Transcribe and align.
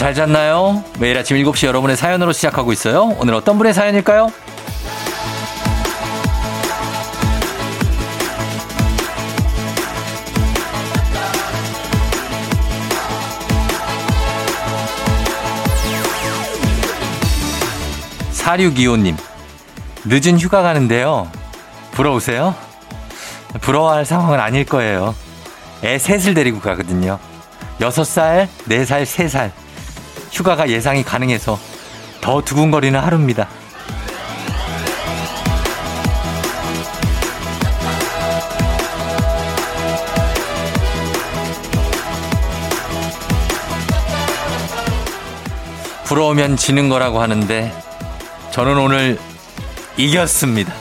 잘 0.00 0.14
잤나요? 0.14 0.82
매일 0.98 1.18
아침 1.18 1.36
7시 1.36 1.66
여러분의 1.66 1.94
사연으로 1.94 2.32
시작하고 2.32 2.72
있어요. 2.72 3.14
오늘 3.18 3.34
어떤 3.34 3.58
분의 3.58 3.74
사연일까요? 3.74 4.32
4625님, 18.32 19.18
늦은 20.06 20.40
휴가 20.40 20.62
가는데요. 20.62 21.30
부러우세요? 21.90 22.54
부러워할 23.60 24.06
상황은 24.06 24.40
아닐 24.40 24.64
거예요. 24.64 25.14
애 25.84 25.98
셋을 25.98 26.32
데리고 26.32 26.58
가거든요. 26.58 27.18
6살, 27.80 28.48
4살, 28.66 29.02
3살. 29.04 29.59
휴가가 30.40 30.70
예상이 30.70 31.02
가능해서 31.02 31.58
더 32.22 32.40
두근거리는 32.40 32.98
하루입니다. 32.98 33.46
부러우면 46.04 46.56
지는 46.56 46.88
거라고 46.88 47.20
하는데 47.20 47.70
저는 48.50 48.78
오늘 48.78 49.18
이겼습니다. 49.98 50.72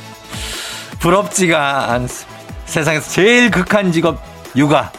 부럽지가 1.00 1.92
않습니다. 1.92 2.40
세상에서 2.66 3.12
제일 3.12 3.52
극한 3.52 3.92
직업 3.92 4.24
육아. 4.56 4.90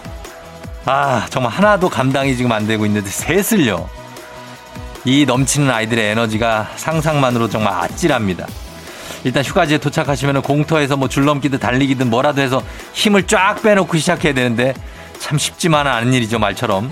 아, 0.84 1.26
정말 1.30 1.50
하나도 1.50 1.88
감당이 1.88 2.36
지금 2.36 2.52
안 2.52 2.66
되고 2.66 2.84
있는데 2.84 3.08
셋을요. 3.08 3.99
이 5.04 5.24
넘치는 5.24 5.70
아이들의 5.70 6.10
에너지가 6.10 6.70
상상만으로 6.76 7.48
정말 7.48 7.74
아찔합니다. 7.74 8.46
일단 9.24 9.44
휴가지에 9.44 9.78
도착하시면 9.78 10.42
공터에서 10.42 10.96
뭐 10.96 11.08
줄넘기든 11.08 11.58
달리기든 11.58 12.08
뭐라도 12.10 12.40
해서 12.42 12.62
힘을 12.92 13.26
쫙 13.26 13.62
빼놓고 13.62 13.96
시작해야 13.96 14.32
되는데 14.32 14.74
참 15.18 15.38
쉽지만은 15.38 15.90
않은 15.92 16.12
일이죠, 16.12 16.38
말처럼. 16.38 16.90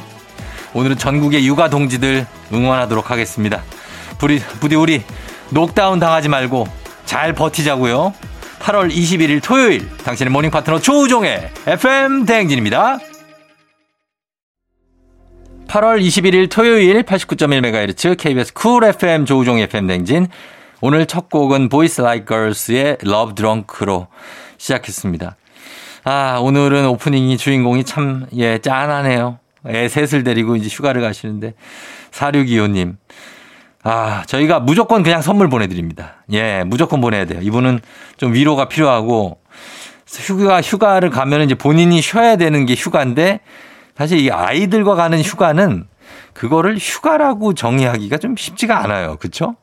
오늘은 0.74 0.98
전국의 0.98 1.46
육아 1.46 1.70
동지들 1.70 2.26
응원하도록 2.52 3.10
하겠습니다. 3.10 3.62
부디, 4.18 4.38
부디 4.60 4.74
우리 4.76 5.02
녹다운 5.50 5.98
당하지 5.98 6.28
말고 6.28 6.68
잘 7.06 7.32
버티자고요. 7.32 8.12
8월 8.60 8.92
21일 8.92 9.42
토요일 9.42 9.88
당신의 10.04 10.30
모닝 10.30 10.50
파트너 10.50 10.80
조우종의 10.80 11.50
FM 11.66 12.26
대행진입니다. 12.26 12.98
8월 15.68 16.00
21일 16.00 16.50
토요일 16.50 17.02
89.1MHz 17.02 18.16
KBS 18.16 18.54
Cool 18.54 18.84
FM 18.84 19.26
조우종 19.26 19.58
FM 19.58 19.86
대행진 19.86 20.26
오늘 20.80 21.04
첫 21.04 21.28
곡은 21.28 21.68
Boys 21.68 22.00
Like 22.00 22.24
Girls의 22.24 22.96
Love 23.04 23.34
Drunk로 23.34 24.06
시작했습니다. 24.56 25.36
아, 26.04 26.38
오늘은 26.40 26.86
오프닝이 26.86 27.36
주인공이 27.36 27.84
참, 27.84 28.26
예, 28.34 28.56
짠하네요. 28.58 29.40
애 29.66 29.88
셋을 29.88 30.24
데리고 30.24 30.56
이제 30.56 30.68
휴가를 30.68 31.02
가시는데, 31.02 31.52
4625님. 32.12 32.96
아, 33.82 34.22
저희가 34.26 34.60
무조건 34.60 35.02
그냥 35.02 35.20
선물 35.20 35.50
보내드립니다. 35.50 36.24
예, 36.32 36.64
무조건 36.64 37.02
보내야 37.02 37.26
돼요. 37.26 37.40
이분은 37.42 37.80
좀 38.16 38.32
위로가 38.32 38.68
필요하고, 38.68 39.38
휴가, 40.06 40.62
휴가를 40.62 41.10
가면 41.10 41.42
이제 41.42 41.54
본인이 41.54 42.00
쉬어야 42.00 42.36
되는 42.36 42.64
게 42.64 42.72
휴가인데, 42.74 43.40
사실 43.98 44.20
이 44.20 44.30
아이들과 44.30 44.94
가는 44.94 45.20
휴가는 45.20 45.84
그거를 46.32 46.78
휴가라고 46.78 47.54
정의하기가 47.54 48.18
좀 48.18 48.36
쉽지가 48.36 48.84
않아요. 48.84 49.16
그쵸? 49.16 49.56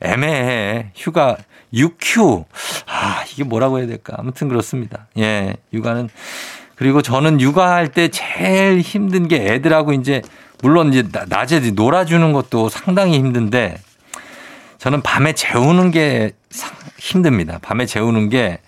애매해. 0.00 0.90
휴가, 0.94 1.38
육휴. 1.72 2.44
아, 2.86 3.24
이게 3.32 3.44
뭐라고 3.44 3.78
해야 3.78 3.86
될까. 3.86 4.14
아무튼 4.18 4.48
그렇습니다. 4.48 5.06
예, 5.16 5.56
육아는. 5.72 6.10
그리고 6.74 7.00
저는 7.00 7.40
육아할 7.40 7.88
때 7.88 8.08
제일 8.08 8.80
힘든 8.80 9.26
게 9.26 9.36
애들하고 9.36 9.94
이제 9.94 10.20
물론 10.62 10.92
이제 10.92 11.08
낮에 11.28 11.60
놀아주는 11.70 12.32
것도 12.34 12.68
상당히 12.68 13.14
힘든데 13.14 13.78
저는 14.76 15.00
밤에 15.00 15.32
재우는 15.32 15.92
게 15.92 16.32
힘듭니다. 16.98 17.58
밤에 17.62 17.86
재우는 17.86 18.28
게 18.28 18.58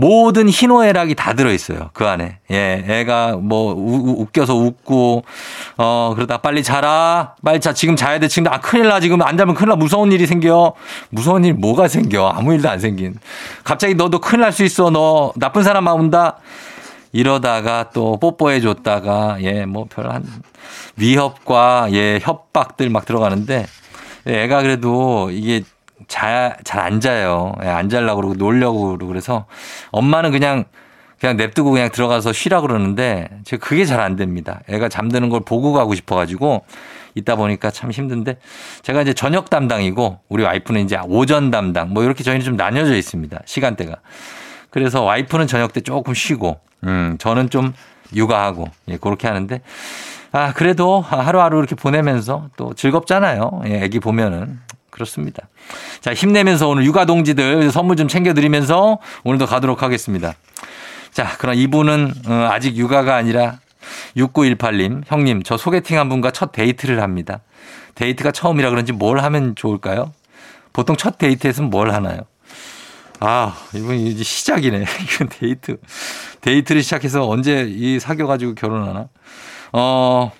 모든 0.00 0.48
희노애락이 0.48 1.16
다 1.16 1.34
들어있어요. 1.34 1.90
그 1.92 2.06
안에. 2.06 2.38
예, 2.52 2.84
애가 2.88 3.38
뭐 3.42 3.74
우, 3.74 4.22
웃겨서 4.22 4.54
웃고, 4.54 5.24
어, 5.76 6.12
그러다 6.14 6.38
빨리 6.38 6.62
자라. 6.62 7.34
빨리 7.44 7.58
자. 7.58 7.72
지금 7.72 7.96
자야 7.96 8.20
돼. 8.20 8.28
지금 8.28 8.52
아, 8.52 8.60
큰일 8.60 8.86
나. 8.86 9.00
지금 9.00 9.20
안 9.22 9.36
자면 9.36 9.56
큰일 9.56 9.70
나. 9.70 9.74
무서운 9.74 10.12
일이 10.12 10.24
생겨. 10.24 10.74
무서운 11.10 11.44
일 11.44 11.54
뭐가 11.54 11.88
생겨. 11.88 12.28
아무 12.28 12.54
일도 12.54 12.70
안 12.70 12.78
생긴. 12.78 13.16
갑자기 13.64 13.96
너도 13.96 14.20
큰일 14.20 14.42
날 14.42 14.52
수 14.52 14.62
있어. 14.62 14.90
너 14.90 15.32
나쁜 15.34 15.64
사람 15.64 15.84
나온다. 15.86 16.36
이러다가 17.10 17.90
또 17.92 18.18
뽀뽀해 18.18 18.60
줬다가 18.60 19.38
예, 19.40 19.64
뭐 19.66 19.86
별한 19.90 20.24
위협과 20.96 21.88
예, 21.90 22.20
협박들 22.22 22.88
막 22.90 23.04
들어가는데 23.04 23.66
애가 24.26 24.62
그래도 24.62 25.30
이게 25.32 25.62
잘 26.08 26.56
안 26.80 27.00
자요. 27.00 27.54
예, 27.62 27.68
안 27.68 27.88
잘라고 27.88 28.16
그러고 28.20 28.34
놀려고 28.34 28.86
그러고 28.88 29.06
그래서 29.06 29.46
엄마는 29.90 30.30
그냥 30.32 30.64
그냥 31.20 31.36
냅두고 31.36 31.70
그냥 31.72 31.90
들어가서 31.90 32.32
쉬라 32.32 32.60
그러는데 32.60 33.28
제가 33.44 33.64
그게 33.64 33.84
잘 33.84 34.00
안 34.00 34.16
됩니다. 34.16 34.60
애가 34.68 34.88
잠드는 34.88 35.28
걸 35.28 35.40
보고 35.40 35.72
가고 35.72 35.94
싶어 35.94 36.14
가지고 36.16 36.64
있다 37.14 37.34
보니까 37.36 37.70
참 37.70 37.90
힘든데 37.90 38.38
제가 38.82 39.02
이제 39.02 39.12
저녁 39.12 39.50
담당이고 39.50 40.20
우리 40.28 40.44
와이프는 40.44 40.80
이제 40.82 40.98
오전 41.08 41.50
담당 41.50 41.92
뭐 41.92 42.04
이렇게 42.04 42.22
저희는 42.22 42.44
좀 42.44 42.56
나뉘어져 42.56 42.94
있습니다. 42.94 43.40
시간대가. 43.44 43.96
그래서 44.70 45.02
와이프는 45.02 45.46
저녁 45.46 45.72
때 45.72 45.80
조금 45.80 46.14
쉬고 46.14 46.60
음, 46.84 47.16
저는 47.18 47.50
좀 47.50 47.72
육아하고 48.14 48.68
예, 48.88 48.96
그렇게 48.96 49.26
하는데 49.26 49.60
아, 50.30 50.52
그래도 50.52 51.00
하루하루 51.00 51.58
이렇게 51.58 51.74
보내면서 51.74 52.48
또 52.56 52.74
즐겁잖아요. 52.74 53.62
예, 53.66 53.82
애기 53.82 53.98
보면은. 53.98 54.60
그렇습니다. 54.98 55.48
자, 56.00 56.12
힘내면서 56.12 56.68
오늘 56.68 56.84
육아 56.84 57.04
동지들 57.04 57.70
선물 57.70 57.96
좀 57.96 58.08
챙겨드리면서 58.08 58.98
오늘도 59.22 59.46
가도록 59.46 59.82
하겠습니다. 59.82 60.34
자, 61.12 61.36
그럼 61.38 61.54
이분은 61.54 62.12
어, 62.26 62.48
아직 62.50 62.76
육아가 62.76 63.14
아니라 63.14 63.60
6918님, 64.16 65.02
형님, 65.06 65.42
저 65.44 65.56
소개팅 65.56 65.98
한 65.98 66.08
분과 66.08 66.32
첫 66.32 66.50
데이트를 66.50 67.00
합니다. 67.00 67.40
데이트가 67.94 68.32
처음이라 68.32 68.70
그런지 68.70 68.92
뭘 68.92 69.20
하면 69.20 69.54
좋을까요? 69.54 70.12
보통 70.72 70.96
첫 70.96 71.16
데이트에서는 71.18 71.70
뭘 71.70 71.92
하나요? 71.92 72.20
아, 73.20 73.56
이분 73.74 73.96
이제 73.96 74.24
시작이네. 74.24 74.84
이건 75.14 75.28
데이트. 75.28 75.78
데이트를 76.40 76.82
시작해서 76.82 77.28
언제 77.28 77.66
이 77.68 78.00
사귀어가지고 78.00 78.54
결혼하나? 78.54 79.08
어, 79.72 80.32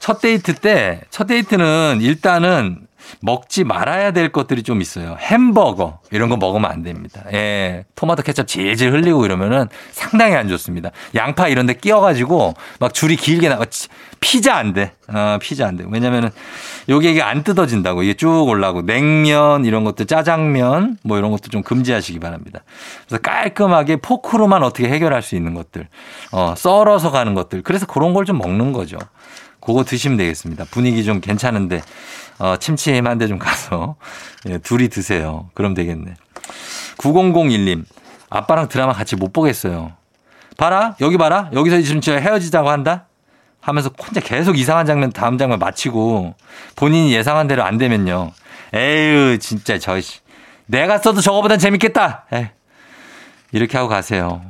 첫 0.00 0.20
데이트 0.20 0.54
때, 0.54 1.02
첫 1.10 1.26
데이트는 1.26 1.98
일단은 2.00 2.88
먹지 3.20 3.64
말아야 3.64 4.12
될 4.12 4.30
것들이 4.30 4.62
좀 4.62 4.80
있어요. 4.80 5.16
햄버거 5.18 5.98
이런 6.10 6.28
거 6.28 6.36
먹으면 6.36 6.70
안 6.70 6.82
됩니다. 6.82 7.22
예, 7.32 7.84
토마토 7.96 8.22
케첩 8.22 8.46
질질 8.46 8.92
흘리고 8.92 9.24
이러면은 9.24 9.68
상당히 9.90 10.36
안 10.36 10.48
좋습니다. 10.48 10.90
양파 11.14 11.48
이런 11.48 11.66
데 11.66 11.74
끼어가지고 11.74 12.54
막 12.78 12.94
줄이 12.94 13.16
길게 13.16 13.48
나가 13.48 13.66
피자 14.20 14.56
안 14.56 14.72
돼. 14.72 14.92
어, 15.08 15.38
피자 15.40 15.66
안 15.66 15.76
돼. 15.76 15.84
왜냐면은 15.88 16.30
요게 16.88 17.10
이게 17.12 17.22
안 17.22 17.42
뜯어진다고 17.42 18.02
이게 18.02 18.14
쭉 18.14 18.46
올라고 18.48 18.82
냉면 18.82 19.64
이런 19.64 19.82
것도 19.84 20.04
짜장면 20.04 20.98
뭐 21.02 21.18
이런 21.18 21.30
것도 21.30 21.48
좀 21.50 21.62
금지하시기 21.62 22.18
바랍니다. 22.20 22.60
그래서 23.08 23.20
깔끔하게 23.22 23.96
포크로만 23.96 24.62
어떻게 24.62 24.88
해결할 24.88 25.22
수 25.22 25.36
있는 25.36 25.54
것들, 25.54 25.88
어, 26.32 26.54
썰어서 26.56 27.10
가는 27.10 27.34
것들. 27.34 27.62
그래서 27.62 27.86
그런 27.86 28.14
걸 28.14 28.20
좀 28.30 28.38
먹는 28.38 28.72
거죠. 28.72 28.98
그거 29.60 29.82
드시면 29.82 30.16
되겠습니다. 30.18 30.64
분위기 30.70 31.04
좀 31.04 31.20
괜찮은데 31.20 31.80
어, 32.40 32.56
침침한 32.56 33.18
데 33.18 33.26
좀 33.28 33.38
가서 33.38 33.96
예, 34.48 34.58
둘이 34.58 34.88
드세요. 34.88 35.50
그럼 35.54 35.74
되겠네. 35.74 36.14
9001님 36.98 37.84
아빠랑 38.28 38.68
드라마 38.68 38.92
같이 38.92 39.14
못 39.16 39.32
보겠어요. 39.32 39.92
봐라 40.56 40.96
여기 41.00 41.16
봐라 41.16 41.48
여기서 41.52 41.80
지금 41.82 42.00
제가 42.00 42.18
헤어지자고 42.20 42.68
한다 42.68 43.06
하면서 43.60 43.90
혼자 43.98 44.20
계속 44.20 44.58
이상한 44.58 44.84
장면 44.86 45.12
다음 45.12 45.38
장면 45.38 45.58
마치고 45.58 46.34
본인이 46.76 47.12
예상한 47.14 47.46
대로 47.46 47.62
안 47.62 47.78
되면요. 47.78 48.32
에휴 48.74 49.38
진짜 49.38 49.78
저 49.78 49.98
내가 50.66 50.98
써도 50.98 51.20
저거보단 51.20 51.58
재밌겠다. 51.58 52.26
에이. 52.32 52.46
이렇게 53.52 53.76
하고 53.76 53.88
가세요. 53.88 54.42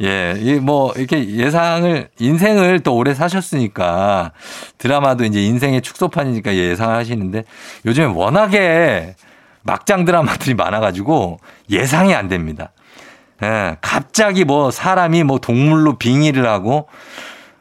예, 0.00 0.58
뭐, 0.62 0.92
이렇게 0.96 1.28
예상을, 1.28 2.08
인생을 2.18 2.80
또 2.80 2.96
오래 2.96 3.12
사셨으니까 3.12 4.32
드라마도 4.78 5.24
이제 5.24 5.42
인생의 5.42 5.82
축소판이니까 5.82 6.54
예상을 6.54 6.94
하시는데 6.94 7.44
요즘에 7.84 8.06
워낙에 8.06 9.14
막장 9.62 10.06
드라마들이 10.06 10.54
많아가지고 10.54 11.38
예상이 11.70 12.14
안 12.14 12.28
됩니다. 12.28 12.72
예, 13.42 13.76
갑자기 13.80 14.44
뭐 14.44 14.70
사람이 14.70 15.24
뭐 15.24 15.38
동물로 15.38 15.98
빙의를 15.98 16.46
하고 16.46 16.88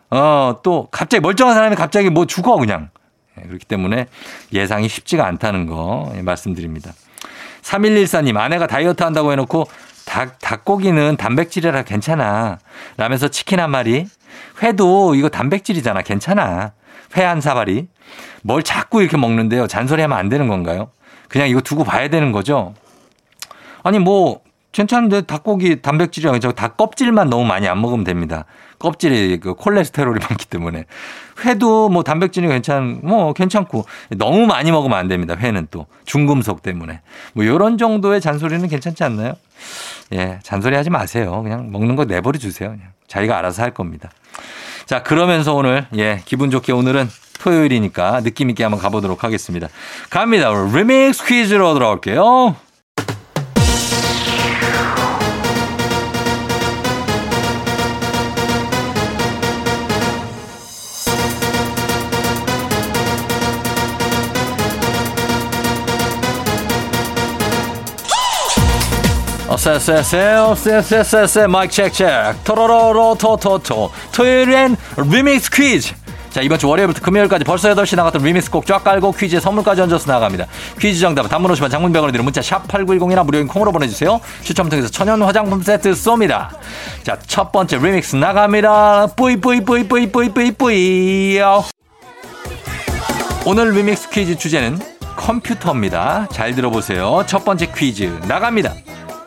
어, 0.10 0.60
또 0.64 0.88
갑자기 0.92 1.22
멀쩡한 1.22 1.56
사람이 1.56 1.76
갑자기 1.76 2.10
뭐 2.10 2.26
죽어 2.26 2.58
그냥. 2.58 2.90
예, 3.38 3.48
그렇기 3.48 3.66
때문에 3.66 4.08
예상이 4.54 4.88
쉽지가 4.88 5.26
않다는 5.26 5.66
거 5.66 6.12
예, 6.16 6.22
말씀드립니다. 6.22 6.94
3114님, 7.62 8.38
아내가 8.38 8.68
다이어트 8.68 9.04
한다고 9.04 9.32
해놓고 9.32 9.68
닭, 10.10 10.40
닭고기는 10.40 11.18
단백질이라 11.18 11.84
괜찮아. 11.84 12.58
라면서 12.98 13.28
치킨 13.28 13.60
한 13.60 13.70
마리. 13.70 14.08
회도 14.64 15.14
이거 15.14 15.30
단백질이잖아. 15.30 16.02
괜찮아. 16.02 16.74
회 17.16 17.24
한 17.24 17.42
사발이. 17.42 17.88
뭘 18.42 18.64
자꾸 18.64 19.02
이렇게 19.04 19.18
먹는데요. 19.18 19.68
잔소리 19.68 20.02
하면 20.02 20.18
안 20.18 20.28
되는 20.28 20.48
건가요? 20.48 20.90
그냥 21.28 21.48
이거 21.48 21.62
두고 21.62 21.84
봐야 21.84 22.08
되는 22.08 22.32
거죠? 22.32 22.74
아니, 23.84 24.00
뭐, 24.00 24.42
괜찮은데 24.72 25.22
닭고기 25.22 25.82
단백질이랑 25.82 26.40
저닭 26.40 26.78
껍질만 26.78 27.30
너무 27.30 27.46
많이 27.46 27.68
안 27.68 27.82
먹으면 27.82 28.04
됩니다. 28.04 28.46
껍질에 28.78 29.38
그 29.38 29.56
콜레스테롤이 29.56 30.20
많기 30.30 30.46
때문에 30.46 30.86
회도 31.44 31.90
뭐 31.90 32.04
단백질이 32.04 32.48
괜찮 32.48 33.00
뭐 33.04 33.34
괜찮고 33.34 33.86
너무 34.18 34.46
많이 34.46 34.72
먹으면 34.72 34.98
안 34.98 35.08
됩니다. 35.08 35.36
회는 35.36 35.68
또 35.72 35.88
중금속 36.06 36.62
때문에 36.62 37.02
뭐 37.34 37.44
이런 37.44 37.78
정도의 37.78 38.22
잔소리는 38.22 38.68
괜찮지 38.68 39.04
않나요? 39.04 39.34
예, 40.14 40.40
잔소리 40.44 40.76
하지 40.76 40.90
마세요. 40.90 41.42
그냥 41.44 41.72
먹는 41.72 41.96
거 41.96 42.06
내버려 42.06 42.38
주세요. 42.40 42.70
그냥 42.70 42.88
자기가 43.08 43.38
알아서 43.38 43.64
할 43.64 43.74
겁니다. 43.74 44.10
자, 44.86 45.04
그러면서 45.04 45.54
오늘 45.54 45.86
예, 45.98 46.22
기분 46.26 46.50
좋게 46.52 46.72
오늘은 46.72 47.10
토요일이니까 47.40 48.22
느낌 48.22 48.50
있게 48.50 48.64
한번 48.64 48.80
가보도록 48.82 49.24
하겠습니다. 49.24 49.68
갑니다. 50.10 50.52
리믹스 50.52 51.26
퀴즈로 51.26 51.74
들어올게요. 51.74 52.56
어쎄쎄쎄쎄쎄쎄쎄 69.50 71.48
마이크 71.48 71.74
체크 71.74 71.92
체크 71.92 72.38
토로로로 72.44 73.16
토토토 73.20 73.90
토요일엔 74.12 74.78
리믹스 74.98 75.50
퀴즈 75.50 75.94
자 76.30 76.42
이번 76.42 76.60
주 76.60 76.70
월요일부터 76.70 77.02
금요일까지 77.02 77.44
벌써 77.46 77.74
8시 77.74 77.96
나갔던 77.96 78.22
리믹스 78.22 78.52
곡 78.52 78.68
쫙 78.68 78.84
깔고 78.84 79.12
퀴즈에 79.14 79.40
선물까지 79.40 79.82
얹어서 79.82 80.12
나갑니다 80.12 80.46
퀴즈 80.80 81.00
정답은 81.00 81.30
단문 81.32 81.52
50원 81.52 81.72
장문 81.72 81.90
100원이 81.90 82.12
드는 82.12 82.24
문자 82.24 82.44
샵 82.44 82.68
8910이나 82.68 83.26
무료인 83.26 83.48
콩으로 83.48 83.72
보내주세요 83.72 84.22
추첨 84.44 84.70
통해서 84.70 84.88
천연 84.88 85.20
화장품 85.24 85.64
세트 85.64 85.94
쏩니다 85.94 86.50
자 87.04 87.18
첫 87.26 87.52
번째 87.52 87.80
리믹스 87.80 88.18
나갑니다 88.18 89.08
뿌이 89.16 89.38
뿌이 89.38 89.62
뿌이 89.66 89.88
뿌이 89.88 90.12
뿌이 90.12 90.30
뿌이 90.30 90.52
뿌이 90.52 91.40
오늘 93.48 93.72
리믹스 93.72 94.10
퀴즈 94.12 94.38
주제는 94.38 94.78
컴퓨터입니다 95.16 96.28
잘 96.32 96.54
들어보세요 96.54 97.24
첫 97.26 97.44
번째 97.44 97.66
퀴즈 97.76 98.04
나갑니다 98.28 98.76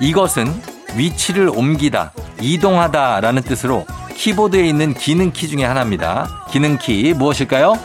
이것은 0.03 0.53
위치를 0.97 1.49
옮기다, 1.49 2.13
이동하다 2.41 3.21
라는 3.21 3.41
뜻으로 3.41 3.87
키보드에 4.17 4.67
있는 4.67 4.95
기능키 4.95 5.47
중에 5.47 5.65
하나입니다. 5.65 6.45
기능키 6.51 7.15
무엇일까요? 7.15 7.79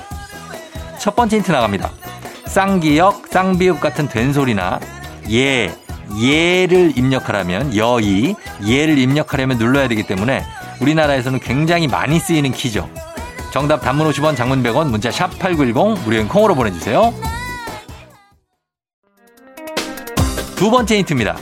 첫 0.97 1.15
번째 1.15 1.37
힌트 1.37 1.51
나갑니다. 1.51 1.91
쌍기역, 2.47 3.27
쌍비읍 3.29 3.79
같은 3.79 4.07
된소리나 4.07 4.79
예, 5.29 5.71
예를 6.19 6.97
입력하려면 6.97 7.75
여의, 7.75 8.35
예를 8.65 8.97
입력하려면 8.97 9.59
눌러야 9.59 9.87
되기 9.87 10.01
때문에 10.01 10.43
우리나라에서는 10.81 11.39
굉장히 11.39 11.87
많이 11.87 12.19
쓰이는 12.19 12.51
키죠. 12.51 12.89
정답 13.53 13.81
단문 13.81 14.09
50원, 14.09 14.35
장문 14.35 14.63
100원, 14.63 14.89
문자 14.89 15.11
샵 15.11 15.37
8910 15.37 16.03
무료인 16.03 16.27
콩으로 16.27 16.55
보내주세요. 16.55 17.13
두 20.55 20.71
번째 20.71 20.97
힌트입니다. 20.97 21.37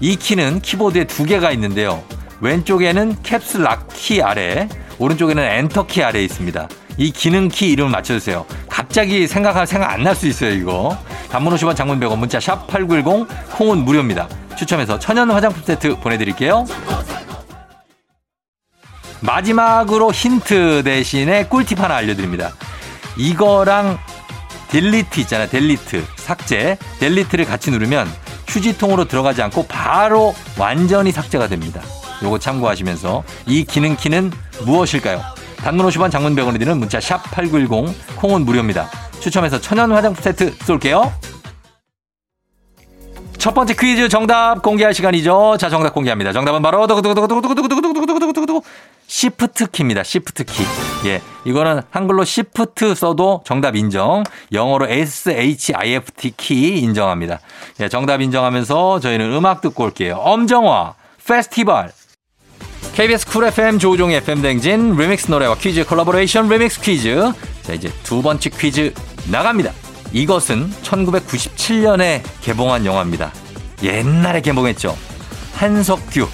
이 0.00 0.16
키는 0.16 0.60
키보드에 0.60 1.04
두 1.04 1.24
개가 1.24 1.50
있는데요. 1.52 2.02
왼쪽에는 2.40 3.16
Caps 3.22 3.55
Lock 3.55 3.88
키 3.94 4.22
아래, 4.22 4.68
오른쪽에는 4.98 5.42
엔터 5.42 5.86
키 5.86 6.02
아래에 6.02 6.24
있습니다. 6.24 6.68
이 6.96 7.10
기능 7.12 7.48
키 7.48 7.70
이름을 7.70 7.90
맞춰주세요. 7.90 8.46
갑자기 8.68 9.26
생각할 9.26 9.66
생각 9.66 9.90
안 9.92 10.02
날 10.02 10.14
수 10.14 10.26
있어요, 10.26 10.50
이거. 10.52 10.96
단문 11.30 11.54
50원 11.54 11.76
장문 11.76 12.00
100원 12.00 12.18
문자 12.18 12.40
샵 12.40 12.66
8910 12.66 13.26
콩은 13.56 13.78
무료입니다. 13.78 14.28
추첨해서 14.56 14.98
천연 14.98 15.30
화장품 15.30 15.62
세트 15.62 15.96
보내드릴게요. 16.00 16.64
마지막으로 19.20 20.12
힌트 20.12 20.82
대신에 20.84 21.44
꿀팁 21.46 21.78
하나 21.80 21.96
알려드립니다. 21.96 22.52
이거랑 23.16 23.98
Delete 24.70 25.20
있잖아요. 25.20 25.48
Delete. 25.48 26.04
삭제. 26.16 26.78
Delete를 27.00 27.44
같이 27.44 27.70
누르면 27.70 28.10
휴지통으로 28.50 29.04
들어가지 29.06 29.42
않고 29.42 29.66
바로 29.66 30.34
완전히 30.58 31.12
삭제가 31.12 31.46
됩니다. 31.46 31.80
요거 32.22 32.38
참고하시면서 32.38 33.22
이 33.46 33.64
기능키는 33.64 34.32
무엇일까요? 34.66 35.22
단문 35.58 35.86
50원 35.86 36.10
장문 36.10 36.34
100원이 36.34 36.58
드는 36.58 36.78
문자 36.78 36.98
샵8910 36.98 37.92
콩은 38.16 38.44
무료입니다. 38.44 38.90
추첨해서 39.20 39.60
천연 39.60 39.92
화장품 39.92 40.22
세트 40.22 40.54
쏠게요. 40.64 41.12
첫 43.38 43.54
번째 43.54 43.74
퀴즈 43.74 44.08
정답 44.10 44.60
공개할 44.62 44.92
시간이죠. 44.92 45.56
자 45.58 45.70
정답 45.70 45.94
공개합니다. 45.94 46.32
정답은 46.32 46.60
바로 46.60 46.86
두구두구두구두구두구두구 46.86 47.79
Shift 49.20 49.66
키입니다. 49.66 50.02
Shift 50.02 50.44
키. 50.44 50.62
예. 51.04 51.20
이거는 51.44 51.82
한글로 51.90 52.24
Shift 52.24 52.94
써도 52.94 53.42
정답 53.44 53.76
인정. 53.76 54.22
영어로 54.50 54.88
SHIFT 54.88 56.32
키 56.38 56.78
인정합니다. 56.78 57.40
예, 57.80 57.90
정답 57.90 58.22
인정하면서 58.22 59.00
저희는 59.00 59.30
음악 59.34 59.60
듣고 59.60 59.84
올게요. 59.84 60.14
엄정화 60.14 60.94
Festival. 61.28 61.92
KBS 62.94 63.26
Cool 63.26 63.44
FM 63.44 63.78
조우종 63.78 64.10
FM 64.10 64.40
댕진 64.40 64.96
리믹스 64.96 65.30
노래와 65.30 65.56
퀴즈 65.56 65.84
콜라보레이션 65.84 66.48
리믹스 66.48 66.80
퀴즈. 66.80 67.30
자, 67.60 67.74
이제 67.74 67.92
두 68.02 68.22
번째 68.22 68.48
퀴즈 68.48 68.94
나갑니다. 69.30 69.72
이것은 70.14 70.70
1997년에 70.82 72.22
개봉한 72.40 72.86
영화입니다. 72.86 73.34
옛날에 73.82 74.40
개봉했죠. 74.40 74.96
한석규, 75.56 76.26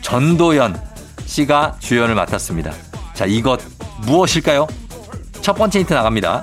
전도연 0.00 0.89
씨가 1.30 1.76
주연을 1.78 2.16
맡았습니다. 2.16 2.72
자, 3.14 3.24
이것 3.24 3.60
무엇일까요? 4.02 4.66
첫 5.40 5.54
번째 5.54 5.78
힌트 5.78 5.94
나갑니다. 5.94 6.42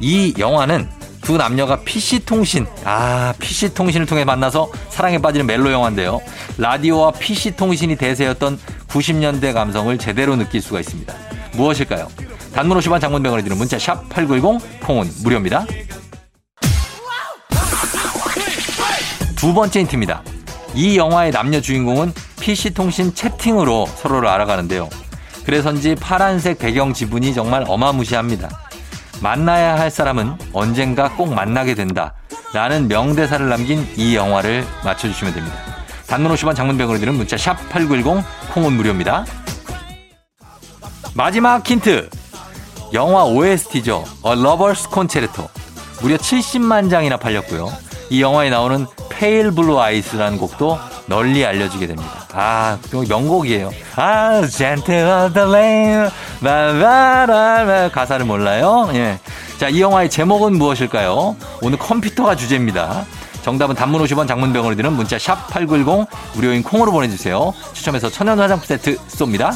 이 0.00 0.34
영화는 0.36 0.88
두 1.22 1.36
남녀가 1.36 1.80
PC통신, 1.80 2.66
아, 2.84 3.32
PC통신을 3.38 4.06
통해 4.06 4.24
만나서 4.24 4.70
사랑에 4.90 5.18
빠지는 5.18 5.46
멜로 5.46 5.70
영화인데요. 5.70 6.20
라디오와 6.58 7.12
PC통신이 7.12 7.96
대세였던 7.96 8.58
90년대 8.88 9.54
감성을 9.54 9.96
제대로 9.98 10.36
느낄 10.36 10.60
수가 10.60 10.80
있습니다. 10.80 11.14
무엇일까요? 11.52 12.08
단문 12.52 12.78
50원 12.78 13.00
장문병원에 13.00 13.42
드는 13.44 13.56
문자 13.56 13.78
샵 13.78 14.08
8910 14.10 14.80
콩은 14.80 15.10
무료입니다. 15.22 15.64
두 19.36 19.54
번째 19.54 19.80
힌트입니다. 19.80 20.22
이 20.74 20.98
영화의 20.98 21.30
남녀 21.30 21.60
주인공은 21.60 22.12
PC통신 22.44 23.14
채팅으로 23.14 23.86
서로를 23.86 24.28
알아가는데요. 24.28 24.90
그래서인지 25.46 25.94
파란색 25.94 26.58
배경 26.58 26.92
지분이 26.92 27.32
정말 27.32 27.64
어마무시합니다. 27.66 28.50
만나야 29.22 29.78
할 29.78 29.90
사람은 29.90 30.36
언젠가 30.52 31.08
꼭 31.08 31.32
만나게 31.32 31.74
된다. 31.74 32.12
라는 32.52 32.86
명대사를 32.86 33.48
남긴 33.48 33.88
이 33.96 34.14
영화를 34.14 34.66
맞춰주시면 34.84 35.32
됩니다. 35.32 35.56
단문 36.06 36.34
50원 36.34 36.54
장문병으로 36.54 36.98
드는 36.98 37.14
문자 37.14 37.38
샵 37.38 37.56
8910 37.70 38.22
콩은 38.52 38.74
무료입니다. 38.74 39.24
마지막 41.14 41.66
힌트. 41.66 42.10
영화 42.92 43.24
OST죠. 43.24 44.04
A 44.26 44.32
Lover's 44.32 44.92
Concerto. 44.92 45.48
무려 46.02 46.18
70만 46.18 46.90
장이나 46.90 47.16
팔렸고요. 47.16 47.72
이 48.10 48.20
영화에 48.20 48.50
나오는 48.50 48.86
Pale 49.08 49.50
Blue 49.50 49.78
Eyes라는 49.78 50.36
곡도 50.36 50.78
널리 51.06 51.46
알려지게 51.46 51.86
됩니다. 51.86 52.23
아, 52.36 52.78
명곡이에요. 53.08 53.70
아, 53.94 54.42
Gentle 54.46 55.04
on 55.08 55.32
the. 55.32 56.10
바바라 56.42 57.88
가사를 57.90 58.26
몰라요? 58.26 58.90
예. 58.94 59.20
자, 59.58 59.68
이 59.68 59.80
영화의 59.80 60.10
제목은 60.10 60.58
무엇일까요? 60.58 61.36
오늘 61.62 61.78
컴퓨터가 61.78 62.34
주제입니다. 62.34 63.06
정답은 63.42 63.76
단문 63.76 64.02
50원 64.02 64.26
장문병으로 64.26 64.74
드는 64.74 64.94
문자 64.94 65.16
샵 65.18 65.46
8910 65.48 66.08
무료인 66.34 66.62
콩으로 66.64 66.90
보내주세요. 66.90 67.54
추첨해서 67.72 68.10
천연 68.10 68.40
화장품 68.40 68.66
세트 68.66 68.96
쏩니다. 69.06 69.52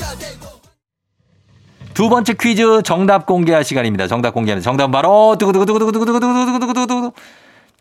두 1.94 2.08
번째 2.08 2.34
퀴즈 2.34 2.82
정답 2.84 3.26
공개할 3.26 3.64
시간입니다. 3.64 4.06
정답 4.06 4.34
공개하는 4.34 4.62
정답은 4.62 4.92
바로 4.92 5.34
두구두구두구두구두구두구두구두구두구 5.36 7.12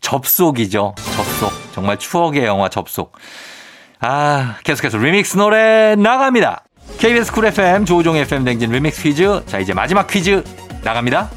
접속이죠. 0.00 0.94
접속. 1.14 1.52
정말 1.72 1.98
추억의 1.98 2.44
영화 2.46 2.68
접속. 2.68 3.12
아, 4.00 4.56
계속해서 4.62 4.98
리믹스 4.98 5.36
노래 5.36 5.96
나갑니다. 5.96 6.62
KBS 6.98 7.32
Cool 7.32 7.46
FM 7.46 7.84
조우종 7.84 8.16
FM 8.16 8.44
댕진 8.44 8.70
리믹스 8.70 9.02
퀴즈. 9.02 9.42
자, 9.46 9.58
이제 9.58 9.74
마지막 9.74 10.06
퀴즈 10.06 10.44
나갑니다. 10.84 11.30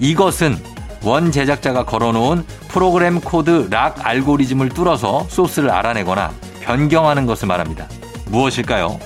이것은 0.00 0.56
원 1.02 1.30
제작자가 1.30 1.84
걸어놓은 1.84 2.44
프로그램 2.68 3.20
코드 3.20 3.68
lock 3.70 4.06
알고리즘을 4.06 4.70
뚫어서 4.70 5.26
소스를 5.28 5.70
알아내거나 5.70 6.32
변경하는 6.60 7.26
것을 7.26 7.46
말합니다. 7.46 7.86
무엇일까요? 8.26 8.98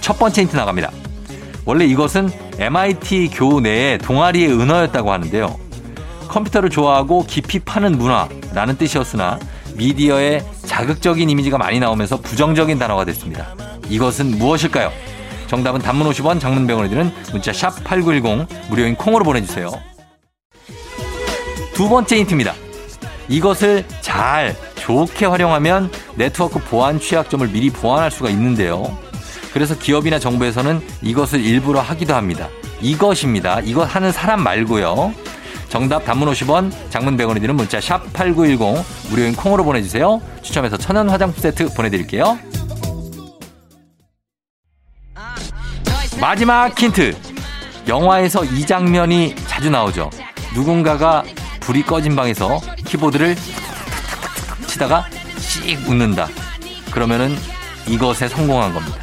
첫 0.00 0.18
번째 0.18 0.42
힌트 0.42 0.56
나갑니다. 0.56 0.90
원래 1.64 1.86
이것은 1.86 2.30
MIT 2.58 3.30
교 3.32 3.60
내의 3.60 3.98
동아리의 3.98 4.52
은어였다고 4.52 5.12
하는데요. 5.12 5.56
컴퓨터를 6.28 6.68
좋아하고 6.68 7.24
깊이 7.26 7.60
파는 7.60 7.96
문화라는 7.96 8.76
뜻이었으나 8.76 9.38
미디어에 9.76 10.42
자극적인 10.74 11.30
이미지가 11.30 11.56
많이 11.56 11.78
나오면서 11.78 12.16
부정적인 12.16 12.80
단어가 12.80 13.04
됐습니다. 13.04 13.54
이것은 13.88 14.36
무엇일까요? 14.38 14.90
정답은 15.46 15.80
단문 15.80 16.10
50원, 16.10 16.40
장문 16.40 16.66
100원에 16.66 16.90
드는 16.90 17.12
문자 17.30 17.52
샵 17.52 17.84
8910 17.84 18.48
무료인 18.68 18.96
콩으로 18.96 19.24
보내주세요. 19.24 19.70
두 21.74 21.88
번째 21.88 22.16
힌트입니다. 22.16 22.54
이것을 23.28 23.84
잘 24.00 24.56
좋게 24.74 25.26
활용하면 25.26 25.92
네트워크 26.16 26.58
보안 26.58 26.98
취약점을 26.98 27.46
미리 27.50 27.70
보완할 27.70 28.10
수가 28.10 28.28
있는데요. 28.30 28.98
그래서 29.52 29.78
기업이나 29.78 30.18
정부에서는 30.18 30.80
이것을 31.02 31.38
일부러 31.44 31.82
하기도 31.82 32.16
합니다. 32.16 32.48
이것입니다. 32.80 33.60
이것 33.60 33.84
하는 33.84 34.10
사람 34.10 34.42
말고요. 34.42 35.14
정답 35.74 36.04
단문 36.04 36.30
50원, 36.30 36.70
장문 36.88 37.16
100원이 37.16 37.40
드는 37.40 37.56
문자 37.56 37.80
샵 37.80 38.00
8910 38.12 39.10
무료인 39.10 39.34
콩으로 39.34 39.64
보내주세요. 39.64 40.22
추첨해서 40.40 40.76
천연 40.76 41.10
화장품 41.10 41.42
세트 41.42 41.74
보내드릴게요. 41.74 42.38
마지막 46.20 46.80
힌트. 46.80 47.16
영화에서 47.88 48.44
이 48.44 48.64
장면이 48.64 49.34
자주 49.48 49.68
나오죠. 49.68 50.10
누군가가 50.54 51.24
불이 51.58 51.82
꺼진 51.82 52.14
방에서 52.14 52.60
키보드를 52.86 53.34
치다가 54.68 55.08
씩 55.38 55.88
웃는다. 55.88 56.28
그러면은 56.92 57.36
이것에 57.88 58.28
성공한 58.28 58.72
겁니다. 58.72 58.96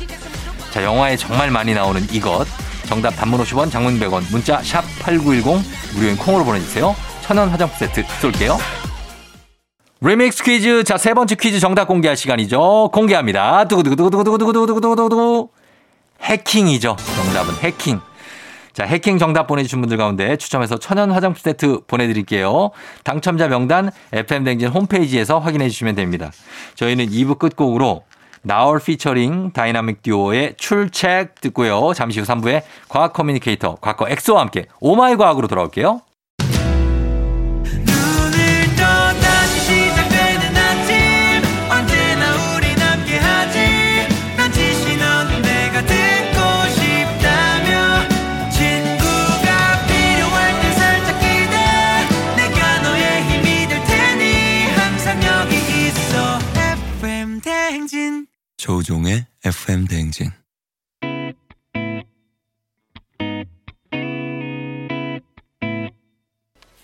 자, 0.71 0.81
영화에 0.85 1.17
정말 1.17 1.51
많이 1.51 1.73
나오는 1.73 2.01
이것. 2.13 2.47
정답 2.91 3.11
단문 3.11 3.39
50원, 3.39 3.71
장문 3.71 3.97
100원, 4.01 4.29
문자 4.31 4.61
샵 4.61 4.83
8910 4.99 5.63
무료인 5.95 6.17
콩으로 6.17 6.43
보내주세요. 6.43 6.93
천원 7.21 7.47
화장품 7.47 7.77
세트 7.77 8.03
쏠게요. 8.19 8.57
리믹스 10.01 10.43
퀴즈. 10.43 10.83
자, 10.83 10.97
세 10.97 11.13
번째 11.13 11.35
퀴즈 11.35 11.61
정답 11.61 11.85
공개할 11.87 12.17
시간이죠. 12.17 12.89
공개합니다. 12.91 13.63
두구두구두구두구두구두구두구두구. 13.69 15.51
해킹이죠. 16.21 16.97
정답은 17.15 17.55
해킹. 17.61 18.01
자, 18.73 18.83
해킹 18.83 19.19
정답 19.19 19.47
보내주신 19.47 19.79
분들 19.79 19.95
가운데 19.95 20.35
추첨해서 20.35 20.77
천연 20.77 21.11
화장품 21.11 21.39
세트 21.41 21.85
보내드릴게요. 21.87 22.71
당첨자 23.05 23.47
명단 23.47 23.89
FM댕진 24.11 24.67
홈페이지에서 24.67 25.39
확인해 25.39 25.69
주시면 25.69 25.95
됩니다. 25.95 26.31
저희는 26.75 27.09
2부 27.09 27.39
끝곡으로 27.39 28.03
나얼 28.43 28.79
피처링 28.79 29.51
다이나믹 29.51 30.01
듀오의 30.01 30.55
출첵 30.57 31.35
듣고요. 31.41 31.93
잠시 31.93 32.19
후 32.19 32.25
3부에 32.25 32.63
과학 32.89 33.13
커뮤니케이터 33.13 33.77
과거 33.81 34.09
엑소와 34.09 34.41
함께 34.41 34.65
Oh 34.79 34.97
My 34.97 35.15
과학으로 35.15 35.47
돌아올게요. 35.47 36.01
조우종의 58.61 59.25
FM 59.43 59.87
대행진 59.87 60.29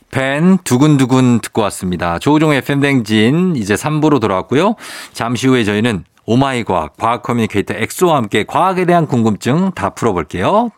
팬 0.10 0.58
두근두근 0.64 1.40
듣고 1.42 1.62
왔습니다. 1.62 2.18
조우종의 2.18 2.58
FM 2.58 2.80
대행진 2.80 3.56
이제 3.56 3.76
3부로 3.76 4.20
돌아왔고요. 4.20 4.74
잠시 5.14 5.48
후에 5.48 5.64
저희는 5.64 6.04
Oh 6.26 6.45
My 6.45 6.64
과학, 6.64 6.98
과학 6.98 7.22
커뮤니케이터 7.22 7.76
엑소와 7.76 8.18
함께 8.18 8.44
과학에 8.44 8.86
대한 8.86 9.06
궁금증 9.06 9.72
다 9.74 9.92
풀어볼게요. 9.92 10.72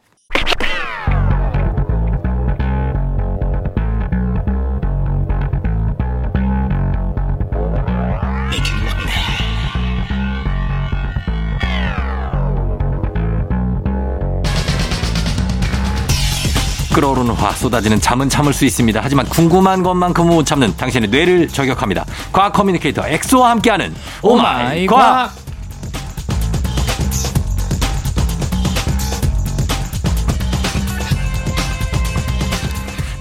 끓어오르는 17.00 17.34
화 17.34 17.52
쏟아지는 17.52 18.02
잠은 18.02 18.28
참을 18.28 18.52
수 18.52 18.66
있습니다. 18.66 19.00
하지만 19.02 19.26
궁금한 19.28 19.84
것만큼은 19.84 20.36
못 20.36 20.46
참는 20.46 20.76
당신의 20.76 21.10
뇌를 21.10 21.48
저격합니다. 21.48 22.06
과학 22.34 22.52
커뮤니케이터 22.52 23.08
엑소와 23.08 23.52
함께하는 23.52 23.96
Oh 24.22 24.54
My 24.54 24.86
과학. 24.86 25.32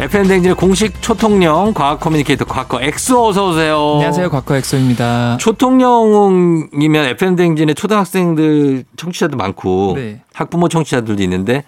FM 0.01 0.29
댕진의 0.29 0.57
공식 0.57 1.01
초통령 1.01 1.73
과학 1.73 2.01
커뮤니케이터 2.01 2.45
과거 2.45 2.81
엑소 2.81 3.29
어서 3.29 3.51
오세요. 3.51 3.93
안녕하세요. 3.95 4.31
과거 4.31 4.57
엑소입니다. 4.57 5.37
초통령이면 5.39 7.07
FM 7.11 7.37
댕진의 7.37 7.77
초등학생들 7.77 8.85
청취자도 8.97 9.37
많고 9.37 9.95
네. 9.97 10.21
학부모 10.33 10.69
청취자들도 10.69 11.23
있는데 11.23 11.63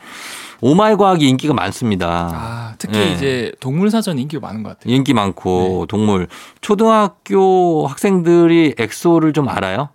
Oh 0.61 0.79
My 0.79 0.97
과학이 0.97 1.29
인기가 1.29 1.55
많습니다. 1.55 2.31
아, 2.33 2.75
특히 2.79 2.99
네. 2.99 3.13
이제 3.13 3.53
동물 3.61 3.91
사전 3.91 4.19
인기가 4.19 4.47
많은 4.47 4.63
것 4.63 4.71
같아요. 4.71 4.95
인기 4.95 5.15
많고 5.15 5.81
네. 5.81 5.87
동물 5.89 6.29
초등학교 6.61 7.87
학생들이 7.87 8.75
엑소를 8.79 9.33
좀 9.33 9.49
알아요? 9.49 9.89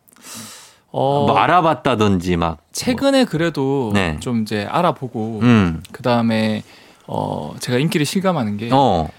어, 0.91 1.25
뭐 1.27 1.38
알아봤다든지 1.38 2.38
막 2.38 2.60
최근에 2.72 3.25
그래도 3.25 3.91
네. 3.93 4.17
좀 4.22 4.41
이제 4.41 4.65
알아보고 4.69 5.39
음. 5.43 5.84
그 5.91 6.01
다음에 6.01 6.63
어 7.05 7.53
제가 7.60 7.77
인기를 7.77 8.05
실감하는 8.05 8.57
게 8.57 8.69
어. 8.72 9.10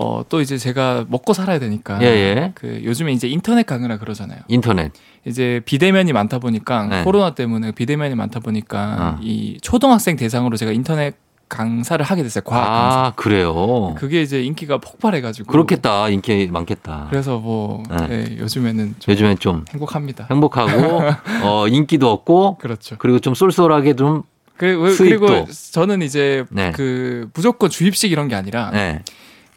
어, 0.00 0.22
또 0.28 0.40
이제 0.40 0.56
제가 0.56 1.06
먹고 1.08 1.32
살아야 1.32 1.58
되니까. 1.58 2.00
예, 2.02 2.06
예. 2.06 2.52
그 2.54 2.82
요즘에 2.84 3.12
이제 3.12 3.26
인터넷 3.26 3.66
강의라 3.66 3.98
그러잖아요. 3.98 4.38
인터넷. 4.46 4.92
이제 5.24 5.60
비대면이 5.64 6.12
많다 6.12 6.38
보니까 6.38 6.86
네. 6.86 7.02
코로나 7.02 7.34
때문에 7.34 7.72
비대면이 7.72 8.14
많다 8.14 8.38
보니까 8.38 9.16
어. 9.16 9.20
이 9.20 9.58
초등학생 9.60 10.14
대상으로 10.14 10.56
제가 10.56 10.70
인터넷 10.70 11.16
강사를 11.48 12.04
하게 12.04 12.22
됐어요. 12.22 12.44
과학 12.44 12.62
아, 12.64 12.70
강사. 12.70 13.12
그래요. 13.16 13.94
그게 13.96 14.22
이제 14.22 14.40
인기가 14.40 14.78
폭발해가지고. 14.78 15.50
그렇겠다. 15.50 16.08
인기 16.10 16.46
많겠다. 16.46 17.08
그래서 17.10 17.38
뭐 17.38 17.82
네. 17.90 18.06
네, 18.06 18.38
요즘에는 18.38 18.94
좀 19.00 19.12
요즘엔 19.12 19.38
좀 19.40 19.64
행복합니다. 19.70 20.28
행복하고 20.30 21.02
어, 21.42 21.66
인기도 21.66 22.10
없고. 22.10 22.58
그렇죠. 22.58 22.94
그리고 22.98 23.18
좀 23.18 23.34
쏠쏠하게 23.34 23.94
좀. 23.94 24.22
그, 24.56 24.96
그리고 24.98 25.46
저는 25.72 26.02
이제 26.02 26.44
네. 26.50 26.72
그 26.72 27.30
무조건 27.32 27.70
주입식 27.70 28.12
이런 28.12 28.28
게 28.28 28.34
아니라. 28.36 28.70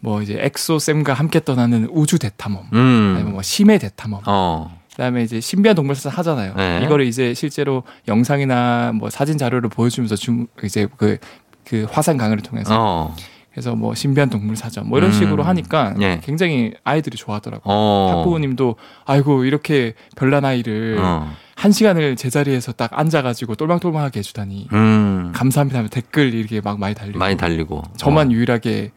네. 0.01 0.09
뭐 0.09 0.21
이제 0.21 0.37
엑소쌤과 0.39 1.13
함께 1.13 1.39
떠나는 1.39 1.87
우주 1.91 2.19
대탐험, 2.19 2.65
음. 2.73 3.13
아니면 3.15 3.33
뭐 3.33 3.41
심해 3.41 3.77
대탐험, 3.77 4.23
어. 4.25 4.77
그다음에 4.91 5.23
이제 5.23 5.39
신비한 5.39 5.75
동물 5.75 5.95
사전 5.95 6.11
하잖아요. 6.11 6.53
네. 6.55 6.81
이거를 6.83 7.05
이제 7.05 7.33
실제로 7.33 7.83
영상이나 8.07 8.91
뭐 8.93 9.09
사진 9.09 9.37
자료를 9.37 9.69
보여주면서 9.69 10.15
중 10.15 10.47
이제 10.63 10.87
그, 10.97 11.17
그 11.65 11.87
화상 11.89 12.17
강의를 12.17 12.43
통해서 12.43 12.75
어. 12.77 13.15
그래서 13.51 13.75
뭐 13.75 13.93
신비한 13.95 14.29
동물 14.29 14.55
사전 14.55 14.87
뭐 14.87 14.97
이런 14.97 15.11
음. 15.11 15.13
식으로 15.13 15.43
하니까 15.43 15.93
네. 15.97 16.21
굉장히 16.23 16.73
아이들이 16.83 17.17
좋아하더라고요. 17.17 17.73
어. 17.73 18.15
학부모님도 18.17 18.75
아이고 19.05 19.43
이렇게 19.45 19.93
별난 20.15 20.45
아이를 20.45 20.97
어. 20.99 21.31
한 21.55 21.71
시간을 21.71 22.15
제자리에서 22.15 22.71
딱 22.71 22.97
앉아가지고 22.97 23.55
똘망똘망하게 23.55 24.19
해주다니 24.19 24.69
음. 24.71 25.31
감사합니다 25.33 25.79
하면 25.79 25.89
댓글 25.89 26.33
이렇게 26.33 26.61
막 26.61 26.79
많이 26.79 26.95
달리고 26.95 27.19
많이 27.19 27.37
달리고 27.37 27.83
저만 27.97 28.29
어. 28.29 28.31
유일하게 28.31 28.91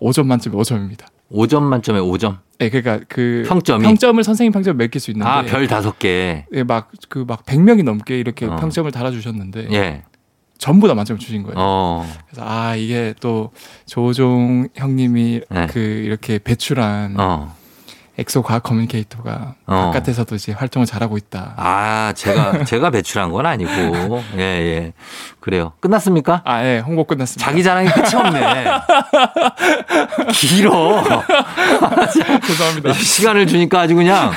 5점 0.00 0.26
만점에 0.26 0.56
5점입니다. 0.56 1.06
5점 1.32 1.62
만점에 1.62 2.00
5점? 2.00 2.38
네, 2.58 2.70
그러니까 2.70 3.04
그 3.08 3.44
평점이 3.46 3.84
평점을 3.84 4.22
선생님 4.22 4.52
평점을 4.52 4.76
매길 4.76 5.00
수 5.00 5.10
있는데 5.10 5.28
아, 5.28 5.42
별 5.42 5.66
다섯 5.66 5.98
개. 5.98 6.46
예, 6.52 6.62
막 6.62 6.90
그막 7.08 7.44
그 7.44 7.52
100명이 7.52 7.82
넘게 7.82 8.18
이렇게 8.18 8.46
어. 8.46 8.56
평점을 8.56 8.90
달아 8.90 9.10
주셨는데 9.10 9.68
예. 9.72 10.04
전부 10.58 10.88
다 10.88 10.94
만점 10.94 11.18
주신 11.18 11.42
거예요. 11.42 11.54
어. 11.58 12.06
그래서 12.28 12.48
아, 12.48 12.76
이게 12.76 13.14
또 13.20 13.50
조우종 13.84 14.68
형님이 14.74 15.42
네. 15.50 15.66
그 15.66 15.78
이렇게 15.78 16.38
배출한 16.38 17.16
어. 17.18 17.54
엑소 18.18 18.42
과학 18.42 18.62
커뮤니케이터가 18.62 19.54
어. 19.66 19.90
바깥에서도 19.92 20.34
이제 20.36 20.52
활동을 20.52 20.86
잘하고 20.86 21.18
있다. 21.18 21.52
아, 21.56 22.12
제가 22.16 22.64
제가 22.64 22.90
배출한 22.90 23.30
건 23.30 23.44
아니고. 23.44 23.70
예, 24.38 24.40
예. 24.40 24.92
그래요. 25.40 25.72
끝났습니까? 25.80 26.40
아, 26.44 26.64
예. 26.64 26.78
홍보 26.78 27.04
끝났습니다. 27.04 27.44
자기 27.44 27.62
자랑이 27.62 27.88
끝이 27.88 28.14
없네. 28.14 28.64
길어. 30.32 31.02
죄송합니다. 32.46 32.92
시간을 32.94 33.46
주니까 33.46 33.80
아주 33.80 33.94
그냥 33.94 34.32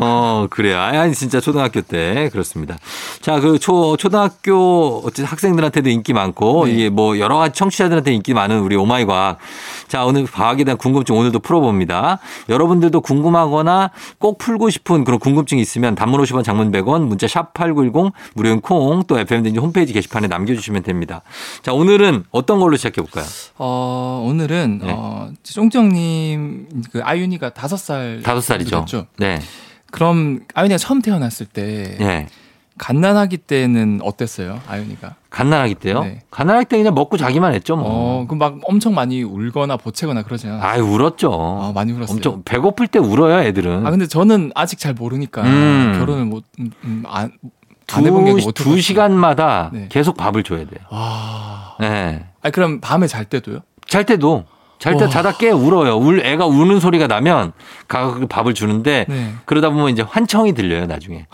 어, 0.00 0.46
그래요. 0.48 0.78
아니 0.80 1.14
진짜 1.14 1.40
초등학교 1.40 1.80
때 1.80 2.28
그렇습니다. 2.32 2.76
자, 3.20 3.40
그 3.40 3.58
초 3.58 3.96
초등학교 3.96 4.98
어쨌든 5.04 5.24
학생들한테도 5.24 5.88
인기 5.88 6.12
많고 6.12 6.66
네. 6.66 6.72
이게 6.72 6.88
뭐 6.90 7.18
여러 7.18 7.36
가지 7.38 7.54
청취자들한테 7.54 8.12
인기 8.12 8.34
많은 8.34 8.60
우리 8.60 8.76
오마이 8.76 9.04
과학. 9.06 9.38
자, 9.88 10.04
오늘 10.04 10.26
과학에 10.26 10.64
대한 10.64 10.76
궁금증 10.76 11.16
오늘도 11.16 11.38
풀어 11.40 11.60
봅니다. 11.60 12.18
여러분들 12.48 12.83
도 12.90 13.00
궁금하거나 13.00 13.90
꼭 14.18 14.38
풀고 14.38 14.70
싶은 14.70 15.04
그런 15.04 15.18
궁금증이 15.18 15.60
있으면 15.60 15.94
단문 15.94 16.20
50원 16.22 16.44
장문 16.44 16.70
100원 16.70 17.02
문자 17.06 17.26
샵 17.26 17.54
8910 17.54 18.12
무료인 18.34 18.60
콩 18.60 18.84
또 19.06 19.18
FM등지 19.18 19.58
홈페이지 19.58 19.92
게시판에 19.92 20.28
남겨주시면 20.28 20.82
됩니다. 20.82 21.22
자, 21.62 21.72
오늘은 21.72 22.24
어떤 22.30 22.60
걸로 22.60 22.76
시작해 22.76 23.00
볼까요? 23.00 23.24
어, 23.56 24.24
오늘은 24.26 24.80
네. 24.82 24.92
어, 24.94 25.30
쫑정님 25.42 26.68
그 26.92 27.00
아윤이가 27.02 27.50
다섯 27.54 27.76
살 27.76 28.20
다섯 28.22 28.40
살이죠. 28.40 28.84
네. 29.18 29.40
그럼 29.90 30.40
아윤이가 30.54 30.78
처음 30.78 31.00
태어났을 31.02 31.46
때 31.46 31.96
네. 31.98 32.26
갓난아기 32.76 33.38
때는 33.38 34.00
어땠어요, 34.02 34.60
아윤이가? 34.66 35.14
갓난아기 35.30 35.76
때요? 35.76 36.02
네. 36.02 36.22
갓난아기 36.30 36.66
때 36.66 36.76
그냥 36.76 36.94
먹고 36.94 37.16
자기만 37.16 37.54
했죠, 37.54 37.76
뭐. 37.76 37.86
어, 37.86 38.26
그럼 38.26 38.38
막 38.38 38.58
엄청 38.64 38.94
많이 38.94 39.22
울거나 39.22 39.76
보채거나 39.76 40.22
그러지 40.22 40.48
않아요? 40.48 40.62
아, 40.62 40.76
울었죠. 40.76 41.30
아, 41.32 41.72
많이 41.72 41.92
울었어요. 41.92 42.16
엄청 42.16 42.42
배고플 42.44 42.88
때 42.88 42.98
울어요, 42.98 43.46
애들은. 43.46 43.86
아, 43.86 43.90
근데 43.90 44.06
저는 44.06 44.50
아직 44.54 44.78
잘 44.78 44.92
모르니까 44.92 45.42
음. 45.42 45.96
결혼을 45.98 46.24
못, 46.24 46.44
음, 46.58 46.70
음 46.84 47.04
안, 47.06 47.30
두, 47.86 48.52
두 48.52 48.80
시간마다 48.80 49.70
네. 49.72 49.86
계속 49.88 50.16
밥을 50.16 50.42
줘야 50.42 50.64
돼. 50.64 50.76
아. 50.90 51.76
네. 51.78 52.26
아, 52.42 52.50
그럼 52.50 52.80
밤에 52.80 53.06
잘 53.06 53.24
때도요? 53.24 53.60
잘 53.86 54.04
때도. 54.04 54.44
잘 54.84 54.98
때 54.98 55.08
자다 55.08 55.32
깨 55.32 55.50
울어요. 55.50 55.96
울 55.96 56.20
애가 56.24 56.44
우는 56.44 56.78
소리가 56.78 57.06
나면 57.06 57.52
가서 57.88 58.26
밥을 58.26 58.52
주는데 58.52 59.06
네. 59.08 59.34
그러다 59.46 59.70
보면 59.70 59.88
이제 59.88 60.02
환청이 60.02 60.52
들려요 60.52 60.84
나중에. 60.84 61.26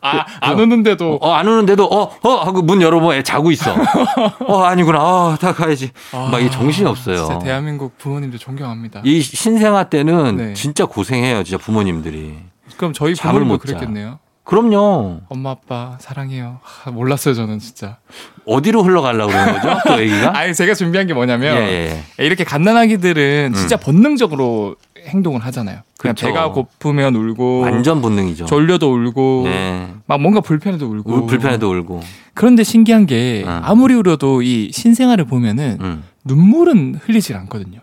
아, 0.00 0.24
안 0.40 0.60
우는데도. 0.60 1.18
어, 1.20 1.32
안 1.32 1.48
우는데도, 1.48 1.84
어, 1.84 2.16
어, 2.22 2.30
하고 2.44 2.62
문 2.62 2.80
열어보면 2.80 3.16
애 3.16 3.22
자고 3.24 3.50
있어. 3.50 3.74
어, 4.46 4.62
아니구나. 4.62 5.00
아, 5.00 5.36
다 5.40 5.52
가야지. 5.52 5.90
아, 6.12 6.28
막 6.30 6.38
이게 6.38 6.48
정신이 6.48 6.88
없어요. 6.88 7.16
진짜 7.16 7.38
대한민국 7.40 7.98
부모님들 7.98 8.38
존경합니다. 8.38 9.00
이 9.04 9.20
신생아 9.20 9.84
때는 9.84 10.36
네. 10.36 10.54
진짜 10.54 10.86
고생해요. 10.86 11.42
진짜 11.42 11.58
부모님들이. 11.62 12.36
그럼 12.76 12.92
저희 12.92 13.14
부모님도 13.14 13.58
그랬겠네요. 13.58 14.18
그럼요. 14.44 15.20
엄마 15.28 15.50
아빠 15.50 15.96
사랑해요. 16.00 16.60
아, 16.84 16.90
몰랐어요 16.90 17.34
저는 17.34 17.58
진짜. 17.58 17.98
어디로 18.46 18.82
흘러가려고 18.82 19.32
그러는 19.32 19.54
거죠? 19.54 19.80
또 19.86 20.00
얘기가? 20.00 20.36
아니 20.38 20.54
제가 20.54 20.74
준비한 20.74 21.06
게 21.06 21.14
뭐냐면 21.14 21.56
예, 21.56 22.04
예. 22.18 22.24
이렇게 22.24 22.44
갓난아기들은 22.44 23.52
음. 23.52 23.54
진짜 23.54 23.76
본능적으로 23.78 24.76
행동을 25.06 25.40
하잖아요. 25.46 25.80
그냥 25.98 26.14
그렇죠. 26.14 26.26
배가 26.26 26.52
고프면 26.52 27.14
울고 27.14 27.60
완전 27.60 28.02
본능이죠. 28.02 28.44
졸려도 28.44 28.92
울고 28.92 29.42
네. 29.46 29.94
막 30.06 30.20
뭔가 30.20 30.40
불편해도 30.40 30.86
울고 30.86 31.12
울, 31.12 31.26
불편해도 31.26 31.70
울고. 31.70 32.00
그런데 32.34 32.64
신기한 32.64 33.06
게 33.06 33.44
음. 33.46 33.60
아무리 33.64 33.94
울어도 33.94 34.42
이 34.42 34.70
신생아를 34.72 35.24
보면은 35.24 35.78
음. 35.80 36.04
눈물은 36.24 37.00
흘리질 37.02 37.34
않거든요. 37.36 37.80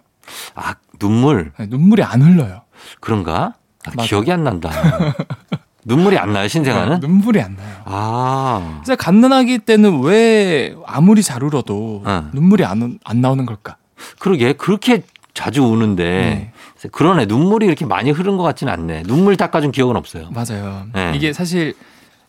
아 0.54 0.76
눈물? 1.00 1.54
네, 1.58 1.66
눈물이 1.68 2.04
안 2.04 2.22
흘러요. 2.22 2.62
그런가? 3.00 3.56
아, 3.86 4.04
기억이 4.04 4.32
안 4.32 4.44
난다. 4.44 4.70
눈물이 5.86 6.18
안 6.18 6.34
나요 6.34 6.48
신생아는? 6.48 7.00
네, 7.00 7.08
눈물이 7.08 7.42
안 7.42 7.56
나요. 7.56 7.76
아. 7.86 8.82
진짜 8.84 8.96
갓난아기 8.96 9.60
때는 9.60 10.02
왜 10.02 10.76
아무리 10.86 11.24
잘 11.24 11.44
울어도 11.44 12.04
네. 12.06 12.22
눈물이 12.34 12.66
안, 12.66 13.00
안 13.04 13.22
나오는 13.22 13.46
걸까? 13.46 13.78
그러게 14.20 14.54
그렇게 14.54 15.04
자주 15.34 15.64
우는데 15.64 16.04
네. 16.04 16.90
그러네 16.92 17.26
눈물이 17.26 17.66
이렇게 17.66 17.86
많이 17.86 18.12
흐른 18.12 18.38
것 18.38 18.44
같지는 18.44 18.72
않네. 18.74 19.04
눈물 19.04 19.38
닦아준 19.38 19.72
기억은 19.72 19.96
없어요. 19.96 20.30
맞아요. 20.32 20.86
네. 20.94 21.14
이게 21.16 21.34
사실 21.34 21.74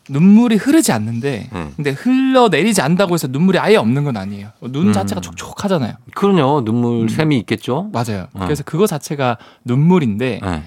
눈물이 0.08 0.56
흐르지 0.56 0.92
않는데 0.92 1.48
네. 1.52 1.68
근데 1.76 1.90
흘러 1.90 2.48
내리지 2.48 2.80
않는다고 2.82 3.14
해서 3.14 3.28
눈물이 3.28 3.58
아예 3.58 3.76
없는 3.76 4.04
건 4.04 4.16
아니에요. 4.16 4.48
눈 4.62 4.88
음. 4.88 4.92
자체가 4.92 5.20
촉촉하잖아요. 5.20 5.94
그럼요. 6.14 6.64
눈물 6.64 7.02
음. 7.02 7.08
샘이 7.08 7.38
있겠죠. 7.40 7.90
맞아요. 7.92 8.26
어. 8.34 8.44
그래서 8.44 8.62
그거 8.64 8.86
자체가 8.86 9.38
눈물인데 9.64 10.40
네. 10.42 10.62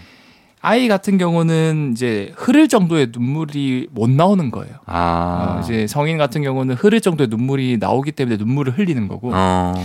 아이 0.65 0.87
같은 0.87 1.19
경우는 1.19 1.91
이제 1.91 2.33
흐를 2.35 2.67
정도의 2.67 3.09
눈물이 3.13 3.89
못 3.91 4.09
나오는 4.09 4.49
거예요. 4.49 4.73
아. 4.87 5.57
어, 5.57 5.61
이제 5.61 5.85
성인 5.85 6.17
같은 6.17 6.41
경우는 6.41 6.73
흐를 6.73 7.01
정도의 7.01 7.27
눈물이 7.27 7.77
나오기 7.79 8.13
때문에 8.13 8.37
눈물을 8.37 8.75
흘리는 8.75 9.07
거고. 9.07 9.29
어. 9.31 9.75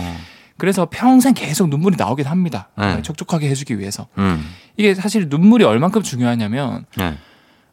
그래서 0.57 0.87
평생 0.89 1.35
계속 1.35 1.69
눈물이 1.69 1.97
나오긴 1.97 2.25
합니다. 2.25 2.69
네. 2.79 2.99
촉촉하게 3.03 3.47
해주기 3.49 3.77
위해서. 3.77 4.07
음. 4.17 4.43
이게 4.75 4.95
사실 4.95 5.27
눈물이 5.29 5.65
얼만큼 5.65 6.01
중요하냐면 6.01 6.85
네. 6.97 7.15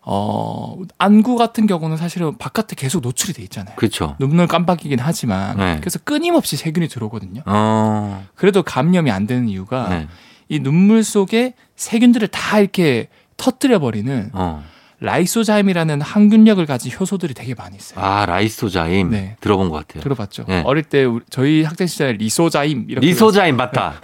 어, 0.03 0.77
안구 0.99 1.37
같은 1.37 1.67
경우는 1.67 1.97
사실은 1.97 2.37
바깥에 2.37 2.77
계속 2.77 3.01
노출이 3.01 3.33
돼 3.33 3.43
있잖아요. 3.45 3.75
그렇죠. 3.77 4.17
눈물 4.19 4.47
깜빡이긴 4.47 4.99
하지만 5.01 5.57
네. 5.57 5.77
그래서 5.81 5.99
끊임없이 5.99 6.57
세균이 6.57 6.89
들어오거든요. 6.89 7.41
어. 7.47 8.23
그래도 8.35 8.63
감염이 8.63 9.11
안 9.11 9.27
되는 9.27 9.49
이유가 9.49 9.89
네. 9.89 10.09
이 10.49 10.61
눈물 10.61 11.05
속에 11.05 11.55
세균들을 11.77 12.29
다 12.29 12.59
이렇게 12.59 13.09
터뜨려 13.37 13.79
버리는 13.79 14.31
어. 14.33 14.65
라이소자임이라는 15.01 16.01
항균력을 16.01 16.65
가진 16.67 16.93
효소들이 16.99 17.33
되게 17.33 17.55
많이 17.55 17.77
있어요. 17.77 18.05
아 18.05 18.27
라이소자임 18.27 19.11
네. 19.11 19.37
들어본 19.41 19.69
것 19.69 19.77
같아요. 19.87 20.03
들어봤죠. 20.03 20.45
네. 20.49 20.63
어릴 20.67 20.83
때 20.83 21.07
저희 21.31 21.63
학생 21.63 21.87
시절에 21.87 22.15
리소자임 22.15 22.87
이렇게 22.89 23.07
리소자임 23.07 23.57
맞다. 23.57 23.95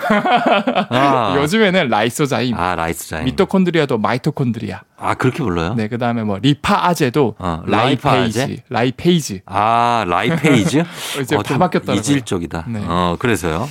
아. 0.91 1.35
요즘에는 1.43 1.89
lysozyme. 1.89 2.55
아 2.57 2.77
lysozyme. 2.77 3.25
미토콘드리아도 3.25 3.99
마이토콘드리아. 3.99 4.83
아 4.97 5.15
그렇게 5.15 5.43
불러요? 5.43 5.75
네, 5.75 5.89
그다음에 5.89 6.23
뭐 6.23 6.39
리파아제도 6.41 7.35
어, 7.41 7.63
lipase. 7.67 8.63
lipase. 8.69 9.43
아 9.47 10.05
lipase? 10.07 10.85
이제 11.23 11.35
어, 11.35 11.43
다 11.43 11.59
바뀌었다. 11.59 11.93
이질적이다. 11.95 12.67
네. 12.69 12.85
어 12.87 13.17
그래서요. 13.19 13.69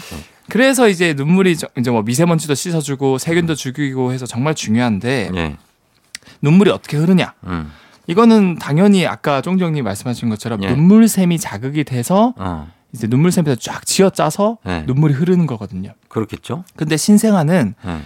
그래서 0.49 0.89
이제 0.89 1.13
눈물이 1.13 1.51
이제 1.77 1.91
뭐 1.91 2.01
미세먼지도 2.01 2.53
씻어주고 2.56 3.17
세균도 3.17 3.56
죽이고 3.56 4.12
해서 4.12 4.25
정말 4.25 4.56
중요한데 4.56 5.32
네. 5.34 5.58
눈물이 6.41 6.71
어떻게 6.71 6.97
흐르냐? 6.97 7.34
음. 7.45 7.71
이거는 8.08 8.58
당연히 8.60 9.08
아까 9.08 9.41
쫑정님 9.41 9.84
말씀하신 9.84 10.29
것처럼 10.29 10.60
네. 10.60 10.69
눈물샘이 10.69 11.39
자극이 11.39 11.86
돼서 11.86 12.34
어. 12.38 12.69
이제 12.93 13.08
눈물샘에서 13.08 13.56
쫙 13.56 13.86
쥐어 13.86 14.10
짜서 14.10 14.58
네. 14.65 14.84
눈물이 14.86 15.13
흐르는 15.13 15.47
거거든요. 15.47 15.93
그렇겠죠. 16.10 16.63
근데 16.75 16.97
신생아는 16.97 17.75
네. 17.84 18.01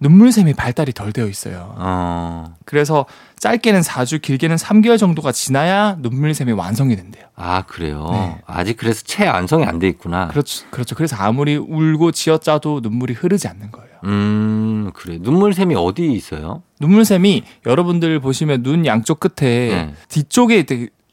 눈물샘이 0.00 0.54
발달이 0.54 0.92
덜 0.92 1.12
되어 1.12 1.26
있어요. 1.28 1.74
어. 1.78 2.54
그래서 2.64 3.06
짧게는 3.38 3.80
4주, 3.80 4.20
길게는 4.20 4.56
3개월 4.56 4.98
정도가 4.98 5.32
지나야 5.32 5.96
눈물샘이 6.00 6.52
완성이 6.52 6.96
된대요. 6.96 7.24
아, 7.36 7.62
그래요? 7.62 8.08
네. 8.12 8.38
아직 8.46 8.76
그래서 8.76 9.02
채 9.04 9.28
완성이 9.28 9.64
안 9.64 9.78
돼 9.78 9.88
있구나. 9.88 10.28
그렇죠. 10.28 10.66
그렇죠. 10.70 10.94
그래서 10.94 11.16
아무리 11.16 11.56
울고 11.56 12.12
지어짜도 12.12 12.80
눈물이 12.82 13.14
흐르지 13.14 13.48
않는 13.48 13.70
거예요. 13.72 13.88
음, 14.04 14.90
그래. 14.94 15.18
눈물샘이 15.20 15.74
어디 15.76 16.12
있어요? 16.12 16.62
눈물샘이 16.80 17.42
여러분들 17.66 18.20
보시면 18.20 18.62
눈 18.62 18.84
양쪽 18.86 19.20
끝에 19.20 19.68
네. 19.68 19.94
뒤쪽에 20.08 20.64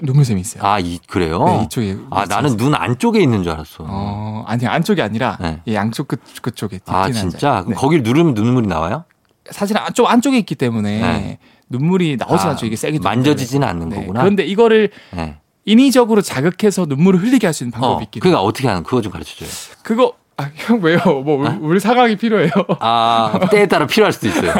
눈물샘이 0.02 0.42
있어요. 0.42 0.64
아, 0.64 0.80
이, 0.80 1.00
그래요? 1.08 1.44
네, 1.46 1.64
이쪽에. 1.64 1.98
아, 2.10 2.26
나는 2.26 2.58
눈 2.58 2.74
안쪽에 2.76 3.22
있는 3.22 3.44
줄 3.44 3.52
알았어. 3.54 3.86
어, 3.88 4.44
아니, 4.48 4.66
안쪽이 4.66 5.02
아니라 5.02 5.38
네. 5.40 5.62
양쪽 5.74 6.08
끝, 6.08 6.22
그쪽에. 6.42 6.80
아, 6.88 7.12
진짜? 7.12 7.64
네. 7.68 7.76
거길 7.76 8.04
누르면 8.04 8.34
눈물이 8.34 8.68
나와요? 8.68 9.06
사실 9.50 9.78
안쪽, 9.78 10.08
안쪽에 10.10 10.38
있기 10.40 10.56
때문에 10.56 11.00
네. 11.02 11.40
눈물이 11.70 12.18
나오진 12.18 12.48
아, 12.48 12.52
않죠. 12.52 12.66
이게 12.66 12.76
세게. 12.76 13.00
만져지지는 13.00 13.68
않는 13.68 13.90
네. 13.90 13.96
거구나. 13.98 14.22
그런데 14.22 14.44
이거를 14.46 14.90
네. 15.16 15.38
인위적으로 15.66 16.22
자극해서 16.22 16.86
눈물을 16.88 17.22
흘리게 17.22 17.48
할 17.48 17.54
수 17.54 17.64
있는 17.64 17.72
방법이 17.72 18.02
어, 18.02 18.04
있긴 18.04 18.20
그러니까 18.22 18.42
어떻게 18.42 18.68
하는 18.68 18.84
그거 18.84 19.02
좀 19.02 19.12
가르쳐 19.12 19.36
줘요. 19.36 19.50
그거 19.84 20.14
아, 20.42 20.50
형 20.56 20.80
왜요? 20.82 21.00
뭐 21.24 21.48
어? 21.48 21.58
울 21.62 21.80
상황이 21.80 22.16
필요해요? 22.16 22.50
아 22.80 23.40
때에 23.52 23.68
따라 23.68 23.86
필요할 23.88 24.12
수도 24.14 24.28
있어요. 24.28 24.52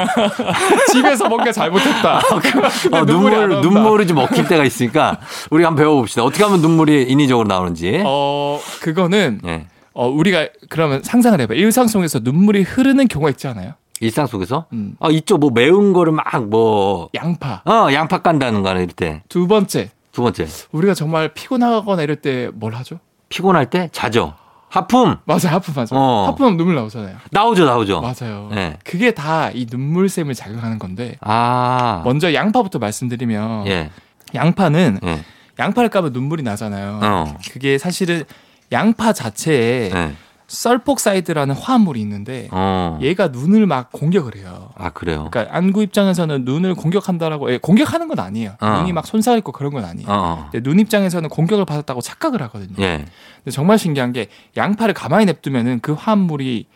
집에서 0.92 1.28
뭔가 1.28 1.52
잘못했다. 1.52 2.18
아, 2.18 2.40
그, 2.40 2.96
어, 2.96 3.06
눈물 3.06 3.48
눈물이 3.62 4.08
좀 4.08 4.16
먹힐 4.18 4.48
때가 4.48 4.64
있으니까 4.64 5.20
우리 5.50 5.64
한번 5.64 5.84
배워봅시다. 5.84 6.24
어떻게 6.24 6.44
하면 6.44 6.62
눈물이 6.62 7.04
인위적으로 7.04 7.48
나오는지. 7.48 8.02
어 8.06 8.60
그거는 8.82 9.40
네. 9.44 9.68
어 9.94 10.08
우리가 10.08 10.48
그러면 10.70 11.04
상상을 11.04 11.40
해봐. 11.42 11.54
일상 11.56 11.88
속에서 11.88 12.20
눈물이 12.20 12.62
흐르는 12.64 13.08
경우가 13.08 13.30
있지 13.32 13.48
않아요? 13.48 13.74
일상 14.00 14.26
속에서? 14.26 14.66
음. 14.74 14.96
아 15.00 15.10
이쪽 15.10 15.40
뭐 15.40 15.52
매운 15.54 15.94
거를 15.94 16.12
막 16.14 16.26
뭐 16.50 17.10
양파. 17.16 17.62
어 17.66 17.88
양파 17.94 18.20
깐다는 18.20 18.64
거는 18.64 18.84
이럴 18.84 18.94
때. 18.96 19.22
두 19.30 19.48
번째. 19.48 19.90
두 20.12 20.22
번째. 20.24 20.48
우리가 20.72 20.94
정말 20.94 21.34
피곤하거나 21.34 22.02
이럴 22.02 22.18
때 22.18 22.50
뭘 22.54 22.74
하죠? 22.76 23.00
피곤할 23.30 23.70
때 23.70 23.90
자죠. 23.94 24.34
하품. 24.72 25.18
맞아요, 25.26 25.48
하품 25.50 25.74
맞아. 25.76 25.94
어. 25.96 26.28
하품하면 26.28 26.56
눈물 26.56 26.76
나오잖아요. 26.76 27.18
나오죠, 27.32 27.66
나오죠. 27.66 28.00
맞아요. 28.00 28.50
네. 28.54 28.78
그게 28.86 29.12
다 29.12 29.52
이 29.54 29.68
눈물샘을 29.70 30.34
자극하는 30.34 30.80
건데. 30.80 31.18
아. 31.20 32.02
먼저 32.06 32.34
양파부터 32.34 32.80
말씀드리면 32.80 33.68
예. 33.68 33.90
양파는 34.34 35.00
예. 35.04 35.24
양파를 35.60 35.90
까면 35.90 36.14
눈물이 36.14 36.42
나잖아요. 36.44 37.00
어. 37.04 37.38
그게 37.52 37.78
사실은 37.78 38.24
양파 38.72 39.12
자체에 39.12 39.92
예. 39.94 40.14
썰폭사이드라는 40.52 41.56
화합물이 41.56 42.00
있는데 42.02 42.50
어. 42.52 43.00
얘가 43.02 43.30
눈을 43.30 43.66
막 43.66 43.92
공격을 43.92 44.36
해요. 44.36 44.70
아 44.76 44.90
그래요? 44.90 45.30
그러니까 45.32 45.56
안구 45.56 45.82
입장에서는 45.84 46.44
눈을 46.44 46.76
공격한다라고 46.76 47.54
예, 47.54 47.58
공격하는 47.58 48.08
건 48.10 48.20
아니에요. 48.20 48.56
어. 48.60 48.70
눈이 48.80 48.92
막 48.92 49.08
손살 49.08 49.38
있고 49.40 49.54
그런 49.54 49.72
건 49.72 49.86
아니에요. 49.86 50.08
어. 50.10 50.50
눈 50.62 50.80
입장에서는 50.80 51.30
공격을 51.30 51.66
받았다고 51.66 52.02
착각을 52.02 52.42
하거든요. 52.44 52.76
예. 52.80 53.06
근데 53.38 53.52
정말 53.52 53.80
신기한 53.80 54.12
게 54.12 54.28
양파를 54.58 54.94
가만히 54.94 55.26
냅두면은 55.26 55.80
그 55.80 55.94
화합물이 55.94 56.68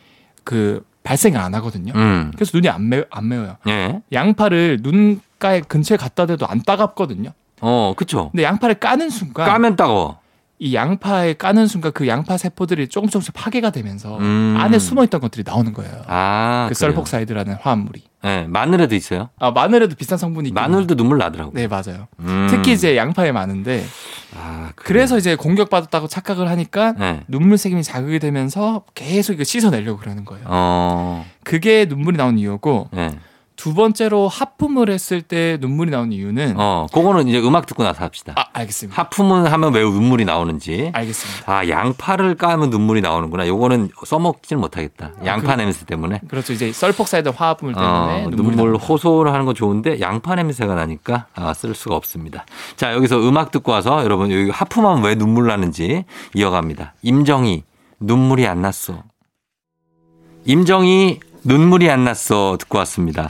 그 0.46 0.86
발생을 1.04 1.40
안 1.40 1.54
하거든요. 1.56 1.92
음. 1.96 2.32
그래서 2.34 2.52
눈이 2.56 2.70
안, 2.70 2.88
매, 2.88 3.04
안 3.12 3.28
매워요. 3.28 3.58
예. 3.68 4.02
양파를 4.12 4.80
눈가에 4.82 5.62
근처에 5.62 5.98
갖다 5.98 6.26
대도 6.26 6.48
안 6.48 6.62
따갑거든요. 6.62 7.32
어, 7.62 7.94
그렇죠. 7.96 8.30
근데 8.32 8.44
양파를 8.44 8.76
까는 8.76 9.10
순간 9.10 9.48
까면 9.48 9.76
따가워. 9.76 10.20
이 10.58 10.74
양파에 10.74 11.34
까는 11.34 11.68
순간 11.68 11.92
그 11.92 12.08
양파 12.08 12.38
세포들이 12.38 12.88
조금 12.88 13.10
조금씩 13.10 13.34
파괴가 13.34 13.72
되면서 13.72 14.18
음. 14.20 14.56
안에 14.58 14.80
숨어 14.80 15.04
있던 15.04 15.20
것들이 15.20 15.44
나오는 15.46 15.74
거예요. 15.74 16.04
아, 16.08 16.68
그 16.70 16.76
썰폭사이드라는 16.76 17.56
화합물이. 17.56 18.04
네, 18.24 18.48
마늘에도 18.48 18.96
있어요. 18.96 19.30
아, 19.38 19.52
마늘에도 19.52 19.96
비싼 19.96 20.18
성분이 20.18 20.50
있긴 20.50 20.56
마늘도 20.56 20.96
눈물 20.96 21.18
나더라고. 21.18 21.52
네, 21.54 21.68
맞아요. 21.68 22.08
음. 22.20 22.48
특히 22.50 22.72
이제 22.72 22.96
양파에 22.96 23.34
많은데 23.34 23.84
아, 24.36 24.72
그래서 24.76 25.18
이제 25.18 25.36
공격받았다고 25.36 26.08
착각을 26.08 26.50
하니까 26.50 26.94
네. 26.94 27.22
눈물 27.28 27.58
세균이 27.58 27.84
자극이 27.84 28.20
되면서 28.20 28.84
계속 28.96 29.34
이거 29.34 29.44
씻어내려고 29.44 30.00
그러는 30.00 30.24
거예요. 30.24 30.46
어. 30.48 31.26
그게 31.44 31.86
눈물이 31.86 32.18
나오는 32.18 32.40
이유고 32.40 32.90
네. 32.94 33.12
두 33.56 33.74
번째로 33.74 34.28
하품을 34.28 34.90
했을 34.90 35.22
때 35.22 35.58
눈물이 35.62 35.90
나오는 35.92 36.12
이유는 36.12 36.56
어, 36.58 36.88
그거는 36.94 37.28
이제 37.28 37.40
음악 37.40 37.66
듣고 37.66 37.84
나서 37.84 38.04
합시다. 38.04 38.34
아, 38.36 38.46
알겠습니다. 38.54 39.02
하품을 39.02 39.52
하면 39.52 39.74
왜 39.74 39.82
눈물이 39.82 40.26
나오는지. 40.26 40.92
알겠습니다. 40.94 41.52
아, 41.52 41.68
양파를 41.68 42.36
까면 42.36 42.70
눈물이 42.70 43.02
나오는구나. 43.02 43.48
요거는 43.48 43.90
써먹지는 44.06 44.60
못하겠다. 44.62 45.12
아, 45.22 45.26
양파 45.26 45.54
아, 45.54 45.56
그, 45.56 45.62
냄새 45.62 45.86
때문에. 45.86 46.22
그렇죠. 46.28 46.54
이제 46.54 46.72
sulfoxide 46.72 47.30
화합물 47.30 47.74
때문에 47.74 48.26
어, 48.26 48.30
눈물 48.32 48.76
호소를 48.76 49.32
하는 49.32 49.46
건 49.46 49.56
좋은데 49.56 50.00
양파 50.02 50.36
냄새가 50.36 50.76
나니까 50.76 51.28
아, 51.34 51.54
쓸 51.54 51.74
수가 51.74 51.96
없습니다. 51.96 52.46
자, 52.76 52.94
여기서 52.94 53.20
음악 53.28 53.52
듣고 53.52 53.72
와서 53.72 54.04
여러분 54.04 54.32
여기 54.32 54.50
하품하면 54.50 55.04
왜 55.04 55.16
눈물 55.16 55.48
나는지 55.48 56.04
이어갑니다. 56.34 56.94
임정희 57.02 57.64
눈물이 58.00 58.46
안 58.48 58.62
났어. 58.62 59.04
임정희 60.46 61.20
눈물이 61.46 61.90
안 61.90 62.04
났어 62.04 62.58
듣고 62.60 62.78
왔습니다. 62.80 63.30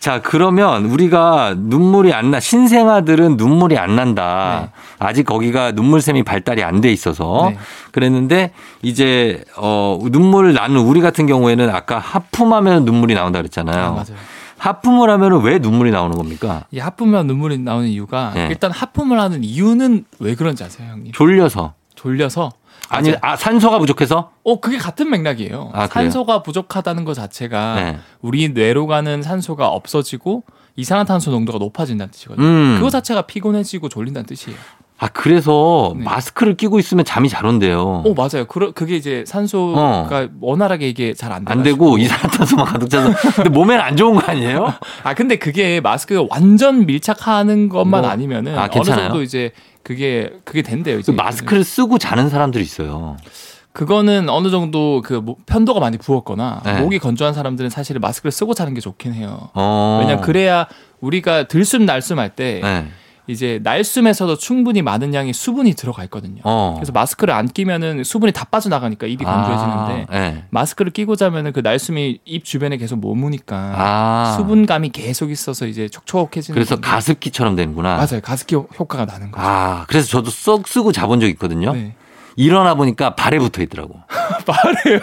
자, 0.00 0.22
그러면 0.22 0.84
우리가 0.86 1.56
눈물이 1.58 2.12
안 2.14 2.30
나, 2.30 2.38
신생아들은 2.38 3.36
눈물이 3.36 3.76
안 3.76 3.96
난다. 3.96 4.70
네. 4.72 4.80
아직 5.00 5.24
거기가 5.24 5.72
눈물샘이 5.72 6.22
발달이 6.22 6.62
안 6.62 6.80
돼 6.80 6.92
있어서 6.92 7.48
네. 7.50 7.58
그랬는데 7.90 8.52
이제 8.82 9.42
어 9.56 9.98
눈물 10.12 10.54
나는 10.54 10.78
우리 10.82 11.00
같은 11.00 11.26
경우에는 11.26 11.68
아까 11.70 11.98
하품하면 11.98 12.84
눈물이 12.84 13.14
나온다 13.14 13.40
그랬잖아요. 13.40 13.84
아, 13.84 13.90
맞아요. 13.90 14.16
하품을 14.58 15.10
하면 15.10 15.42
왜 15.42 15.58
눈물이 15.58 15.90
나오는 15.90 16.16
겁니까? 16.16 16.64
이 16.70 16.78
하품하면 16.78 17.26
눈물이 17.26 17.58
나오는 17.58 17.88
이유가 17.88 18.30
네. 18.34 18.46
일단 18.50 18.70
하품을 18.70 19.18
하는 19.18 19.42
이유는 19.42 20.04
왜 20.20 20.34
그런지 20.36 20.62
아세요, 20.62 20.88
형님? 20.92 21.12
졸려서. 21.12 21.74
졸려서 21.96 22.50
아니, 22.88 23.14
아, 23.20 23.36
산소가 23.36 23.78
부족해서? 23.78 24.30
어, 24.44 24.60
그게 24.60 24.78
같은 24.78 25.10
맥락이에요. 25.10 25.70
아, 25.74 25.86
산소가 25.86 26.42
부족하다는 26.42 27.04
것 27.04 27.14
자체가 27.14 27.74
네. 27.76 27.98
우리 28.20 28.48
뇌로 28.48 28.86
가는 28.86 29.22
산소가 29.22 29.68
없어지고 29.68 30.44
이산화탄소 30.76 31.30
농도가 31.32 31.58
높아진다는 31.58 32.10
뜻이거든요. 32.12 32.46
음. 32.46 32.74
그거 32.76 32.88
자체가 32.88 33.22
피곤해지고 33.22 33.88
졸린다는 33.88 34.26
뜻이에요. 34.26 34.56
아, 35.00 35.06
그래서 35.08 35.94
네. 35.96 36.02
마스크를 36.02 36.56
끼고 36.56 36.78
있으면 36.80 37.04
잠이 37.04 37.28
잘 37.28 37.46
온대요. 37.46 38.02
오, 38.04 38.14
맞아요. 38.14 38.46
그, 38.48 38.72
그게 38.72 38.96
이제 38.96 39.22
산소가 39.26 39.80
어. 39.80 40.28
원활하게 40.40 40.88
이게 40.88 41.14
잘 41.14 41.32
안 41.32 41.44
안 41.46 41.62
되고 41.62 41.98
이산화탄소만 41.98 42.66
가득 42.66 42.90
차서. 42.90 43.12
근데 43.36 43.48
몸에는 43.50 43.82
안 43.82 43.96
좋은 43.96 44.14
거 44.16 44.20
아니에요? 44.26 44.74
아, 45.04 45.14
근데 45.14 45.36
그게 45.36 45.80
마스크가 45.80 46.26
완전 46.30 46.84
밀착하는 46.86 47.68
것만 47.68 48.00
뭐, 48.02 48.10
아니면은 48.10 48.58
아, 48.58 48.68
어느 48.72 48.84
정도 48.84 49.22
이제 49.22 49.52
그게 49.84 50.30
그게 50.44 50.62
된대요. 50.62 50.98
이제. 50.98 51.12
마스크를 51.12 51.62
쓰고 51.62 51.98
자는 51.98 52.28
사람들이 52.28 52.64
있어요. 52.64 53.16
그거는 53.72 54.28
어느 54.28 54.50
정도 54.50 55.00
그 55.04 55.22
편도가 55.46 55.78
많이 55.78 55.96
부었거나 55.98 56.62
네. 56.64 56.80
목이 56.80 56.98
건조한 56.98 57.32
사람들은 57.34 57.70
사실 57.70 57.96
마스크를 58.00 58.32
쓰고 58.32 58.54
자는 58.54 58.74
게 58.74 58.80
좋긴 58.80 59.14
해요. 59.14 59.50
어. 59.54 59.98
왜냐 60.02 60.20
그래야 60.20 60.66
우리가 61.00 61.44
들숨 61.46 61.86
날숨 61.86 62.18
할때 62.18 62.60
네. 62.60 62.88
이제 63.28 63.60
날숨에서도 63.62 64.36
충분히 64.38 64.80
많은 64.82 65.12
양의 65.14 65.34
수분이 65.34 65.74
들어가 65.74 66.02
있거든요. 66.04 66.40
어. 66.44 66.74
그래서 66.76 66.92
마스크를 66.92 67.34
안 67.34 67.46
끼면은 67.46 68.02
수분이 68.02 68.32
다 68.32 68.44
빠져나가니까 68.44 69.06
입이 69.06 69.24
아, 69.26 69.32
건조해지는데 69.32 70.06
아, 70.08 70.18
네. 70.18 70.44
마스크를 70.50 70.90
끼고 70.92 71.14
자면은 71.14 71.52
그 71.52 71.60
날숨이 71.60 72.20
입 72.24 72.44
주변에 72.44 72.78
계속 72.78 72.98
머무니까 73.00 73.74
아. 73.76 74.34
수분감이 74.36 74.90
계속 74.90 75.30
있어서 75.30 75.66
이제 75.66 75.88
촉촉해지는. 75.88 76.54
그래서 76.54 76.76
건데. 76.76 76.88
가습기처럼 76.88 77.54
되는구나. 77.54 77.96
맞아요. 77.96 78.20
가습기 78.22 78.54
효과가 78.54 79.04
나는 79.04 79.30
거죠. 79.30 79.46
아, 79.46 79.84
그래서 79.88 80.08
저도 80.08 80.30
쏙 80.30 80.66
쓰고 80.66 80.92
자본 80.92 81.20
적 81.20 81.28
있거든요. 81.28 81.72
네. 81.72 81.94
일어나 82.38 82.76
보니까 82.76 83.16
발에 83.16 83.40
붙어 83.40 83.60
있더라고. 83.62 84.00
발에요? 84.46 85.00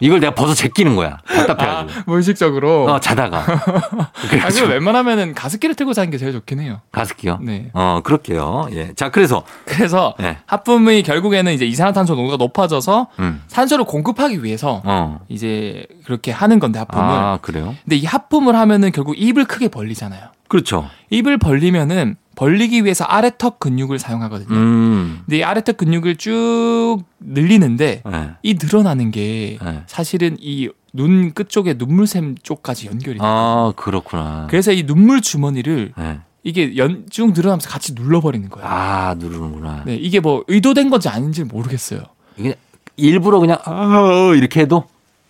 이걸 0.00 0.20
내가 0.20 0.34
벗어 0.34 0.52
제끼는 0.52 0.96
거야. 0.96 1.16
답답해가지고. 1.26 2.00
아, 2.00 2.04
무의식적으로? 2.06 2.84
어, 2.84 3.00
자다가. 3.00 3.42
그래서 4.28 4.66
아, 4.66 4.68
웬만하면은 4.68 5.32
가습기를 5.34 5.76
틀고 5.76 5.94
자는 5.94 6.10
게 6.10 6.18
제일 6.18 6.32
좋긴 6.32 6.60
해요. 6.60 6.82
가습기요? 6.92 7.38
네. 7.40 7.70
어, 7.72 8.02
그렇게요. 8.04 8.68
예. 8.72 8.92
자, 8.94 9.10
그래서. 9.10 9.44
그래서 9.64 10.14
네. 10.18 10.36
하품이 10.44 11.04
결국에는 11.04 11.54
이제 11.54 11.64
이산화탄소 11.64 12.16
농도가 12.16 12.36
높아져서 12.36 13.08
음. 13.18 13.42
산소를 13.46 13.86
공급하기 13.86 14.44
위해서 14.44 14.82
어. 14.84 15.20
이제 15.30 15.86
그렇게 16.04 16.32
하는 16.32 16.58
건데 16.58 16.78
하품을. 16.80 17.04
아, 17.04 17.38
그래요? 17.40 17.74
근데 17.84 17.96
이 17.96 18.04
하품을 18.04 18.54
하면은 18.56 18.92
결국 18.92 19.14
입을 19.18 19.46
크게 19.46 19.68
벌리잖아요. 19.68 20.33
그렇죠. 20.48 20.88
입을 21.10 21.38
벌리면은 21.38 22.16
벌리기 22.36 22.82
위해서 22.84 23.04
아래턱 23.04 23.60
근육을 23.60 23.98
사용하거든요. 23.98 24.48
음. 24.56 25.20
근데 25.24 25.38
이 25.38 25.44
아래턱 25.44 25.76
근육을 25.76 26.16
쭉 26.16 26.98
늘리는데 27.20 28.02
네. 28.04 28.30
이 28.42 28.54
늘어나는 28.60 29.10
게 29.10 29.58
네. 29.62 29.82
사실은 29.86 30.36
이 30.40 30.68
눈 30.96 31.32
끝쪽에 31.32 31.74
눈물샘 31.74 32.36
쪽까지 32.44 32.86
연결이 32.86 33.18
돼요. 33.18 33.28
아, 33.28 33.72
그렇구나. 33.74 34.46
그래서 34.48 34.70
이 34.70 34.86
눈물 34.86 35.20
주머니를 35.20 35.92
네. 35.98 36.20
이게 36.44 36.76
연, 36.76 37.06
쭉 37.10 37.32
늘어나면서 37.32 37.68
같이 37.68 37.94
눌러버리는 37.94 38.48
거예요. 38.48 38.68
아, 38.68 39.16
누르는구나. 39.18 39.82
네, 39.86 39.96
이게 39.96 40.20
뭐 40.20 40.44
의도된 40.46 40.90
건지 40.90 41.08
아닌지 41.08 41.42
모르겠어요. 41.42 42.00
이게 42.36 42.54
일부러 42.96 43.40
그냥, 43.40 43.58
아, 43.64 44.30
이렇게 44.36 44.60
해도? 44.60 44.84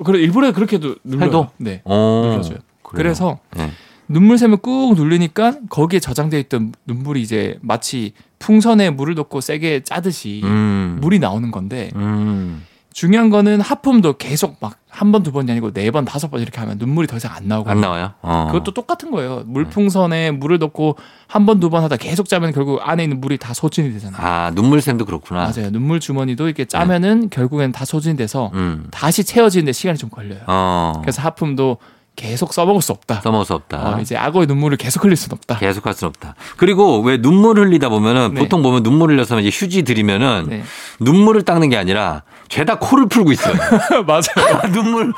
그래, 0.04 0.18
일부러 0.20 0.52
그렇게 0.52 0.76
해도 0.76 0.96
눌러요. 1.02 1.28
해도? 1.28 1.48
네. 1.56 1.80
오, 1.84 1.94
눌러줘요. 2.26 2.58
그래요? 2.82 2.96
그래서 3.02 3.38
네. 3.56 3.70
눈물샘을 4.08 4.58
꾹 4.58 4.94
누르니까 4.94 5.54
거기에 5.68 6.00
저장되어 6.00 6.38
있던 6.40 6.72
눈물이 6.86 7.22
이제 7.22 7.58
마치 7.62 8.12
풍선에 8.38 8.90
물을 8.90 9.14
넣고 9.14 9.40
세게 9.40 9.80
짜듯이 9.84 10.40
음. 10.44 10.98
물이 11.00 11.18
나오는 11.18 11.50
건데 11.50 11.90
음. 11.96 12.64
중요한 12.92 13.30
거는 13.30 13.60
하품도 13.60 14.18
계속 14.18 14.56
막 14.60 14.84
한 14.94 15.10
번, 15.10 15.24
두 15.24 15.32
번이 15.32 15.50
아니고 15.50 15.72
네 15.72 15.90
번, 15.90 16.04
다섯 16.04 16.30
번 16.30 16.40
이렇게 16.40 16.60
하면 16.60 16.78
눈물이 16.78 17.08
더 17.08 17.16
이상 17.16 17.32
안 17.34 17.48
나오고. 17.48 17.68
안 17.68 17.80
나와요? 17.80 18.12
어. 18.22 18.46
그것도 18.52 18.74
똑같은 18.74 19.10
거예요. 19.10 19.42
물풍선에 19.44 20.30
물을 20.30 20.58
넣고 20.58 20.96
한 21.26 21.46
번, 21.46 21.58
두 21.58 21.68
번 21.68 21.82
하다 21.82 21.96
계속 21.96 22.28
짜면 22.28 22.52
결국 22.52 22.78
안에 22.80 23.02
있는 23.02 23.20
물이 23.20 23.38
다 23.38 23.52
소진이 23.54 23.92
되잖아요. 23.92 24.24
아, 24.24 24.52
눈물샘도 24.54 25.04
그렇구나. 25.04 25.50
맞아요. 25.52 25.72
눈물 25.72 25.98
주머니도 25.98 26.46
이렇게 26.46 26.64
짜면은 26.64 27.22
네. 27.22 27.26
결국엔 27.28 27.72
다 27.72 27.84
소진돼서 27.84 28.52
음. 28.54 28.86
다시 28.92 29.24
채워지는데 29.24 29.72
시간이 29.72 29.98
좀 29.98 30.10
걸려요. 30.10 30.42
어. 30.46 30.92
그래서 31.00 31.22
하품도 31.22 31.78
계속 32.16 32.52
써먹을 32.52 32.80
수 32.80 32.92
없다. 32.92 33.20
써먹을 33.22 33.44
수 33.44 33.54
없다. 33.54 33.96
어, 33.96 34.00
이제 34.00 34.16
악어의 34.16 34.46
눈물을 34.46 34.76
계속 34.76 35.04
흘릴 35.04 35.16
수는 35.16 35.36
없다. 35.36 35.58
계속 35.58 35.86
할 35.86 35.94
수는 35.94 36.10
없다. 36.10 36.36
그리고 36.56 37.00
왜 37.00 37.20
눈물 37.20 37.58
흘리다 37.58 37.88
보면은 37.88 38.34
네. 38.34 38.40
보통 38.40 38.62
보면 38.62 38.82
눈물 38.82 39.10
흘려서 39.10 39.40
이제 39.40 39.50
휴지 39.52 39.82
들이면은 39.82 40.46
네. 40.48 40.62
눈물을 41.00 41.42
닦는 41.42 41.70
게 41.70 41.76
아니라 41.76 42.22
죄다 42.54 42.78
코를 42.78 43.06
풀고 43.06 43.32
있어요. 43.32 43.54
맞아요. 44.06 44.72
눈물 44.72 45.12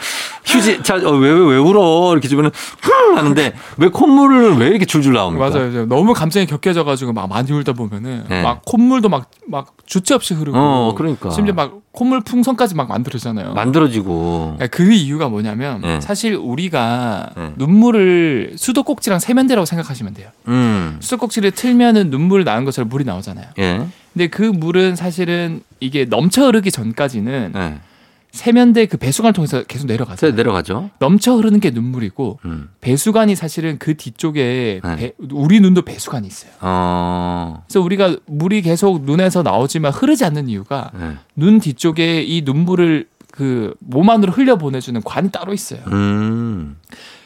휴지 0.47 0.83
자왜왜 0.83 1.31
어, 1.31 1.45
왜 1.45 1.57
울어 1.59 2.13
이렇게 2.13 2.29
주면은 2.29 2.51
흥 2.81 3.19
하는데 3.19 3.53
왜 3.77 3.89
콧물을 3.89 4.57
왜 4.57 4.69
이렇게 4.69 4.87
줄줄 4.87 5.13
나옵니까? 5.13 5.51
맞아요. 5.51 5.85
너무 5.87 6.15
감정이 6.15 6.47
격해져 6.47 6.85
가지고 6.85 7.13
막 7.13 7.29
많이 7.29 7.53
울다 7.53 7.75
보면은 7.75 8.25
네. 8.31 8.43
막 8.43 8.63
콧물도 8.65 9.11
막막 9.11 9.75
주체 9.85 10.15
없이 10.15 10.33
흐르고 10.33 10.57
어, 10.57 10.95
그러니까. 10.97 11.29
심지어 11.29 11.53
막 11.53 11.75
콧물 11.93 12.23
풍선까지 12.23 12.75
막 12.75 12.89
만들어지잖아요. 12.89 13.53
만들어지고. 13.53 14.55
그러니까 14.57 14.75
그 14.75 14.91
이유가 14.91 15.29
뭐냐면 15.29 15.83
네. 15.83 16.01
사실 16.01 16.35
우리가 16.35 17.31
네. 17.37 17.53
눈물을 17.57 18.55
수도꼭지랑 18.57 19.19
세면대라고 19.19 19.67
생각하시면 19.67 20.15
돼요. 20.15 20.29
음. 20.49 20.97
수도꼭지를 21.01 21.51
틀면은 21.51 22.09
눈물 22.09 22.45
나는 22.45 22.65
것처럼 22.65 22.89
물이 22.89 23.05
나오잖아요. 23.05 23.47
예. 23.59 23.87
근데 24.17 24.29
그 24.29 24.41
물은 24.41 24.97
사실은 24.97 25.61
이게 25.79 26.07
넘쳐 26.07 26.47
흐르기 26.47 26.71
전까지는 26.71 27.53
네. 27.53 27.81
세면대 28.33 28.87
그 28.87 28.97
배수관을 28.97 29.35
통해서 29.35 29.63
계속 29.65 29.87
내려가죠. 29.87 30.31
내려가죠. 30.31 30.89
넘쳐 30.99 31.35
흐르는 31.37 31.61
게 31.61 31.71
눈물이고 31.71 32.39
음. 32.47 32.71
배수관이 32.81 33.35
사실은 33.35 33.77
그 33.79 33.95
뒤쪽에 33.99 34.81
네. 34.83 34.97
배, 34.97 35.13
우리 35.33 35.61
눈도 35.61 35.83
배수관이 35.83 36.27
있어요. 36.27 36.51
어. 36.63 37.63
그래서 37.67 37.83
우리가 37.83 38.17
물이 38.25 38.63
계속 38.63 39.05
눈에서 39.05 39.43
나오지만 39.43 39.93
흐르지 39.93 40.25
않는 40.25 40.49
이유가 40.49 40.91
네. 40.99 41.17
눈 41.35 41.61
뒤쪽에 41.61 42.23
이 42.23 42.41
눈물을 42.41 43.09
그 43.31 43.75
몸 43.81 44.09
안으로 44.09 44.33
흘려 44.33 44.57
보내주는 44.57 44.99
관이 45.03 45.31
따로 45.31 45.53
있어요. 45.53 45.81
음. 45.89 46.77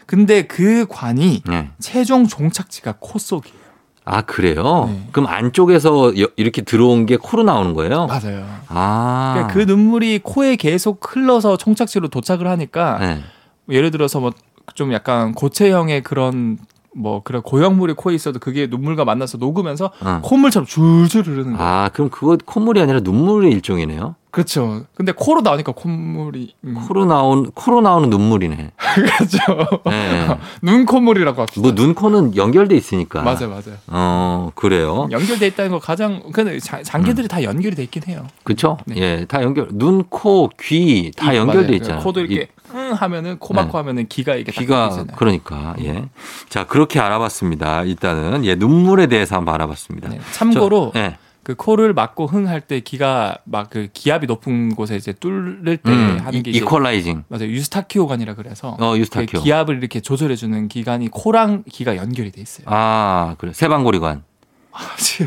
근데 0.06 0.42
그 0.42 0.86
관이 0.88 1.42
네. 1.46 1.70
최종 1.78 2.26
종착지가 2.26 2.96
코 2.98 3.20
속이에요. 3.20 3.59
아 4.04 4.22
그래요? 4.22 4.86
네. 4.90 5.08
그럼 5.12 5.28
안쪽에서 5.28 6.12
이렇게 6.36 6.62
들어온 6.62 7.06
게 7.06 7.16
코로 7.16 7.42
나오는 7.42 7.74
거예요? 7.74 8.06
맞아요. 8.06 8.46
아. 8.68 9.32
그러니까 9.34 9.54
그 9.54 9.60
눈물이 9.70 10.20
코에 10.22 10.56
계속 10.56 11.00
흘러서 11.14 11.56
총착지로 11.56 12.08
도착을 12.08 12.46
하니까 12.46 12.98
네. 12.98 13.20
예를 13.68 13.90
들어서 13.90 14.20
뭐 14.20 14.32
좀 14.74 14.92
약간 14.92 15.32
고체형의 15.32 16.02
그런 16.02 16.58
뭐 16.94 17.22
그런 17.22 17.42
고형물이 17.42 17.94
코에 17.94 18.14
있어도 18.14 18.38
그게 18.38 18.66
눈물과 18.66 19.04
만나서 19.04 19.38
녹으면서 19.38 19.90
어. 20.00 20.20
콧물처럼 20.22 20.66
줄줄 20.66 21.22
흐르는 21.24 21.56
거예요. 21.56 21.58
아 21.58 21.88
그럼 21.92 22.10
그거 22.10 22.36
콧물이 22.44 22.80
아니라 22.80 23.00
눈물의 23.00 23.52
일종이네요. 23.52 24.16
그렇죠. 24.30 24.84
근데 24.94 25.12
코로 25.12 25.40
나오니까 25.40 25.72
콧물이 25.72 26.54
음. 26.64 26.74
코로 26.86 27.04
나온 27.04 27.50
코로 27.50 27.80
나오는 27.80 28.08
눈물이네. 28.10 28.70
그렇죠. 28.94 29.38
네. 29.86 30.28
눈 30.62 30.86
콧물이라고 30.86 31.40
합시다. 31.42 31.60
뭐 31.60 31.74
눈 31.74 31.94
코는 31.94 32.36
연결돼 32.36 32.76
있으니까. 32.76 33.22
맞아요, 33.22 33.48
맞아요. 33.48 33.76
어 33.88 34.50
그래요. 34.54 35.08
연결돼 35.10 35.46
있다는 35.48 35.70
거 35.72 35.78
가장 35.80 36.22
근데 36.32 36.58
장기들이 36.60 37.26
음. 37.26 37.28
다 37.28 37.42
연결이 37.42 37.74
돼 37.74 37.82
있긴 37.82 38.02
해요. 38.08 38.26
그렇죠. 38.44 38.78
네. 38.86 38.96
예, 38.98 39.24
다 39.26 39.42
연결. 39.42 39.68
눈, 39.72 40.04
코, 40.08 40.50
귀 40.60 41.10
다 41.16 41.34
연결돼 41.36 41.74
있잖아요. 41.76 42.02
코도 42.02 42.20
이렇게 42.20 42.48
응 42.74 42.92
하면은 42.92 43.36
코 43.38 43.52
막고 43.52 43.72
네. 43.72 43.76
하면은 43.78 44.06
귀가 44.08 44.36
이게 44.36 44.52
귀가 44.52 45.04
그러니까 45.16 45.74
예. 45.82 46.04
자 46.48 46.64
그렇게 46.66 47.00
알아봤습니다. 47.00 47.82
일단은 47.82 48.44
예 48.44 48.54
눈물에 48.54 49.06
대해서 49.08 49.34
한번 49.36 49.54
알아봤습니다. 49.56 50.08
네. 50.08 50.20
참고로. 50.32 50.92
저, 50.94 51.00
예. 51.00 51.16
그 51.42 51.54
코를 51.54 51.94
막고 51.94 52.26
흥할 52.26 52.60
때 52.60 52.80
귀가 52.80 53.38
막 53.44 53.70
그 53.70 53.88
기압이 53.92 54.26
높은 54.26 54.74
곳에 54.74 54.96
이제 54.96 55.12
뚫을 55.12 55.78
때 55.78 55.90
음, 55.90 56.18
하는 56.22 56.42
게 56.42 56.50
equalizing 56.50 57.24
맞아요 57.28 57.48
유스타키오관이라 57.48 58.34
그래서 58.34 58.76
어 58.80 58.96
유스타키오 58.96 59.40
그 59.40 59.44
기압을 59.44 59.78
이렇게 59.78 60.00
조절해 60.00 60.36
주는 60.36 60.68
기관이 60.68 61.08
코랑 61.08 61.64
귀가 61.70 61.96
연결이 61.96 62.30
돼 62.30 62.40
있어요. 62.40 62.66
아 62.68 63.34
그래 63.38 63.52
세방고리관. 63.54 64.24
아, 64.72 64.78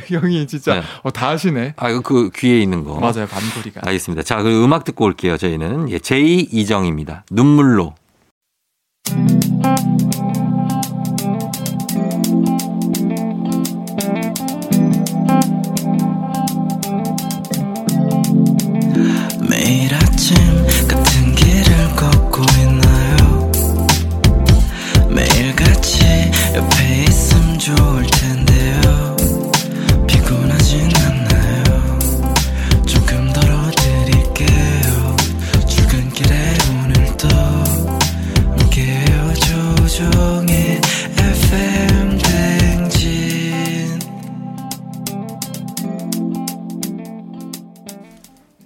형이 0.08 0.48
진짜 0.48 0.76
네. 0.76 0.82
어, 1.04 1.12
다 1.12 1.28
하시네. 1.30 1.74
아, 1.76 2.00
그 2.00 2.30
귀에 2.34 2.62
있는 2.62 2.86
거. 2.86 2.98
맞아요, 2.98 3.28
반고리가. 3.28 3.82
알겠습니다. 3.84 4.24
자, 4.24 4.42
그 4.42 4.64
음악 4.64 4.86
듣고 4.86 5.04
올게요. 5.04 5.36
저희는 5.36 5.90
예, 5.90 5.98
제2 5.98 6.48
이정입니다. 6.54 7.26
눈물로. 7.30 7.94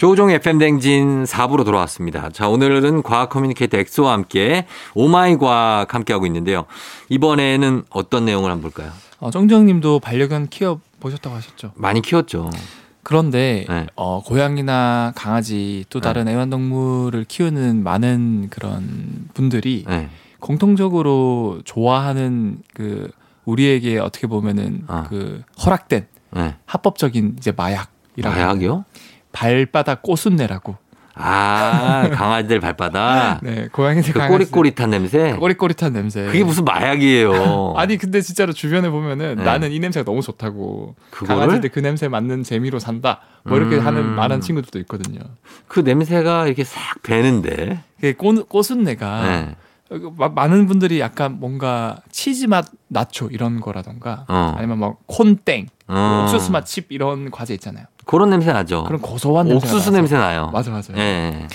조우종 0.07 0.31
FM 0.31 0.57
대행진 0.57 1.25
4부로 1.25 1.65
돌아왔습니다. 1.65 2.29
자, 2.29 2.47
오늘은 2.47 3.03
과학 3.03 3.29
커뮤니케이터 3.29 3.77
엑소와 3.77 4.13
함께 4.13 4.65
오마이 4.95 5.35
과학 5.35 5.93
함께하고 5.93 6.25
있는데요. 6.27 6.63
이번에는 7.09 7.83
어떤 7.89 8.23
내용을 8.23 8.49
한번 8.49 8.71
볼까요? 8.71 8.93
어, 9.19 9.31
정정 9.31 9.65
님도 9.65 9.99
반려견 9.99 10.47
키워 10.47 10.79
보셨다고 11.01 11.35
하셨죠? 11.35 11.73
많이 11.75 12.01
키웠죠. 12.01 12.51
그런데 13.03 13.65
네. 13.67 13.87
어, 13.97 14.23
고양이나 14.23 15.11
강아지 15.13 15.83
또 15.89 15.99
다른 15.99 16.23
네. 16.23 16.31
애완동물을 16.31 17.25
키우는 17.25 17.83
많은 17.83 18.47
그런 18.49 19.27
분들이 19.33 19.83
네. 19.89 20.09
공통적으로 20.39 21.59
좋아하는 21.65 22.59
그 22.73 23.11
우리에게 23.43 23.99
어떻게 23.99 24.27
보면은 24.27 24.85
아. 24.87 25.03
그 25.09 25.43
허락된 25.65 26.07
네. 26.31 26.55
합법적인 26.65 27.35
이제 27.37 27.51
마약이라고 27.51 28.35
마약이요? 28.37 28.85
발바닥 29.31 30.01
꼬순내라고. 30.01 30.77
아, 31.19 32.09
강아지들 32.13 32.59
발바닥? 32.59 33.39
네, 33.43 33.67
고양이들 33.71 34.13
그 34.13 34.27
꼬릿꼬릿한 34.27 34.91
냄새? 34.91 35.31
그 35.31 35.39
꼬릿꼬릿한 35.39 35.91
냄새. 35.93 36.25
그게 36.25 36.43
무슨 36.43 36.63
마약이에요. 36.63 37.73
아니, 37.77 37.97
근데 37.97 38.21
진짜로 38.21 38.53
주변에 38.53 38.89
보면은 38.89 39.37
네. 39.37 39.43
나는 39.43 39.71
이 39.71 39.79
냄새가 39.79 40.03
너무 40.03 40.21
좋다고. 40.21 40.95
그거를? 41.09 41.35
강아지들 41.35 41.71
그 41.71 41.79
냄새 41.79 42.07
맡는 42.07 42.43
재미로 42.43 42.77
산다. 42.77 43.21
뭐 43.43 43.57
이렇게 43.57 43.77
음. 43.77 43.85
하는 43.85 44.05
많은 44.05 44.41
친구들도 44.41 44.77
있거든요. 44.79 45.19
그 45.67 45.79
냄새가 45.79 46.45
이렇게 46.45 46.63
싹 46.63 47.01
배는데. 47.01 47.83
그 47.99 48.13
꼬, 48.15 48.45
꼬순내가. 48.45 49.27
네. 49.27 49.55
많은 50.35 50.67
분들이 50.67 50.99
약간 50.99 51.39
뭔가 51.39 52.01
치즈 52.11 52.45
맛 52.47 52.65
나초 52.89 53.29
이런 53.31 53.61
거라던가 53.61 54.25
어. 54.27 54.53
아니면 54.57 54.79
뭐 54.79 54.97
콘땡, 55.05 55.67
어. 55.87 56.23
옥수수 56.23 56.51
맛칩 56.51 56.87
이런 56.89 57.31
과제 57.31 57.53
있잖아요. 57.53 57.85
그런 58.07 58.29
냄새 58.29 58.51
나죠. 58.51 58.83
그런 58.85 59.01
고소한 59.01 59.47
냄새. 59.47 59.67
옥수수 59.67 59.91
냄새 59.91 60.17
나요. 60.17 60.49
맞아 60.51 60.71
맞아. 60.71 60.93
예. 60.97 61.47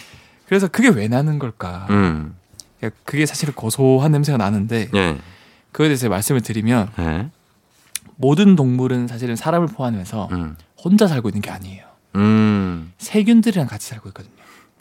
그래서 0.47 0.69
그게 0.69 0.89
왜 0.89 1.09
나는 1.09 1.39
걸까? 1.39 1.87
음. 1.91 2.37
그게 3.05 3.27
사실 3.27 3.53
고소한 3.55 4.13
냄새가 4.13 4.39
나는데 4.39 4.89
예. 4.95 5.19
그거에 5.73 5.89
대해서 5.89 6.09
말씀을 6.09 6.43
드리면 6.43 6.91
예. 6.99 7.29
모든 8.17 8.55
동물은 8.55 9.09
사실은 9.09 9.35
사람을 9.35 9.69
포함해서 9.69 10.29
음. 10.33 10.57
혼자 10.83 11.07
살고 11.09 11.31
있는 11.31 11.41
게 11.41 11.51
아니에요. 11.51 11.85
음. 12.17 12.93
세균들이랑 12.99 13.67
같이 13.67 13.89
살고 13.89 14.11
있거든요. 14.11 14.33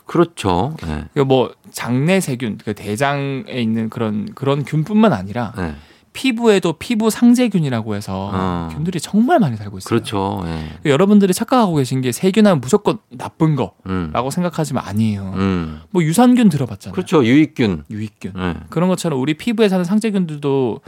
그렇죠. 0.05 0.75
네. 0.83 1.23
뭐 1.23 1.53
장내 1.71 2.19
세균, 2.19 2.57
그 2.63 2.73
대장에 2.73 3.45
있는 3.49 3.89
그런 3.89 4.33
그런 4.35 4.65
균뿐만 4.65 5.13
아니라 5.13 5.53
네. 5.55 5.75
피부에도 6.13 6.73
피부 6.73 7.09
상세균이라고 7.09 7.95
해서 7.95 8.31
어. 8.33 8.69
균들이 8.73 8.99
정말 8.99 9.39
많이 9.39 9.55
살고 9.55 9.77
있어요. 9.77 9.87
그렇죠. 9.87 10.41
네. 10.43 10.69
여러분들이 10.85 11.33
착각하고 11.33 11.75
계신 11.75 12.01
게 12.01 12.11
세균하면 12.11 12.59
무조건 12.59 12.97
나쁜 13.09 13.55
거라고 13.55 13.75
음. 13.87 14.29
생각하지만 14.29 14.83
아니에요. 14.85 15.33
음. 15.35 15.81
뭐 15.89 16.03
유산균 16.03 16.49
들어봤잖아요. 16.49 16.93
그렇죠. 16.93 17.25
유익균. 17.25 17.85
유익균. 17.89 18.33
네. 18.35 18.53
그런 18.69 18.89
것처럼 18.89 19.19
우리 19.19 19.35
피부에 19.35 19.69
사는 19.69 19.83
상세균들도 19.85 20.81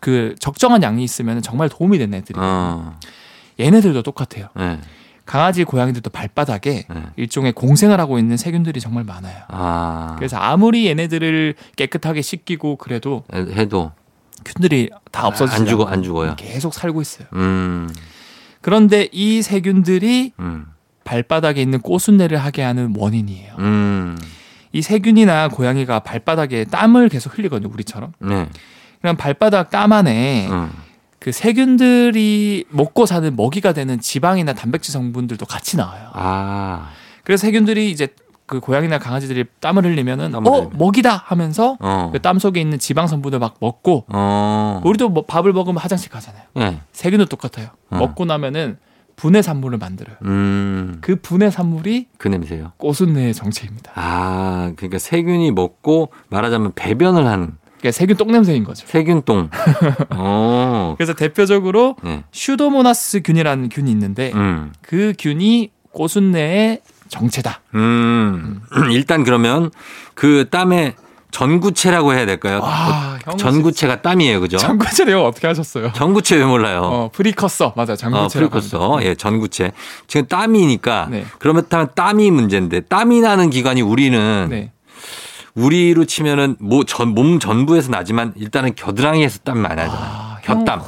그 0.00 0.34
적정한 0.38 0.82
양이 0.82 1.04
있으면 1.04 1.42
정말 1.42 1.68
도움이 1.68 1.98
되는 1.98 2.18
애들이에요. 2.18 2.44
어. 2.44 3.00
얘네들도 3.60 4.02
똑같아요. 4.02 4.48
네. 4.56 4.80
강아지, 5.26 5.64
고양이들도 5.64 6.10
발바닥에 6.10 6.86
네. 6.88 7.02
일종의 7.16 7.52
공생을 7.52 7.98
하고 7.98 8.18
있는 8.18 8.36
세균들이 8.36 8.80
정말 8.80 9.04
많아요. 9.04 9.36
아. 9.48 10.14
그래서 10.16 10.36
아무리 10.36 10.86
얘네들을 10.86 11.54
깨끗하게 11.76 12.20
씻기고 12.20 12.76
그래도 12.76 13.24
해도 13.32 13.92
균들이 14.44 14.90
다 15.10 15.26
없어지지 15.26 15.60
안 15.60 15.66
죽어 15.66 15.84
안 15.84 16.02
죽어요. 16.02 16.34
계속 16.36 16.74
살고 16.74 17.00
있어요. 17.00 17.28
음. 17.34 17.88
그런데 18.60 19.08
이 19.12 19.42
세균들이 19.42 20.32
음. 20.40 20.66
발바닥에 21.04 21.60
있는 21.60 21.80
꼬순내를 21.80 22.38
하게 22.38 22.62
하는 22.62 22.94
원인이에요. 22.96 23.54
음. 23.58 24.18
이 24.72 24.82
세균이나 24.82 25.48
고양이가 25.48 26.00
발바닥에 26.00 26.64
땀을 26.64 27.08
계속 27.08 27.38
흘리거든요, 27.38 27.70
우리처럼. 27.72 28.12
네. 28.18 28.48
그럼 29.00 29.16
발바닥 29.16 29.70
땀 29.70 29.92
안에 29.92 30.48
음. 30.50 30.70
그 31.20 31.30
세균들이 31.30 32.64
먹고 32.70 33.06
사는 33.06 33.34
먹이가 33.36 33.72
되는 33.72 34.00
지방이나 34.00 34.52
단백질 34.52 34.92
성분들도 34.92 35.46
같이 35.46 35.76
나와요. 35.76 36.10
아. 36.12 36.90
그래서 37.22 37.42
세균들이 37.42 37.90
이제 37.90 38.08
그 38.54 38.60
고양이나 38.60 38.98
강아지들이 38.98 39.44
땀을 39.58 39.84
흘리면은 39.84 40.32
어 40.32 40.38
흘리면. 40.38 40.70
먹이다 40.78 41.24
하면서 41.26 41.76
어. 41.80 42.10
그땀 42.12 42.38
속에 42.38 42.60
있는 42.60 42.78
지방 42.78 43.08
성분을 43.08 43.40
막 43.40 43.56
먹고 43.58 44.04
어. 44.08 44.80
우리도 44.84 45.08
뭐 45.08 45.24
밥을 45.24 45.52
먹으면 45.52 45.78
화장실 45.78 46.08
가잖아요. 46.10 46.44
네. 46.54 46.80
세균도 46.92 47.26
똑같아요. 47.26 47.70
어. 47.90 47.96
먹고 47.96 48.24
나면은 48.26 48.78
분해 49.16 49.42
산물을 49.42 49.78
만들어요. 49.78 50.16
음. 50.24 50.98
그 51.00 51.16
분해 51.16 51.50
산물이 51.50 52.06
그 52.16 52.28
냄새요. 52.28 52.72
꼬순내의 52.76 53.34
정체입니다. 53.34 53.90
아, 53.96 54.72
그러니까 54.76 54.98
세균이 54.98 55.50
먹고 55.50 56.10
말하자면 56.28 56.72
배변을 56.76 57.26
하는 57.26 57.52
그러니까 57.78 57.90
세균 57.90 58.16
똥 58.16 58.30
냄새인 58.30 58.62
거죠. 58.62 58.86
세균 58.86 59.22
똥. 59.22 59.50
어. 60.16 60.94
그래서 60.96 61.12
대표적으로 61.12 61.96
네. 62.04 62.22
슈도모나스 62.30 63.22
균이라는 63.24 63.68
균이 63.68 63.90
있는데 63.90 64.30
음. 64.34 64.72
그 64.80 65.12
균이 65.18 65.70
꼬순내의 65.92 66.80
정체다. 67.18 67.60
음. 67.74 68.60
음. 68.76 68.90
일단 68.92 69.22
그러면 69.24 69.70
그 70.14 70.48
땀의 70.50 70.94
전구체라고 71.30 72.12
해야 72.12 72.26
될까요? 72.26 72.60
아, 72.62 73.18
전구체가 73.38 74.02
땀이에요, 74.02 74.40
그죠? 74.40 74.56
전구체 74.56 75.04
내용 75.04 75.24
어떻게 75.26 75.48
하셨어요? 75.48 75.90
전구체 75.92 76.36
왜 76.36 76.44
몰라요? 76.44 76.82
어, 76.82 77.10
precursor 77.12 77.72
맞아, 77.76 77.96
전구체. 77.96 78.24
어, 78.24 78.28
precursor, 78.28 79.00
예, 79.02 79.14
전구체. 79.16 79.72
지금 80.06 80.26
땀이니까 80.28 81.08
네. 81.10 81.24
그러면 81.40 81.66
땀이 81.68 82.30
문제인데 82.30 82.80
땀이 82.82 83.20
나는 83.20 83.50
기관이 83.50 83.82
우리는 83.82 84.46
네. 84.48 84.70
우리로 85.56 86.04
치면은 86.04 86.56
뭐 86.60 86.84
전 86.84 87.08
몸 87.14 87.40
전부에서 87.40 87.90
나지만 87.90 88.32
일단은 88.36 88.74
겨드랑이에서 88.76 89.40
땀이 89.44 89.60
많이 89.60 89.74
나잖아요. 89.76 90.00
아, 90.04 90.36
곁땀. 90.42 90.80
형. 90.80 90.86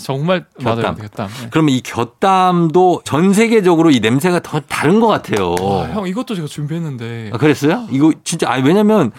정말. 0.00 0.44
맞아요. 0.62 0.94
곁땀. 0.94 1.28
네. 1.28 1.48
그러면 1.50 1.74
이 1.74 1.80
곁땀도 1.80 3.02
전 3.04 3.32
세계적으로 3.32 3.90
이 3.90 4.00
냄새가 4.00 4.40
더 4.40 4.60
다른 4.60 5.00
것 5.00 5.06
같아요. 5.08 5.54
아, 5.60 5.90
형 5.92 6.06
이것도 6.06 6.34
제가 6.34 6.46
준비했는데. 6.46 7.30
아, 7.32 7.38
그랬어요? 7.38 7.86
이거 7.90 8.12
진짜 8.22 8.50
아니 8.50 8.62
왜냐면 8.62 9.10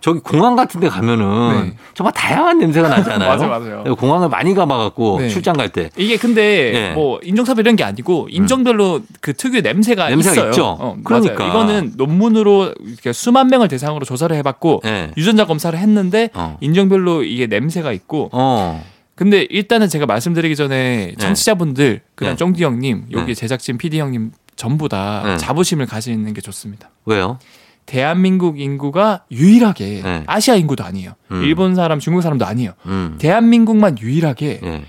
저기 0.00 0.20
공항 0.20 0.54
같은 0.54 0.80
데 0.80 0.88
가면은 0.90 1.68
네. 1.68 1.76
정말 1.94 2.12
다양한 2.12 2.58
냄새가 2.58 2.88
나잖아요. 2.88 3.48
맞아요, 3.48 3.48
맞아요. 3.48 3.96
공항을 3.96 4.28
많이 4.28 4.54
가봐갖고 4.54 5.20
네. 5.20 5.28
출장 5.30 5.56
갈 5.56 5.70
때. 5.70 5.88
이게 5.96 6.18
근데 6.18 6.72
네. 6.72 6.92
뭐 6.92 7.18
인종차별 7.22 7.64
이런 7.64 7.74
게 7.74 7.84
아니고 7.84 8.28
인종별로 8.30 8.96
음. 8.96 9.06
그 9.22 9.32
특유의 9.32 9.62
냄새가, 9.62 10.10
냄새가 10.10 10.34
있어요. 10.34 10.50
있죠. 10.50 10.76
어, 10.78 10.96
그러니까 11.02 11.44
맞아요. 11.44 11.50
이거는 11.50 11.92
논문으로 11.96 12.74
수만 13.14 13.46
명을 13.46 13.68
대상으로 13.68 14.04
조사를 14.04 14.36
해봤고 14.36 14.82
네. 14.84 15.10
유전자 15.16 15.46
검사를 15.46 15.78
했는데 15.78 16.28
어. 16.34 16.58
인종별로 16.60 17.22
이게 17.22 17.46
냄새가 17.46 17.92
있고. 17.92 18.28
어. 18.32 18.84
근데 19.14 19.46
일단은 19.48 19.88
제가 19.88 20.06
말씀드리기 20.06 20.56
전에 20.56 21.14
청취자분들 21.18 22.00
그냥 22.14 22.36
쫑디 22.36 22.62
형님 22.64 23.06
여기 23.12 23.34
제작진 23.34 23.78
PD 23.78 24.00
형님 24.00 24.32
전부 24.56 24.88
다 24.88 25.36
자부심을 25.36 25.86
가지는 25.86 26.32
게 26.32 26.40
좋습니다. 26.40 26.90
왜요? 27.04 27.38
대한민국 27.86 28.58
인구가 28.60 29.24
유일하게 29.30 30.00
네. 30.02 30.24
아시아 30.26 30.54
인구도 30.54 30.84
아니에요. 30.84 31.12
음. 31.30 31.42
일본 31.42 31.74
사람, 31.74 31.98
중국 32.00 32.22
사람도 32.22 32.46
아니에요. 32.46 32.72
음. 32.86 33.16
대한민국만 33.18 33.98
유일하게 33.98 34.60
네. 34.62 34.84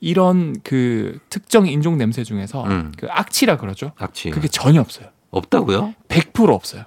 이런 0.00 0.56
그 0.64 1.18
특정 1.28 1.66
인종 1.66 1.96
냄새 1.96 2.24
중에서 2.24 2.64
음. 2.64 2.92
그 2.96 3.06
악취라 3.08 3.56
그러죠. 3.56 3.92
악취. 3.98 4.30
그게 4.30 4.48
전혀 4.48 4.80
없어요. 4.80 5.08
없다고요? 5.30 5.94
100% 6.08 6.48
없어요. 6.50 6.84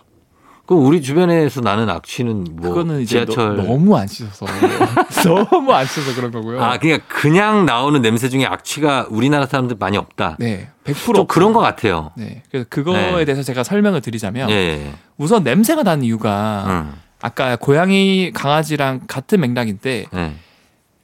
그럼 0.73 0.85
우리 0.85 1.01
주변에서 1.01 1.61
나는 1.61 1.89
악취는 1.89 2.47
뭐 2.53 2.69
그거는 2.69 3.01
이제 3.01 3.25
지하철 3.25 3.57
너, 3.57 3.77
무안 3.77 4.07
씻어서 4.07 4.45
너무 5.23 5.71
안 5.71 5.85
씻어서 5.85 6.15
그런 6.15 6.31
거고요. 6.31 6.61
아, 6.61 6.79
그냥 6.79 6.99
그냥 7.07 7.65
나오는 7.65 8.01
냄새 8.01 8.27
중에 8.27 8.45
악취가 8.45 9.07
우리나라 9.09 9.45
사람들 9.45 9.77
많이 9.79 9.97
없다. 9.97 10.37
네, 10.39 10.69
100% 10.83 11.27
그런 11.27 11.53
것 11.53 11.59
같아요. 11.59 12.11
네, 12.17 12.41
그래서 12.49 12.65
그거에 12.69 13.11
네. 13.11 13.25
대해서 13.25 13.43
제가 13.43 13.63
설명을 13.63 14.01
드리자면 14.01 14.47
네. 14.47 14.93
우선 15.17 15.43
냄새가 15.43 15.83
나는 15.83 16.03
이유가 16.05 16.65
음. 16.67 16.93
아까 17.21 17.55
고양이 17.55 18.31
강아지랑 18.33 19.01
같은 19.07 19.39
맥락인데 19.41 20.05
네. 20.11 20.35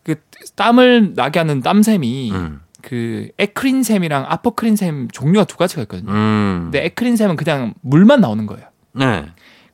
그 0.03 0.15
땀을 0.55 1.13
나게 1.15 1.39
하는 1.39 1.61
땀샘이 1.61 2.31
음. 2.31 2.61
그 2.81 3.29
에크린샘이랑 3.37 4.25
아포크린샘 4.29 5.09
종류가 5.11 5.45
두 5.45 5.57
가지가 5.57 5.83
있거든요. 5.83 6.11
음. 6.11 6.59
근데 6.63 6.85
에크린샘은 6.85 7.35
그냥 7.35 7.73
물만 7.81 8.21
나오는 8.21 8.45
거예요. 8.47 8.65
네. 8.93 9.25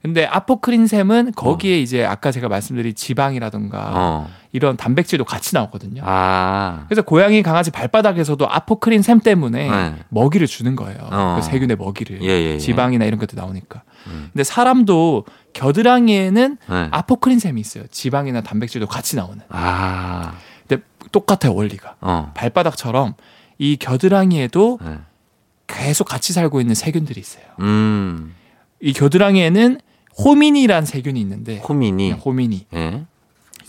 근데 0.05 0.23
아포크린샘은 0.23 1.31
거기에 1.31 1.73
어. 1.73 1.79
이제 1.79 2.05
아까 2.05 2.31
제가 2.31 2.47
말씀드린 2.47 2.93
지방이라든가 2.93 3.91
어. 3.95 4.29
이런 4.51 4.77
단백질도 4.77 5.25
같이 5.25 5.55
나오거든요. 5.55 6.03
아. 6.05 6.85
그래서 6.87 7.01
고양이 7.01 7.41
강아지 7.41 7.71
발바닥에서도 7.71 8.47
아포크린샘 8.47 9.21
때문에 9.21 9.67
네. 9.67 9.95
먹이를 10.09 10.45
주는 10.45 10.75
거예요. 10.75 10.99
어. 11.11 11.39
그 11.39 11.47
세균의 11.47 11.77
먹이를 11.77 12.21
예, 12.21 12.27
예, 12.27 12.53
예. 12.53 12.57
지방이나 12.59 13.05
이런 13.05 13.19
것들 13.19 13.35
나오니까. 13.35 13.81
음. 14.05 14.29
근데 14.31 14.43
사람도 14.43 15.25
겨드랑이에는 15.53 16.57
네. 16.69 16.87
아포크린샘이 16.91 17.59
있어요. 17.59 17.85
지방이나 17.89 18.41
단백질도 18.41 18.85
같이 18.85 19.15
나오는. 19.15 19.41
아. 19.49 20.33
근데 20.67 20.83
똑같아요 21.11 21.55
원리가. 21.55 21.95
어. 22.01 22.31
발바닥처럼 22.35 23.15
이 23.57 23.75
겨드랑이에도 23.77 24.77
네. 24.85 24.99
계속 25.65 26.03
같이 26.03 26.31
살고 26.31 26.61
있는 26.61 26.75
세균들이 26.75 27.19
있어요. 27.19 27.45
음. 27.61 28.35
이 28.79 28.93
겨드랑이에는 28.93 29.79
호미니란 30.17 30.85
세균이 30.85 31.19
있는데 31.21 31.59
호미니 31.59 32.09
네, 32.09 32.15
호미니 32.15 32.67
네. 32.71 33.05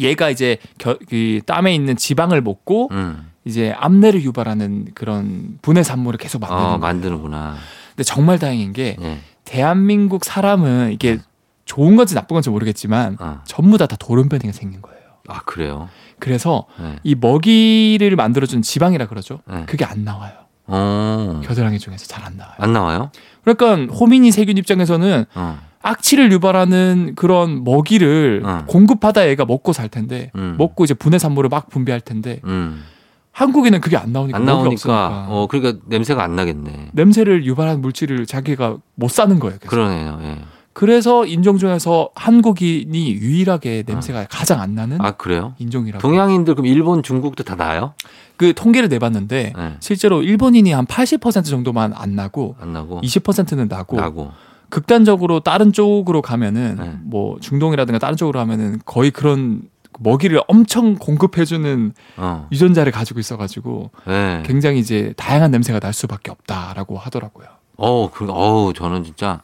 얘가 0.01 0.31
이제 0.31 0.59
겨, 0.79 0.97
그 1.09 1.41
땀에 1.47 1.75
있는 1.75 1.97
지방을 1.97 2.41
먹고 2.43 2.89
음. 2.93 3.31
이제 3.45 3.73
암내를 3.77 4.23
유발하는 4.23 4.89
그런 4.95 5.59
분해 5.63 5.83
산물을 5.83 6.19
계속 6.19 6.41
만드는 6.41 6.63
어, 6.63 6.79
만드는구나. 6.79 7.57
근데 7.91 8.03
정말 8.03 8.39
다행인 8.39 8.73
게 8.73 8.97
네. 8.99 9.21
대한민국 9.45 10.25
사람은 10.25 10.93
이게 10.93 11.19
좋은 11.65 11.97
건지 11.97 12.15
나쁜 12.15 12.35
건지 12.35 12.51
모르겠지만 12.51 13.17
어. 13.21 13.41
전부 13.45 13.79
다다 13.79 13.97
돌연변이가 13.97 14.53
생긴 14.53 14.83
거예요. 14.83 14.97
아 15.29 15.41
그래요? 15.45 15.89
그래서 16.19 16.67
네. 16.79 16.97
이 17.03 17.15
먹이를 17.15 18.15
만들어준 18.17 18.63
지방이라 18.63 19.07
그러죠. 19.07 19.41
네. 19.51 19.65
그게 19.67 19.85
안 19.85 20.05
나와요. 20.05 20.33
어. 20.67 21.41
겨드랑이 21.45 21.79
중에서 21.79 22.07
잘 22.07 22.25
안 22.25 22.37
나와요. 22.37 22.55
안 22.59 22.73
나와요? 22.73 23.11
그러니까 23.45 23.93
호미니 23.95 24.33
세균 24.33 24.57
입장에서는 24.59 25.25
어. 25.35 25.59
악취를 25.87 26.33
유발하는 26.33 27.13
그런 27.15 27.63
먹이를 27.63 28.43
어. 28.45 28.65
공급하다 28.67 29.29
얘가 29.29 29.45
먹고 29.45 29.73
살 29.73 29.89
텐데 29.89 30.31
음. 30.35 30.57
먹고 30.59 30.85
이제 30.85 30.95
분해 30.95 31.19
산물을 31.19 31.49
막 31.49 31.69
분비할 31.71 32.01
텐데 32.01 32.41
음. 32.45 32.83
한국에는 33.31 33.81
그게 33.81 33.97
안 33.97 34.13
나오니까 34.13 34.39
안 34.39 34.45
나오니까 34.47 35.27
어 35.29 35.47
그러니까 35.49 35.79
냄새가 35.87 36.25
안 36.25 36.37
나겠네. 36.37 36.91
냄새를 36.93 37.45
유발하는 37.45 37.83
물질을 37.83 38.25
자기가 38.27 38.79
못 38.95 39.11
사는 39.11 39.39
거예요. 39.39 39.59
계속. 39.59 39.69
그러네요. 39.71 40.19
예. 40.23 40.39
그래서 40.73 41.25
인종 41.25 41.57
중에서 41.57 42.11
한국인이 42.15 43.13
유일하게 43.15 43.85
냄새가 43.87 44.21
어. 44.21 44.27
가장 44.29 44.61
안 44.61 44.75
나는 44.75 45.01
아 45.01 45.13
그래요? 45.13 45.55
인종이라고. 45.59 46.01
동양인들 46.01 46.55
그럼 46.55 46.67
일본, 46.67 47.03
중국도 47.03 47.45
다 47.45 47.57
나요? 47.57 47.95
그 48.37 48.53
통계를 48.55 48.89
내봤는데 48.89 49.53
네. 49.57 49.77
실제로 49.81 50.23
일본인이 50.23 50.71
한 50.73 50.85
80% 50.87 51.45
정도만 51.47 51.93
안 51.95 52.15
나고, 52.15 52.57
안 52.61 52.73
나고 52.73 53.01
20%는 53.03 53.69
나고, 53.69 53.97
나고. 53.97 54.33
극단적으로 54.69 55.41
다른 55.41 55.73
쪽으로 55.73 56.23
가면은 56.23 56.77
네. 56.79 56.93
뭐 57.03 57.39
중동이라든가 57.41 57.99
다른 57.99 58.17
쪽으로 58.17 58.41
하면은 58.41 58.81
거의 58.85 59.11
그런 59.11 59.63
먹이를 59.99 60.41
엄청 60.49 60.97
공급해주는 60.97 61.93
어. 62.17 62.49
유전자를 62.53 62.93
가지고 62.93 63.21
있어가지고 63.21 63.91
네. 64.07 64.43
굉장히 64.45 64.79
이제 64.79 65.15
다양한 65.17 65.51
냄새가 65.51 65.81
날 65.81 65.93
수밖에 65.93 66.31
없다라고 66.31 66.99
하더라고요. 66.99 67.47
어, 67.79 68.11
그, 68.11 68.27
어우, 68.31 68.73
저는 68.73 69.05
진짜, 69.05 69.43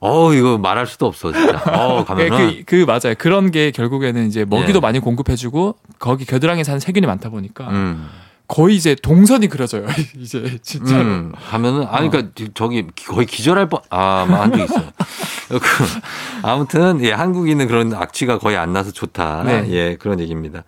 어우, 0.00 0.34
이거 0.34 0.58
말할 0.58 0.88
수도 0.88 1.06
없어, 1.06 1.32
진짜. 1.32 1.56
어, 1.72 2.02
가면은. 2.06 2.64
그, 2.66 2.84
그, 2.84 2.84
맞아요. 2.84 3.14
그런 3.16 3.52
게 3.52 3.70
결국에는 3.70 4.26
이제 4.26 4.44
먹이도 4.44 4.72
네. 4.72 4.80
많이 4.80 4.98
공급해주고, 4.98 5.76
거기 6.00 6.24
겨드랑이 6.24 6.64
사는 6.64 6.80
세균이 6.80 7.06
많다 7.06 7.30
보니까, 7.30 7.70
음. 7.70 8.08
거의 8.46 8.76
이제 8.76 8.94
동선이 8.94 9.48
그려져요. 9.48 9.86
이제 10.16 10.58
진짜로. 10.62 11.00
음, 11.00 11.32
가면은 11.50 11.86
아니 11.88 12.10
그러니까 12.10 12.42
어. 12.44 12.46
저기 12.54 12.86
거의 13.06 13.26
기절할 13.26 13.68
뻔 13.68 13.80
아 13.90 13.98
한 13.98 14.23
적 14.23 14.56
뭐 14.56 14.64
있어요. 14.64 14.90
그, 15.48 15.58
아무튼 16.42 17.02
예 17.02 17.12
한국인은 17.12 17.66
그런 17.68 17.94
악취가 17.94 18.38
거의 18.38 18.56
안 18.56 18.72
나서 18.72 18.90
좋다. 18.90 19.44
네. 19.44 19.66
예 19.70 19.96
그런 19.96 20.20
얘기입니다. 20.20 20.64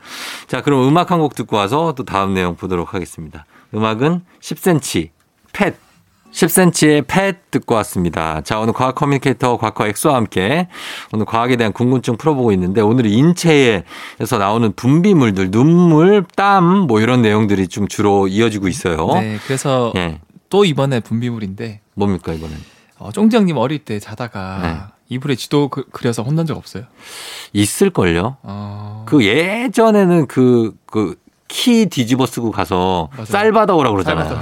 자 0.46 0.62
그럼 0.62 0.88
음악 0.88 1.10
한 1.10 1.16
곡 1.20 1.34
듣고 1.34 1.56
와서 1.56 1.94
또 1.96 2.04
다음 2.04 2.34
내용 2.34 2.56
보도록 2.56 2.94
하겠습니다. 2.94 3.44
음악은 3.74 4.22
10cm 4.40 5.08
Pet 5.52 5.74
10cm의 6.32 7.06
Pet 7.06 7.50
듣고 7.50 7.74
왔습니다. 7.76 8.42
자, 8.42 8.58
오늘 8.58 8.72
과학 8.72 8.94
커뮤니케이터 8.94 9.56
과커 9.56 9.86
엑소와 9.86 10.16
함께 10.16 10.68
오늘 11.12 11.24
과학에 11.24 11.56
대한 11.56 11.72
궁금증 11.72 12.16
풀어보고 12.16 12.52
있는데 12.52 12.80
오늘 12.80 13.06
인체에서 13.06 14.38
나오는 14.38 14.72
분비물들, 14.72 15.50
눈물, 15.50 16.24
땀, 16.34 16.64
뭐 16.86 17.00
이런 17.00 17.22
내용들이 17.22 17.68
좀 17.68 17.88
주로 17.88 18.28
이어지고 18.28 18.68
있어요. 18.68 19.06
네, 19.14 19.38
그래서 19.46 19.92
네. 19.94 20.20
또 20.50 20.64
이번에 20.64 21.00
분비물인데 21.00 21.80
뭡니까 21.94 22.32
이번엔? 22.32 22.56
어, 22.98 23.12
쫑정님 23.12 23.56
어릴 23.56 23.80
때 23.80 23.98
자다가 23.98 24.60
네. 24.62 24.96
이불에 25.08 25.36
지도 25.36 25.68
그, 25.68 25.84
려서 26.02 26.22
혼난 26.22 26.46
적 26.46 26.56
없어요? 26.56 26.84
있을걸요. 27.52 28.38
어... 28.42 29.04
그 29.06 29.24
예전에는 29.24 30.26
그, 30.26 30.74
그, 30.86 31.16
키 31.48 31.86
뒤집어 31.86 32.26
쓰고 32.26 32.50
가서 32.50 33.08
맞아요. 33.12 33.24
쌀 33.26 33.52
받아오라 33.52 33.90
그러잖아요. 33.90 34.40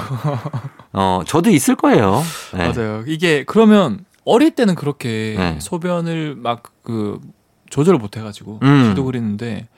어, 0.92 1.22
저도 1.26 1.50
있을 1.50 1.76
거예요. 1.76 2.22
네. 2.54 2.68
맞아요. 2.68 3.04
이게 3.06 3.44
그러면 3.44 4.04
어릴 4.24 4.52
때는 4.54 4.74
그렇게 4.74 5.34
네. 5.38 5.58
소변을 5.60 6.36
막 6.36 6.74
그 6.84 7.18
조절을 7.70 7.98
못 7.98 8.16
해가지고 8.16 8.60
음. 8.62 8.90
지도 8.90 9.04
그리는데 9.04 9.68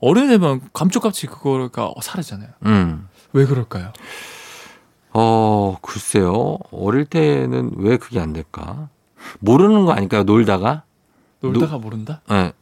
어른이 0.00 0.28
되면 0.28 0.60
감쪽같이 0.72 1.28
그거가 1.28 1.92
사라지잖아요. 2.02 2.48
음. 2.66 3.06
왜 3.32 3.44
그럴까요? 3.46 3.92
어, 5.12 5.76
글쎄요. 5.82 6.58
어릴 6.72 7.04
때는 7.04 7.70
왜 7.76 7.96
그게 7.96 8.18
안 8.18 8.32
될까? 8.32 8.88
모르는 9.38 9.84
거 9.84 9.92
아닐까요? 9.92 10.24
놀다가? 10.24 10.82
놀다가 11.40 11.72
노, 11.72 11.78
모른다? 11.78 12.22
네. 12.28 12.52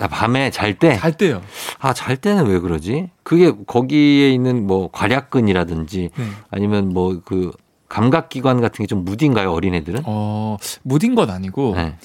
나 0.00 0.08
밤에 0.08 0.50
잘 0.50 0.78
때? 0.78 0.96
잘 0.96 1.12
때요. 1.12 1.42
아, 1.78 1.92
잘 1.92 2.16
때는 2.16 2.46
왜 2.46 2.58
그러지? 2.58 3.10
그게 3.22 3.52
거기에 3.66 4.30
있는 4.30 4.66
뭐 4.66 4.90
괄약근이라든지 4.90 6.08
네. 6.16 6.24
아니면 6.50 6.88
뭐 6.88 7.20
그 7.24 7.52
감각기관 7.90 8.60
같은 8.62 8.82
게 8.84 8.86
좀 8.86 9.04
무딘가요, 9.04 9.52
어린애들은? 9.52 10.02
어, 10.06 10.56
무딘 10.82 11.14
건 11.14 11.28
아니고. 11.30 11.74
네. 11.76 11.96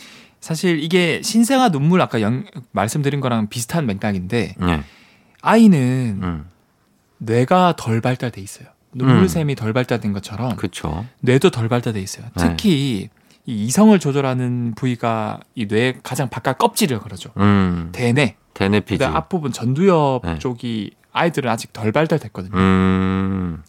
사실 0.41 0.83
이게 0.83 1.21
신생아 1.23 1.69
눈물 1.69 2.01
아까 2.01 2.19
영, 2.21 2.43
말씀드린 2.71 3.21
거랑 3.21 3.47
비슷한 3.49 3.85
맥락인데 3.85 4.55
네. 4.59 4.81
아이는 5.41 6.19
음. 6.21 6.45
뇌가 7.19 7.75
덜 7.77 8.01
발달돼 8.01 8.41
있어요. 8.41 8.67
눈물샘이 8.93 9.53
음. 9.53 9.55
덜 9.55 9.71
발달된 9.73 10.11
것처럼 10.11 10.55
그쵸. 10.57 11.05
뇌도 11.21 11.49
덜 11.49 11.69
발달돼 11.69 11.99
있어요. 12.01 12.25
네. 12.35 12.43
특히 12.49 13.09
네. 13.09 13.14
이 13.45 13.65
이성을 13.65 13.97
조절하는 13.99 14.73
부위가 14.75 15.39
이뇌 15.55 15.99
가장 16.03 16.29
바깥 16.29 16.57
껍질을 16.57 16.99
그러죠. 16.99 17.31
음. 17.37 17.89
대뇌. 17.91 18.35
대뇌 18.53 18.79
피지. 18.79 19.03
앞부분 19.03 19.51
전두엽 19.51 20.21
네. 20.23 20.39
쪽이 20.39 20.91
아이들은 21.11 21.49
아직 21.49 21.71
덜 21.73 21.91
발달됐거든요. 21.91 22.57
음. 22.57 23.61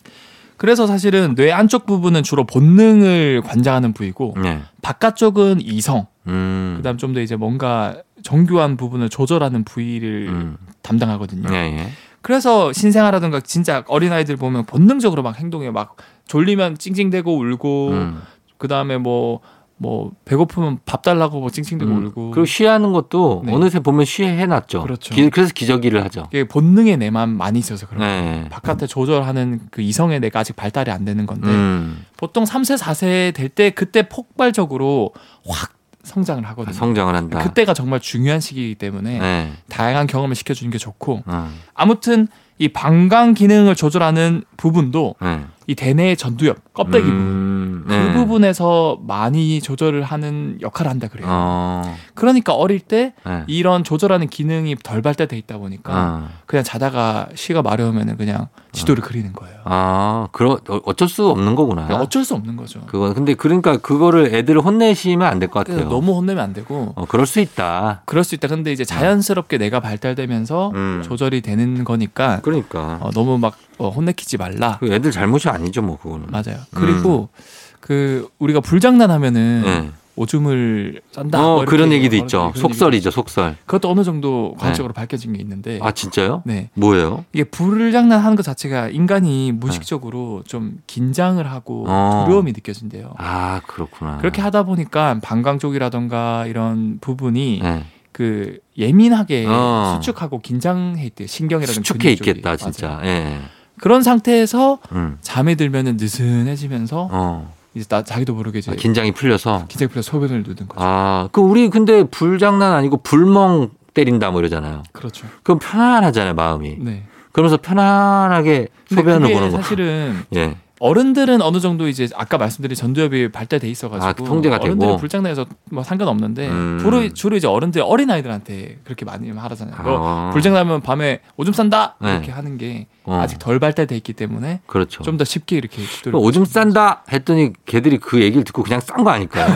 그래서 0.56 0.86
사실은 0.86 1.34
뇌 1.34 1.52
안쪽 1.52 1.84
부분은 1.86 2.22
주로 2.22 2.44
본능을 2.46 3.42
관장하는 3.42 3.92
부위고 3.92 4.36
네. 4.42 4.62
바깥쪽은 4.82 5.60
이성. 5.60 6.06
음. 6.26 6.74
그다음 6.78 6.96
좀 6.96 7.12
더 7.12 7.20
이제 7.20 7.36
뭔가 7.36 7.96
정교한 8.22 8.76
부분을 8.76 9.08
조절하는 9.10 9.64
부위를 9.64 10.28
음. 10.28 10.56
담당하거든요. 10.82 11.48
네, 11.50 11.70
네. 11.72 11.88
그래서 12.22 12.72
신생아라든가 12.72 13.40
진짜 13.40 13.84
어린 13.86 14.12
아이들 14.12 14.36
보면 14.36 14.64
본능적으로 14.66 15.22
막 15.22 15.38
행동해 15.38 15.70
막 15.70 15.96
졸리면 16.26 16.78
찡찡대고 16.78 17.36
울고 17.38 17.88
음. 17.90 18.22
그다음에 18.58 18.96
뭐 18.98 19.40
뭐 19.78 20.12
배고프면 20.24 20.78
밥 20.86 21.02
달라고 21.02 21.40
뭐 21.40 21.50
찡찡대고 21.50 21.90
음. 21.90 22.06
울고 22.06 22.30
그리고 22.30 22.46
쉬하는 22.46 22.92
것도 22.92 23.42
네. 23.44 23.52
어느새 23.52 23.78
보면 23.80 24.06
쉬해놨죠. 24.06 24.82
그렇죠. 24.82 25.14
기, 25.14 25.28
그래서 25.28 25.52
기저귀를 25.52 26.02
하죠. 26.04 26.28
이게 26.30 26.48
본능의 26.48 26.96
내만 26.96 27.28
많이 27.36 27.58
있어서 27.58 27.86
그런 27.86 28.00
네. 28.00 28.48
바깥에 28.48 28.86
조절하는 28.86 29.60
그 29.70 29.82
이성의 29.82 30.20
내가 30.20 30.40
아직 30.40 30.56
발달이 30.56 30.90
안 30.90 31.04
되는 31.04 31.26
건데 31.26 31.48
음. 31.48 32.04
보통 32.16 32.44
3세 32.44 32.78
4세 32.78 33.34
될 33.34 33.48
때 33.50 33.70
그때 33.70 34.08
폭발적으로 34.08 35.12
확 35.46 35.72
성장을 36.02 36.44
하거든요. 36.44 36.70
아, 36.70 36.72
성장을 36.72 37.14
한다. 37.14 37.38
그때가 37.42 37.74
정말 37.74 38.00
중요한 38.00 38.40
시기이기 38.40 38.76
때문에 38.76 39.18
네. 39.18 39.52
다양한 39.68 40.06
경험을 40.06 40.36
시켜주는 40.36 40.70
게 40.70 40.78
좋고 40.78 41.22
음. 41.26 41.60
아무튼 41.74 42.28
이 42.58 42.68
방광 42.68 43.34
기능을 43.34 43.74
조절하는 43.74 44.42
부분도 44.56 45.16
네. 45.20 45.44
이 45.66 45.74
대뇌의 45.74 46.16
전두엽 46.16 46.72
껍데기 46.72 47.08
음, 47.08 47.84
부분 47.84 47.84
그 47.86 47.92
네. 47.92 48.12
부분에서 48.14 49.00
많이 49.06 49.60
조절을 49.60 50.02
하는 50.02 50.58
역할을 50.60 50.90
한다 50.90 51.08
그래요. 51.08 51.26
어. 51.28 51.96
그러니까 52.16 52.52
어릴 52.54 52.80
때 52.80 53.12
네. 53.24 53.44
이런 53.46 53.84
조절하는 53.84 54.28
기능이 54.28 54.74
덜 54.82 55.02
발달돼 55.02 55.36
있다 55.38 55.58
보니까 55.58 55.92
어. 55.94 56.28
그냥 56.46 56.64
자다가 56.64 57.28
시가 57.34 57.62
마려우면은 57.62 58.16
그냥 58.16 58.48
지도를 58.72 59.04
어. 59.04 59.06
그리는 59.06 59.32
거예요. 59.32 59.56
아, 59.64 60.28
그러 60.32 60.58
어쩔 60.84 61.08
수 61.08 61.28
없는 61.28 61.54
거구나. 61.54 61.86
어쩔 61.96 62.24
수 62.24 62.34
없는 62.34 62.56
거죠. 62.56 62.80
그거 62.86 63.14
근데 63.14 63.34
그러니까 63.34 63.76
그거를 63.78 64.34
애들을 64.34 64.60
혼내시면 64.60 65.26
안 65.26 65.38
될 65.38 65.48
것 65.48 65.64
같아요. 65.66 65.88
너무 65.88 66.14
혼내면 66.16 66.42
안 66.42 66.52
되고. 66.52 66.92
어, 66.96 67.04
그럴 67.06 67.26
수 67.26 67.38
있다. 67.40 68.02
그럴 68.06 68.24
수 68.24 68.34
있다. 68.34 68.48
근데 68.48 68.72
이제 68.72 68.84
자연스럽게 68.84 69.58
내가 69.58 69.80
발달되면서 69.80 70.72
음. 70.74 71.02
조절이 71.04 71.40
되는 71.42 71.84
거니까. 71.84 72.40
그러니까. 72.42 72.98
어, 73.00 73.10
너무 73.12 73.38
막 73.38 73.56
어, 73.78 73.90
혼내키지 73.90 74.38
말라. 74.38 74.78
그 74.80 74.92
애들 74.92 75.10
잘못이 75.12 75.48
아니죠, 75.48 75.82
뭐 75.82 75.98
그거는. 75.98 76.26
맞아요. 76.30 76.58
그리고 76.74 77.28
음. 77.32 77.42
그 77.80 78.28
우리가 78.38 78.60
불장난하면은 78.60 79.62
네. 79.64 79.90
오줌을 80.16 81.02
싼다. 81.12 81.38
어, 81.38 81.56
뭐 81.56 81.64
그런 81.66 81.92
얘기도 81.92 82.16
있죠. 82.16 82.52
속설이죠, 82.56 83.10
속설. 83.10 83.56
그것도 83.66 83.90
어느 83.90 84.02
정도 84.02 84.54
과학적으로 84.58 84.92
네. 84.92 85.00
밝혀진 85.00 85.34
게 85.34 85.40
있는데. 85.42 85.78
아, 85.82 85.92
진짜요? 85.92 86.42
네. 86.44 86.70
뭐예요? 86.74 87.24
이게 87.32 87.44
불장난하는 87.44 88.34
것 88.34 88.42
자체가 88.42 88.88
인간이 88.88 89.52
무의식적으로 89.52 90.42
네. 90.42 90.48
좀 90.48 90.78
긴장을 90.86 91.46
하고 91.48 91.84
어. 91.86 92.24
두려움이 92.26 92.52
느껴진대요. 92.52 93.14
아, 93.18 93.60
그렇구나. 93.66 94.16
그렇게 94.18 94.40
하다 94.40 94.64
보니까 94.64 95.20
방광 95.22 95.58
쪽이라던가 95.58 96.46
이런 96.46 96.98
부분이 97.00 97.60
네. 97.62 97.84
그 98.12 98.58
예민하게 98.78 99.44
어. 99.46 99.96
수축하고 99.96 100.40
긴장해 100.40 101.04
있대요. 101.04 101.26
신경이라든가 101.26 101.74
수축해 101.84 102.12
있겠다, 102.12 102.56
진짜. 102.56 103.00
예. 103.04 103.38
그런 103.78 104.02
상태에서 104.02 104.78
음. 104.92 105.18
잠에 105.20 105.54
들면은 105.54 105.98
느슨해지면서 105.98 107.08
어. 107.12 107.54
이제 107.76 107.84
나 107.88 108.02
자기도 108.02 108.32
모르게 108.32 108.60
이제 108.60 108.72
아, 108.72 108.74
긴장이 108.74 109.12
풀려서 109.12 109.66
긴장이 109.68 109.90
풀려 109.90 110.00
소변을 110.00 110.42
누는 110.42 110.66
거죠. 110.66 110.76
아, 110.76 111.28
그 111.30 111.42
우리 111.42 111.68
근데 111.68 112.04
불장난 112.04 112.72
아니고 112.72 113.02
불멍 113.02 113.68
때린다 113.92 114.30
뭐 114.30 114.40
이러잖아요. 114.40 114.82
그렇죠. 114.92 115.26
그럼 115.42 115.58
편안하잖아요, 115.58 116.34
마음이. 116.34 116.76
네. 116.78 117.04
그러면서 117.32 117.58
편안하게 117.58 118.68
소변을 118.88 119.30
보는 119.30 119.50
거. 119.50 119.56
사실은 119.58 120.24
예. 120.34 120.56
어른들은 120.78 121.42
어느 121.42 121.58
정도 121.60 121.88
이제 121.88 122.08
아까 122.14 122.38
말씀드린 122.38 122.74
전두엽이 122.76 123.32
발달돼 123.32 123.68
있어가지고 123.68 124.06
아, 124.06 124.12
통제가 124.12 124.56
어른들은 124.56 124.78
되고 124.78 124.96
불장난에서 124.98 125.46
뭐 125.70 125.82
상관없는데 125.82 126.48
음. 126.48 126.78
주로 126.80 127.08
주로 127.12 127.36
이제 127.36 127.46
어른들 127.46 127.82
어린 127.84 128.10
아이들한테 128.10 128.78
그렇게 128.84 129.04
많이 129.04 129.30
하라잖아요. 129.30 129.74
아. 129.78 130.30
불장난하면 130.32 130.82
밤에 130.82 131.20
오줌 131.36 131.52
싼다 131.52 131.96
네. 132.00 132.12
이렇게 132.12 132.26
네. 132.28 132.32
하는 132.32 132.58
게 132.58 132.86
어. 133.04 133.20
아직 133.22 133.38
덜 133.38 133.58
발달돼 133.58 133.96
있기 133.96 134.12
때문에 134.12 134.60
그렇죠. 134.66 135.02
좀 135.02 135.16
더 135.16 135.24
쉽게 135.24 135.56
이렇게 135.56 135.80
오줌 136.12 136.44
싼다 136.44 137.04
했더니 137.10 137.52
걔들이 137.64 137.96
그 137.96 138.20
얘기를 138.20 138.44
듣고 138.44 138.62
그냥 138.62 138.80
싼 138.80 139.02
거 139.02 139.10
아닐까요? 139.10 139.46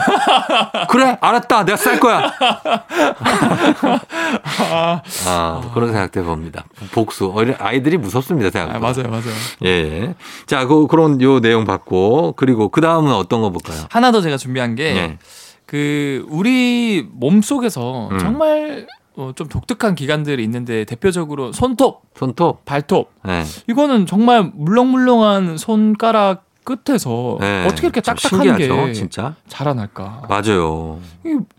그래 0.88 1.18
알았다 1.20 1.64
내가 1.66 1.76
쌀 1.76 2.00
거야. 2.00 2.32
아, 4.60 5.02
아, 5.26 5.70
그런 5.74 5.92
생각도 5.92 6.20
해봅니다. 6.20 6.64
복수 6.92 7.30
어린 7.34 7.54
아이들이 7.58 7.96
무섭습니다 7.98 8.50
생각. 8.50 8.74
아, 8.74 8.78
맞아요 8.78 9.08
맞아요. 9.10 9.34
예. 9.64 10.14
자 10.46 10.66
그, 10.66 10.86
그런 10.86 11.09
요 11.20 11.40
내용 11.40 11.64
받고 11.64 12.34
그리고 12.36 12.68
그 12.68 12.80
다음은 12.80 13.12
어떤 13.12 13.40
거 13.40 13.50
볼까요? 13.50 13.86
하나 13.90 14.12
더 14.12 14.20
제가 14.20 14.36
준비한 14.36 14.74
게. 14.74 14.84
예. 14.96 15.18
그 15.66 16.26
우리 16.28 17.06
몸 17.12 17.42
속에서 17.42 18.08
음. 18.10 18.18
정말 18.18 18.86
어, 19.16 19.32
좀 19.34 19.48
독특한 19.48 19.94
기관들이 19.94 20.42
있는데 20.44 20.84
대표적으로 20.84 21.52
손톱, 21.52 22.02
손톱, 22.14 22.64
발톱. 22.64 23.10
네. 23.24 23.44
이거는 23.68 24.06
정말 24.06 24.50
물렁물렁한 24.54 25.58
손가락 25.58 26.49
끝에서 26.76 27.36
네. 27.40 27.64
어떻게 27.66 27.86
이렇게 27.86 28.00
딱딱한 28.00 28.56
게 28.58 28.92
진짜 28.92 29.34
자라날까? 29.48 30.22
맞아요. 30.28 31.00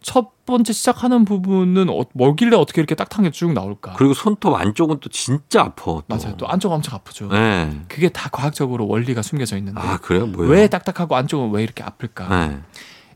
첫 0.02 0.46
번째 0.46 0.74
시작하는 0.74 1.26
부분은 1.26 1.90
어, 1.90 2.04
뭐길래 2.14 2.56
어떻게 2.56 2.82
이렇게 2.82 2.96
딱딱한 2.96 3.24
게 3.26 3.32
쭉 3.32 3.54
나올까? 3.54 3.94
그리고 3.98 4.14
손톱 4.14 4.54
안쪽은 4.56 5.00
또 5.00 5.10
진짜 5.10 5.62
아파. 5.62 5.84
또. 5.86 6.04
맞아요. 6.08 6.36
또 6.38 6.48
안쪽 6.48 6.72
엄청 6.72 6.96
아프죠. 6.96 7.28
네. 7.28 7.80
그게 7.88 8.10
다 8.10 8.30
과학적으로 8.32 8.88
원리가 8.88 9.22
숨겨져 9.22 9.58
있는데. 9.58 9.80
아 9.82 9.98
그래요? 9.98 10.28
뭐예요? 10.28 10.52
왜 10.52 10.68
딱딱하고 10.68 11.16
안쪽은 11.16 11.52
왜 11.52 11.64
이렇게 11.64 11.84
아플까? 11.84 12.28
네. 12.48 12.58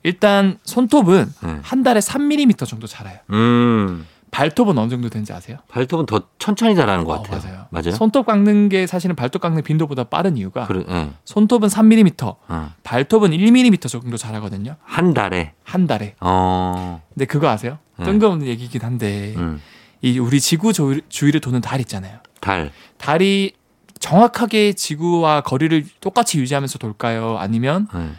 일단 0.03 0.59
손톱은 0.63 1.33
네. 1.43 1.59
한 1.63 1.83
달에 1.83 1.99
3mm 1.99 2.67
정도 2.67 2.85
자라요. 2.87 3.17
음. 3.31 4.05
발톱은 4.35 4.77
어느 4.77 4.89
정도 4.89 5.07
되는지 5.07 5.31
아세요? 5.31 5.59
발톱은 5.69 6.07
더 6.07 6.23
천천히 6.39 6.75
자라는 6.75 7.05
것 7.05 7.13
어, 7.13 7.21
같아요. 7.23 7.39
어, 7.39 7.41
맞아요. 7.41 7.65
맞아요. 7.69 7.91
손톱 7.91 8.25
깎는 8.25 8.67
게 8.67 8.85
사실은 8.85 9.15
발톱 9.15 9.41
깎는 9.41 9.63
빈도보다 9.63 10.03
빠른 10.05 10.35
이유가 10.35 10.67
그래, 10.67 10.83
네. 10.85 11.11
손톱은 11.23 11.69
3mm, 11.69 12.35
어. 12.49 12.73
발톱은 12.83 13.31
1mm 13.31 13.87
정도 13.89 14.17
자라거든요. 14.17 14.75
한 14.83 15.13
달에. 15.13 15.53
한 15.63 15.87
달에. 15.87 16.15
어. 16.19 17.01
근데 17.13 17.23
그거 17.23 17.47
아세요? 17.47 17.77
네. 17.97 18.03
뜬금없는 18.03 18.45
얘기긴 18.47 18.81
한데 18.81 19.35
음. 19.37 19.61
이 20.01 20.19
우리 20.19 20.41
지구 20.41 20.73
주위를 20.73 21.39
도는 21.39 21.61
달 21.61 21.79
있잖아요. 21.79 22.19
달. 22.41 22.73
달이 22.97 23.53
정확하게 23.99 24.73
지구와 24.73 25.41
거리를 25.41 25.85
똑같이 26.01 26.39
유지하면서 26.39 26.77
돌까요? 26.79 27.37
아니면 27.39 27.87
네. 27.93 28.09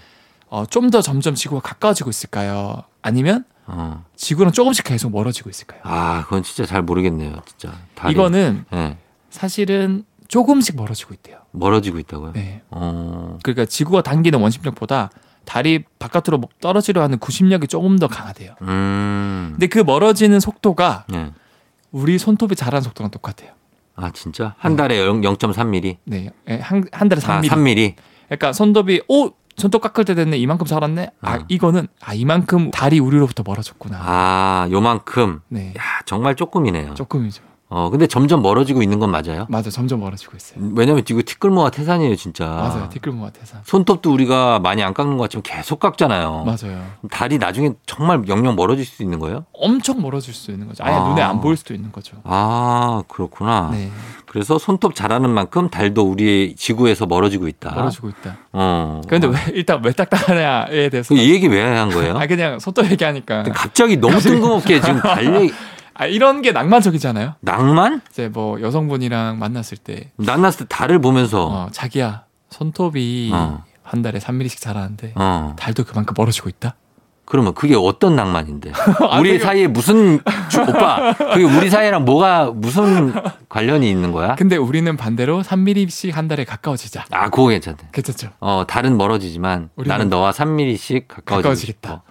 어, 0.48 0.64
좀 0.64 0.88
더 0.90 1.02
점점 1.02 1.34
지구가 1.34 1.60
가까워지고 1.60 2.08
있을까요? 2.08 2.84
아니면 3.02 3.44
어. 3.66 4.04
지구랑 4.16 4.52
조금씩 4.52 4.84
계속 4.84 5.10
멀어지고 5.10 5.50
있을까요? 5.50 5.80
아, 5.84 6.22
그건 6.24 6.42
진짜 6.42 6.64
잘 6.64 6.82
모르겠네요, 6.82 7.40
진짜. 7.46 7.76
달이. 7.94 8.12
이거는 8.12 8.64
네. 8.70 8.98
사실은 9.30 10.04
조금씩 10.28 10.76
멀어지고 10.76 11.14
있대요. 11.14 11.38
멀어지고 11.52 11.98
있다고요? 11.98 12.32
네. 12.32 12.62
어. 12.70 13.38
그러니까 13.42 13.64
지구가 13.64 14.02
당기는 14.02 14.38
원심력보다 14.40 15.10
달이 15.44 15.84
바깥으로 15.98 16.42
떨어지려 16.60 17.02
하는 17.02 17.18
구심력이 17.18 17.68
조금 17.68 17.98
더 17.98 18.08
강하대요. 18.08 18.54
음. 18.62 19.50
근데 19.52 19.68
그 19.68 19.78
멀어지는 19.78 20.40
속도가 20.40 21.04
네. 21.08 21.32
우리 21.92 22.18
손톱이 22.18 22.56
자라는 22.56 22.82
속도랑 22.82 23.10
똑같아요. 23.10 23.52
아, 23.94 24.10
진짜? 24.12 24.54
한 24.58 24.76
달에 24.76 24.98
네. 24.98 25.06
0.3mm? 25.06 25.96
네. 26.04 26.30
한, 26.60 26.84
한 26.92 27.08
달에 27.08 27.20
3mm. 27.20 27.30
아, 27.30 27.40
3mm. 27.40 27.94
그러니까 28.26 28.52
손톱이, 28.52 29.02
오! 29.08 29.30
손톱 29.56 29.82
깎을 29.82 30.04
때 30.04 30.14
됐네. 30.14 30.36
이만큼 30.38 30.66
자랐네. 30.66 31.10
아, 31.22 31.36
어. 31.36 31.44
이거는 31.48 31.88
아 32.02 32.14
이만큼 32.14 32.70
달이 32.70 32.98
우리로부터 32.98 33.42
멀어졌구나. 33.46 33.98
아, 34.00 34.68
요만큼. 34.70 35.40
네. 35.48 35.72
야, 35.78 35.82
정말 36.04 36.34
조금이네요. 36.34 36.94
조금이죠. 36.94 37.42
어, 37.68 37.90
근데 37.90 38.06
점점 38.06 38.42
멀어지고 38.42 38.80
있는 38.80 39.00
건 39.00 39.10
맞아요? 39.10 39.46
맞아, 39.48 39.70
점점 39.70 39.98
멀어지고 39.98 40.36
있어요. 40.36 40.60
왜냐면 40.76 41.02
이거 41.08 41.20
티끌모아 41.26 41.70
태산이에요, 41.70 42.14
진짜. 42.14 42.46
맞아요, 42.46 42.88
티끌모아 42.90 43.30
태산. 43.30 43.60
손톱도 43.64 44.12
우리가 44.12 44.60
많이 44.60 44.84
안 44.84 44.94
깎는 44.94 45.16
것 45.16 45.24
같지만 45.24 45.42
계속 45.42 45.80
깎잖아요. 45.80 46.44
맞아요. 46.44 46.84
다리 47.10 47.38
나중에 47.38 47.72
정말 47.84 48.22
영영 48.28 48.54
멀어질 48.54 48.84
수 48.84 49.02
있는 49.02 49.18
거예요? 49.18 49.46
엄청 49.52 50.00
멀어질 50.00 50.32
수 50.32 50.52
있는 50.52 50.68
거죠. 50.68 50.84
아예 50.84 50.94
아. 50.94 51.08
눈에 51.08 51.22
안 51.22 51.40
보일 51.40 51.56
수도 51.56 51.74
있는 51.74 51.90
거죠. 51.90 52.16
아, 52.22 53.02
그렇구나. 53.08 53.70
네. 53.72 53.90
그래서 54.26 54.58
손톱 54.58 54.94
자라는 54.94 55.28
만큼 55.30 55.68
달도 55.68 56.02
우리 56.08 56.54
지구에서 56.56 57.06
멀어지고 57.06 57.48
있다. 57.48 57.74
멀어지고 57.74 58.10
있다. 58.10 58.36
어. 58.52 59.00
그런데 59.08 59.26
왜, 59.26 59.36
일단 59.54 59.80
왜 59.84 59.90
딱딱하냐에 59.92 60.88
대해서. 60.88 61.14
이 61.14 61.30
얘기 61.32 61.48
왜 61.48 61.62
한 61.66 61.90
거예요? 61.90 62.16
아, 62.16 62.26
그냥 62.26 62.60
손톱 62.60 62.88
얘기하니까. 62.92 63.42
갑자기 63.52 63.96
너무 63.96 64.20
뜬금없게 64.20 64.80
지금 64.80 65.00
달려. 65.00 65.40
아, 65.98 66.06
이런 66.06 66.42
게 66.42 66.52
낭만적이잖아요. 66.52 67.34
낭만? 67.40 68.02
이제 68.10 68.28
뭐 68.28 68.60
여성분이랑 68.60 69.38
만났을 69.38 69.78
때. 69.78 70.10
만났을 70.16 70.66
때 70.66 70.76
달을 70.76 71.00
보면서. 71.00 71.46
어, 71.46 71.68
자기야, 71.72 72.24
손톱이 72.50 73.30
어. 73.32 73.64
한 73.82 74.02
달에 74.02 74.18
3mm씩 74.18 74.60
자라는데 74.60 75.12
어. 75.14 75.54
달도 75.58 75.84
그만큼 75.84 76.14
멀어지고 76.16 76.48
있다? 76.48 76.74
그러면 77.24 77.54
그게 77.54 77.74
어떤 77.74 78.14
낭만인데? 78.14 78.70
아, 79.10 79.18
우리 79.18 79.38
사이에 79.40 79.66
무슨 79.66 80.20
오빠 80.68 81.12
그게 81.12 81.42
우리 81.42 81.70
사이랑 81.70 82.04
뭐가 82.04 82.52
무슨 82.52 83.12
관련이 83.48 83.90
있는 83.90 84.12
거야? 84.12 84.36
근데 84.36 84.56
우리는 84.56 84.96
반대로 84.96 85.42
3mm씩 85.42 86.12
한 86.12 86.28
달에 86.28 86.44
가까워지자. 86.44 87.06
아, 87.10 87.28
그거 87.30 87.48
괜찮대. 87.48 87.88
괜찮죠. 87.90 88.28
어, 88.38 88.64
달은 88.68 88.96
멀어지지만 88.96 89.70
나는 89.74 90.08
너와 90.08 90.30
3mm씩 90.30 91.08
가까워지겠다. 91.08 92.02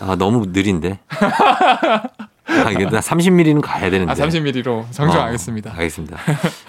아, 0.00 0.16
너무 0.16 0.46
느린데. 0.46 1.00
아, 2.46 2.70
이게 2.70 2.84
나 2.84 3.00
30mm는 3.00 3.60
가야 3.62 3.90
되는데. 3.90 4.10
아, 4.10 4.14
30mm로 4.14 4.90
정정하겠습니다. 4.92 5.70
어, 5.70 5.74
알겠습니다. 5.74 6.18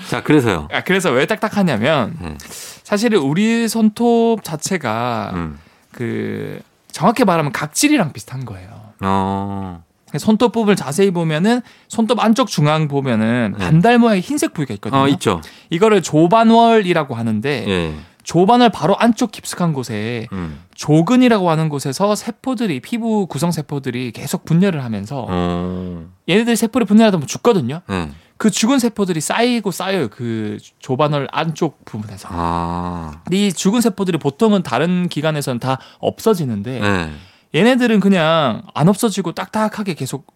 자, 0.10 0.24
그래서요. 0.24 0.68
아, 0.72 0.82
그래서 0.82 1.12
왜 1.12 1.26
딱딱하냐면 1.26 2.16
네. 2.22 2.38
사실은 2.84 3.20
우리 3.20 3.68
손톱 3.68 4.44
자체가 4.44 5.32
음. 5.34 5.60
그 5.92 6.60
정확히 6.92 7.26
말하면 7.26 7.52
각질이랑 7.52 8.14
비슷한 8.14 8.46
거예요. 8.46 8.70
어. 9.02 9.84
손톱 10.18 10.54
부분을 10.54 10.78
자세히 10.78 11.12
보면은 11.12 11.62
손톱 11.90 12.20
안쪽 12.20 12.48
중앙 12.48 12.88
보면은 12.88 13.56
네. 13.58 13.66
반달 13.66 13.98
모양의 13.98 14.22
흰색 14.22 14.54
부위가 14.54 14.74
있거든요. 14.76 15.02
어, 15.02 15.08
있죠. 15.10 15.42
이거를 15.70 16.02
조반월이라고 16.02 17.16
하는데 17.16 17.66
예. 17.68 17.94
조반월 18.24 18.70
바로 18.70 18.98
안쪽 18.98 19.32
깊숙한 19.32 19.74
곳에 19.74 20.28
음. 20.32 20.60
조근이라고 20.76 21.50
하는 21.50 21.70
곳에서 21.70 22.16
세포들이 22.16 22.82
피부 22.82 23.26
구성 23.28 23.52
세포들이 23.52 24.12
계속 24.12 24.46
분열을 24.46 24.84
하면서 24.84 25.26
어. 25.28 26.06
얘네들 26.30 26.56
세포를 26.56 26.86
분열하다 26.86 27.18
보면 27.18 27.28
죽거든요. 27.28 27.82
네. 27.88 28.12
그 28.38 28.52
죽은 28.52 28.80
세포들이 28.80 29.22
쌓이고 29.22 29.72
쌓여요. 29.72 30.10
그 30.10 30.58
조반월 30.80 31.30
안쪽 31.32 31.86
부분에서. 31.86 32.28
아. 32.30 33.22
이 33.32 33.54
죽은 33.54 33.80
세포들이 33.80 34.18
보통은 34.18 34.62
다른 34.62 35.08
기관에서는 35.08 35.60
다 35.60 35.80
없어지는데 36.00 36.80
네. 36.82 37.12
얘네들은 37.56 38.02
그냥 38.02 38.64
안 38.74 38.90
없어지고 38.90 39.32
딱딱하게 39.32 39.94
계속 39.94 40.28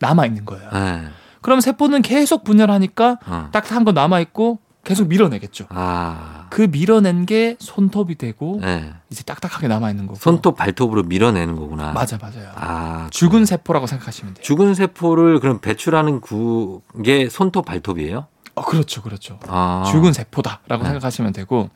남아 0.00 0.26
있는 0.26 0.44
거예요. 0.44 0.68
네. 0.70 1.04
그럼 1.40 1.60
세포는 1.60 2.02
계속 2.02 2.44
분열하니까 2.44 3.18
어. 3.26 3.48
딱딱한 3.52 3.84
거 3.84 3.92
남아 3.92 4.20
있고 4.20 4.58
계속 4.84 5.08
밀어내겠죠. 5.08 5.66
아. 5.70 6.35
그 6.56 6.62
밀어낸 6.70 7.26
게 7.26 7.56
손톱이 7.58 8.14
되고 8.14 8.60
네. 8.62 8.90
이제 9.10 9.22
딱딱하게 9.24 9.68
남아 9.68 9.90
있는 9.90 10.06
거고. 10.06 10.18
손톱 10.18 10.56
발톱으로 10.56 11.02
밀어내는 11.02 11.54
거구나. 11.54 11.92
맞아 11.92 12.16
맞아요. 12.16 12.50
아, 12.54 13.08
죽은 13.10 13.44
세포라고 13.44 13.86
생각하시면 13.86 14.32
돼요. 14.32 14.42
죽은 14.42 14.72
세포를 14.72 15.40
그럼 15.40 15.60
배출하는 15.60 16.22
구게 16.22 17.28
손톱 17.28 17.66
발톱이에요? 17.66 18.26
어, 18.54 18.62
그렇죠, 18.62 19.02
그렇죠. 19.02 19.38
아. 19.48 19.84
죽은 19.90 20.14
세포다라고 20.14 20.78
네. 20.78 20.84
생각하시면 20.84 21.34
되고 21.34 21.68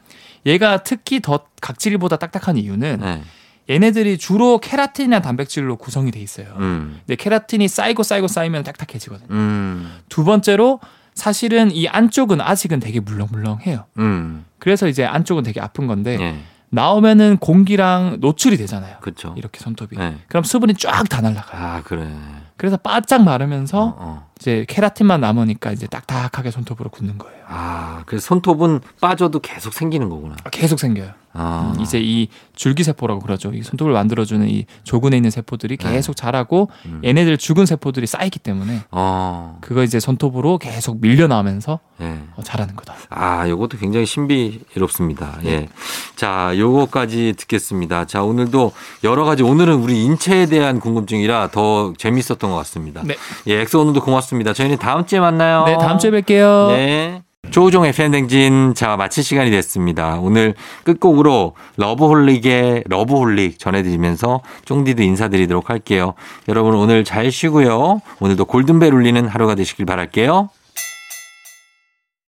얘가 0.47 0.83
특히 0.83 1.21
더 1.21 1.41
각질보다 1.61 2.17
딱딱한 2.17 2.57
이유는 2.57 3.01
네. 3.03 3.23
얘네들이 3.69 4.17
주로 4.17 4.57
케라틴이나 4.57 5.21
단백질로 5.21 5.77
구성이 5.77 6.11
돼 6.11 6.21
있어요. 6.21 6.55
음. 6.57 6.99
근데 7.07 7.17
케라틴이 7.17 7.69
쌓이고 7.69 8.03
쌓이고 8.03 8.29
쌓이면 8.29 8.63
딱딱해지거든요. 8.63 9.29
음. 9.29 9.99
두 10.09 10.25
번째로 10.25 10.81
사실은 11.13 11.71
이 11.71 11.87
안쪽은 11.87 12.41
아직은 12.41 12.81
되게 12.81 13.01
물렁물렁해요. 13.01 13.85
음. 13.99 14.47
그래서 14.61 14.87
이제 14.87 15.05
안쪽은 15.05 15.43
되게 15.43 15.61
아픈 15.61 15.87
건데 15.87 16.17
네. 16.17 16.43
나오면은 16.71 17.39
공기랑 17.39 18.19
노출이 18.21 18.57
되잖아요. 18.57 18.99
그렇죠. 19.01 19.35
이렇게 19.37 19.59
손톱이. 19.59 19.97
네. 19.97 20.19
그럼 20.29 20.45
수분이 20.45 20.75
쫙 20.75 21.09
다 21.09 21.21
날라가요. 21.21 21.61
아 21.61 21.83
그래. 21.83 22.09
그래서 22.57 22.77
바짝 22.77 23.25
마르면서 23.25 23.81
어, 23.83 23.97
어. 23.99 24.31
이제 24.39 24.65
케라틴만 24.69 25.21
남으니까 25.21 25.73
이제 25.73 25.87
딱딱하게 25.87 26.51
손톱으로 26.51 26.91
굳는 26.91 27.19
거예요. 27.19 27.43
아, 27.49 28.03
그래서 28.07 28.27
손톱은 28.27 28.81
빠져도 29.01 29.41
계속 29.41 29.73
생기는 29.73 30.09
거구나. 30.09 30.37
아, 30.45 30.51
계속 30.51 30.79
생겨요. 30.79 31.13
아. 31.33 31.73
음, 31.77 31.81
이제 31.81 32.01
이 32.03 32.29
줄기세포라고 32.57 33.21
그러죠. 33.21 33.53
이 33.53 33.63
손톱을 33.63 33.93
만들어주는 33.93 34.49
이 34.49 34.67
조근에 34.83 35.17
있는 35.17 35.31
세포들이 35.31 35.77
네. 35.77 35.93
계속 35.93 36.17
네. 36.17 36.23
자라고 36.23 36.71
음. 36.87 37.01
얘네들 37.05 37.39
죽은 37.39 37.67
세포들이 37.67 38.07
쌓이기 38.07 38.39
때문에 38.41 38.81
어. 38.91 39.59
그거 39.61 39.85
이제 39.85 40.01
손톱으로 40.01 40.59
계속 40.59 41.01
밀려나면서 41.01 41.79
네. 41.99 42.19
어, 42.37 42.43
자라는 42.43 42.75
거다. 42.75 42.95
아, 43.11 43.49
요것도 43.49 43.79
굉장히 43.79 44.07
신비롭습니다. 44.07 45.39
네. 45.43 45.51
예. 45.51 45.69
자, 46.17 46.53
요거까지 46.57 47.35
듣겠습니다. 47.37 48.07
자, 48.07 48.23
오늘도 48.23 48.73
여러 49.05 49.25
가지 49.25 49.43
오늘은 49.43 49.75
우리 49.77 50.03
인체에 50.05 50.47
대한 50.47 50.81
궁금증이라 50.81 51.51
더 51.53 51.93
재밌었던 51.97 52.39
것 52.51 52.57
같습니다. 52.57 53.03
네. 53.05 53.15
예, 53.47 53.61
엑소 53.61 53.81
오늘도 53.81 54.03
고맙습니다. 54.03 54.53
저희는 54.53 54.79
다음 54.79 55.07
주에 55.07 55.21
만나요. 55.21 55.65
네, 55.65 55.77
다음 55.79 55.99
주에 55.99 56.11
뵐게요. 56.11 56.69
네. 56.69 57.23
조우종의 57.51 57.93
FM 57.93 58.05
대행진 58.05 58.75
자 58.75 58.97
마칠 58.97 59.25
시간이 59.25 59.51
됐습니다. 59.51 60.19
오늘 60.21 60.55
끝곡으로 60.85 61.55
러브홀릭의 61.79 62.85
러브홀릭 62.87 63.59
전해드리면서 63.59 64.41
쫑디도 64.67 65.03
인사드리도록 65.03 65.69
할게요. 65.69 66.15
여러분 66.49 66.75
오늘 66.75 67.03
잘 67.03 67.33
쉬고요. 67.33 68.01
오늘도 68.21 68.45
골든벨 68.45 68.95
울리는 68.95 69.27
하루가 69.27 69.57
되시길 69.57 69.85
바랄게요. 69.85 70.51